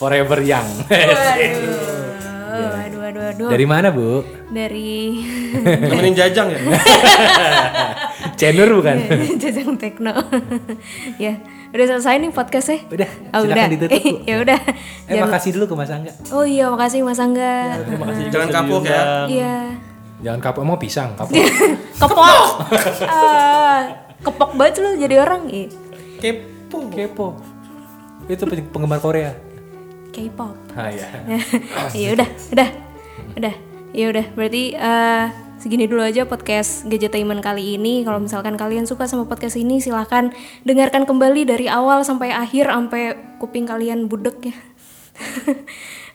Forever 0.00 0.40
Young. 0.40 0.64
Waduh, 2.50 2.72
aduh, 2.80 3.02
aduh, 3.04 3.24
aduh. 3.30 3.48
Dari 3.48 3.64
mana, 3.64 3.88
Bu? 3.88 4.24
Dari 4.48 5.20
Nemenin 5.82 6.14
Jajang 6.14 6.48
ya. 6.48 6.58
Cenur 8.40 8.68
bukan? 8.74 8.96
Jajang 9.36 9.76
Tekno. 9.76 10.12
ya, 11.16 11.36
udah 11.70 11.84
selesai 11.86 12.16
nih 12.18 12.30
podcastnya. 12.30 12.80
Udah, 12.86 13.08
Oh, 13.30 13.44
udah. 13.44 13.66
ditutup, 13.66 13.92
Bu. 13.94 14.24
ya 14.24 14.36
udah. 14.40 14.56
Eh, 14.56 14.74
Jangan- 15.10 15.24
makasih 15.26 15.50
dulu 15.52 15.64
ke 15.66 15.74
Mas 15.76 15.90
Angga. 15.90 16.12
Oh 16.30 16.44
iya, 16.44 16.66
makasih 16.66 17.00
Mas 17.00 17.20
Angga. 17.20 17.76
Terima 17.78 18.04
kasih 18.08 18.22
Jangan 18.30 18.48
kapok 18.50 18.82
ya. 18.82 19.02
Iya. 19.26 19.54
Jangan 20.20 20.40
kapok, 20.42 20.62
mau 20.62 20.76
pisang, 20.76 21.12
kapok. 21.14 21.36
Kepok. 21.96 22.48
Ah, 23.04 23.80
kepok 24.18 24.50
banget 24.54 24.80
lu 24.80 24.96
jadi 24.98 25.16
orang. 25.18 25.44
Kepo. 26.16 26.88
Kepo. 26.88 27.26
Itu 28.26 28.44
peng- 28.44 28.68
penggemar 28.70 28.96
Korea. 28.98 29.32
K-pop. 30.10 30.56
Ah 30.74 30.90
ya. 30.90 31.06
ya 32.02 32.08
udah, 32.14 32.28
udah, 32.52 32.68
udah. 33.38 33.54
Ya 33.90 34.06
udah, 34.06 34.22
berarti 34.38 34.78
eh, 34.78 35.24
segini 35.58 35.90
dulu 35.90 36.00
aja 36.00 36.22
podcast 36.24 36.86
Gadgetainment 36.86 37.42
kali 37.42 37.74
ini. 37.74 38.06
Kalau 38.06 38.22
misalkan 38.22 38.54
kalian 38.54 38.86
suka 38.86 39.10
sama 39.10 39.26
podcast 39.26 39.58
ini, 39.58 39.82
silahkan 39.82 40.30
dengarkan 40.62 41.04
kembali 41.04 41.42
dari 41.42 41.66
awal 41.66 42.06
sampai 42.06 42.30
akhir 42.30 42.70
sampai 42.70 43.18
kuping 43.42 43.66
kalian 43.66 44.06
budek 44.06 44.50
ya. 44.50 44.56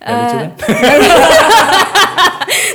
Gak 0.05 0.15
lucu 0.21 0.35
kan? 0.37 0.51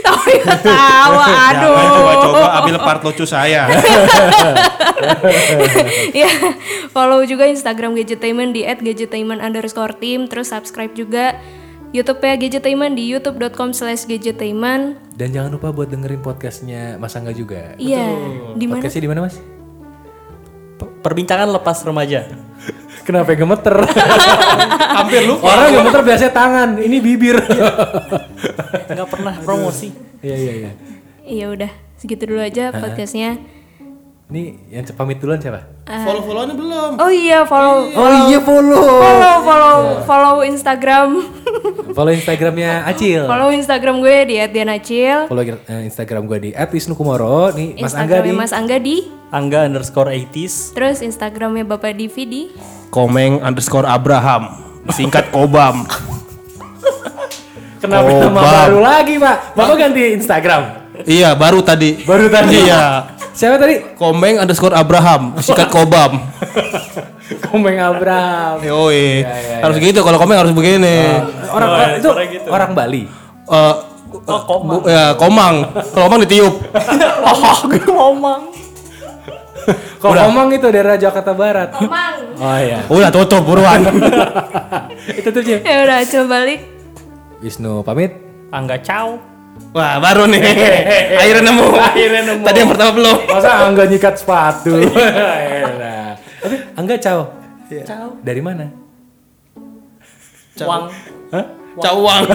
Tapi 0.06 0.32
ketawa, 0.42 1.26
aduh. 1.54 1.70
Jangan 1.70 1.90
coba-coba 1.94 2.46
ambil 2.58 2.76
part 2.82 3.00
lucu 3.06 3.24
saya. 3.24 3.70
ya, 6.22 6.30
follow 6.94 7.24
juga 7.26 7.48
Instagram 7.48 7.96
Gadgetainment 7.98 8.54
di 8.54 8.62
@gadgetainment 8.64 9.40
underscore 9.40 9.96
team. 9.98 10.26
Terus 10.30 10.52
subscribe 10.52 10.92
juga 10.94 11.38
YouTube 11.90 12.22
ya 12.22 12.38
Gadgetainment 12.38 12.94
di 12.94 13.10
youtube.com 13.10 13.74
slash 13.74 14.06
gadgetainment. 14.06 14.94
Dan 15.18 15.34
jangan 15.34 15.50
lupa 15.58 15.74
buat 15.74 15.90
dengerin 15.90 16.22
podcastnya 16.22 16.94
Mas 17.02 17.18
Angga 17.18 17.34
juga. 17.34 17.74
Iya, 17.82 18.14
di 18.54 18.70
mana? 18.70 18.78
Podcastnya 18.78 19.02
di 19.02 19.10
mana 19.10 19.20
Mas? 19.26 19.36
Perbincangan 21.02 21.50
lepas 21.50 21.82
remaja. 21.82 22.30
Kenapa 23.06 23.34
gemeter? 23.34 23.74
Hampir 25.02 25.26
lupa. 25.26 25.50
Orang 25.50 25.82
gemeter 25.82 26.02
biasanya 26.06 26.32
tangan, 26.32 26.68
ini 26.78 27.02
bibir. 27.02 27.42
Nggak 28.86 29.08
pernah 29.10 29.34
promosi. 29.42 29.90
Iya 30.22 30.36
iya 30.38 30.52
iya. 30.54 30.70
Iya 31.26 31.46
udah, 31.50 31.70
segitu 31.98 32.30
dulu 32.30 32.38
aja 32.38 32.70
podcastnya. 32.70 33.42
Ini 34.30 34.42
yang 34.70 34.86
pamit 34.94 35.18
duluan 35.18 35.42
siapa? 35.42 35.66
Follow 35.82 36.22
followannya 36.22 36.54
belum. 36.54 36.90
Oh 36.96 37.10
iya 37.10 37.42
follow 37.42 37.82
Oh 37.90 38.10
iya 38.24 38.38
follow. 38.38 38.86
follow 39.02 39.34
follow 39.42 39.76
follow 40.06 40.34
Instagram 40.46 41.08
Follow 41.98 42.14
Instagramnya 42.14 42.86
Acil. 42.86 43.26
follow 43.26 43.50
Instagram 43.50 43.98
gue 43.98 44.16
di 44.24 44.34
@dianacil 44.38 45.26
Follow 45.26 45.42
eh, 45.42 45.82
Instagram 45.82 46.24
gue 46.24 46.38
di 46.40 46.50
@wisnukumoro. 46.54 47.50
Nih 47.50 47.74
Mas 47.76 47.90
Angga 47.92 48.22
di 48.22 48.30
Mas 48.30 48.54
Angga 48.54 48.78
di 48.78 49.02
Angga 49.28 49.66
underscore 49.66 50.14
80s. 50.14 50.72
terus 50.72 51.02
Instagramnya 51.02 51.66
Bapak 51.66 51.90
Divi 51.92 52.22
di 52.24 52.42
Komeng 52.88 53.42
underscore 53.42 53.84
Abraham. 53.84 54.46
Singkat 54.88 55.30
Kobam. 55.34 55.90
Kenapa 57.78 58.06
Oh, 58.06 58.20
nama 58.20 58.40
baru 58.40 58.78
lagi 58.78 59.14
pak? 59.16 59.36
Bapak 59.54 59.74
ganti 59.76 60.14
Instagram. 60.14 60.62
iya 61.02 61.34
baru 61.34 61.66
tadi. 61.66 61.98
Baru 62.04 62.30
tadi. 62.30 62.62
Iya. 62.62 63.18
Siapa 63.40 63.56
tadi? 63.56 63.80
Komeng 63.96 64.36
underscore 64.36 64.76
Abraham. 64.76 65.32
Singkat 65.40 65.72
Kobam. 65.72 66.20
Komeng 67.48 67.80
Abraham. 67.80 68.60
Yoi. 68.60 69.24
iya, 69.24 69.64
harus 69.64 69.80
gitu 69.80 70.04
kalau 70.04 70.20
komeng 70.20 70.36
harus 70.36 70.52
begini. 70.52 71.08
Orang 71.48 71.68
Oh, 71.68 71.72
orang- 71.72 71.96
itu 71.96 72.04
suara 72.04 72.24
gitu. 72.28 72.48
orang 72.52 72.70
Bali. 72.76 73.02
Eh, 73.48 73.74
Oh, 74.10 74.42
komang. 74.42 74.82
bu- 74.82 74.84
ya 74.84 75.14
komang. 75.14 75.54
Kalau 75.94 76.04
komang 76.04 76.20
ditiup. 76.20 76.54
Komang. 77.86 78.42
Kalau 80.02 80.16
Komang 80.26 80.48
itu 80.50 80.66
daerah 80.66 80.96
Jakarta 80.96 81.30
Barat. 81.30 81.70
Mang 81.80 82.34
Oh 82.36 82.56
iya. 82.58 82.80
Udah 82.88 83.08
tutup 83.08 83.44
buruan. 83.44 83.80
itu 85.06 85.28
tuh 85.28 85.42
ya 85.44 85.60
udah 85.84 86.00
coba 86.02 86.26
balik 86.34 86.60
Wisnu 87.38 87.80
pamit. 87.80 88.12
Angga 88.50 88.80
ciao. 88.80 89.29
Wah 89.70 90.02
baru 90.02 90.26
nih. 90.26 90.40
Akhirnya 91.20 91.42
nemu. 91.52 91.66
Akhirnya 91.78 92.22
nemu. 92.26 92.42
Tadi 92.42 92.58
yang 92.58 92.70
pertama 92.74 92.90
belum. 92.96 93.16
Masa 93.30 93.50
Angga 93.70 93.84
nyikat 93.86 94.14
sepatu? 94.18 94.72
Elah. 94.82 96.18
Tapi 96.42 96.56
Angga 96.74 96.94
Cao. 96.98 97.20
Cao. 97.86 98.08
Dari 98.20 98.42
mana? 98.42 98.66
Wang. 100.60 100.84
Hah? 101.30 101.44
Cawang. 101.78 102.22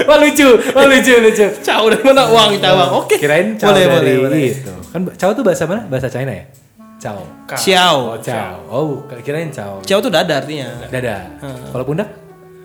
Wah 0.00 0.16
lucu, 0.16 0.48
wah 0.72 0.88
lucu, 0.88 1.12
lucu. 1.20 1.44
Caw 1.60 1.84
dari 1.92 2.00
mana 2.00 2.24
uang 2.32 2.56
cawang? 2.56 3.04
Oke. 3.04 3.20
Kirain 3.20 3.52
Cao 3.60 3.68
Boleh, 3.68 3.84
dari 3.84 3.92
boleh, 3.92 4.14
boleh. 4.32 4.40
itu. 4.48 4.72
Kan 4.96 5.00
Cao 5.20 5.36
tuh 5.36 5.44
bahasa 5.44 5.68
mana? 5.68 5.84
Bahasa 5.92 6.08
China 6.08 6.32
ya? 6.32 6.48
Cao. 6.96 7.20
Ciao. 7.60 8.16
Oh, 8.16 8.16
Cao. 8.16 8.56
Oh, 8.72 9.04
kirain 9.20 9.52
Cao. 9.52 9.84
Ciao 9.84 10.00
tuh 10.00 10.08
dada 10.08 10.40
artinya. 10.40 10.88
Dada. 10.88 11.28
Kalau 11.44 11.84
pundak? 11.84 12.08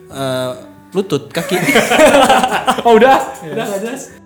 Eh, 0.07 0.51
lutut, 0.95 1.27
kaki. 1.29 1.59
Oh, 2.85 2.93
udah. 2.95 3.17
Udah 3.49 3.65
enggak 3.65 3.81
jelas. 3.81 4.24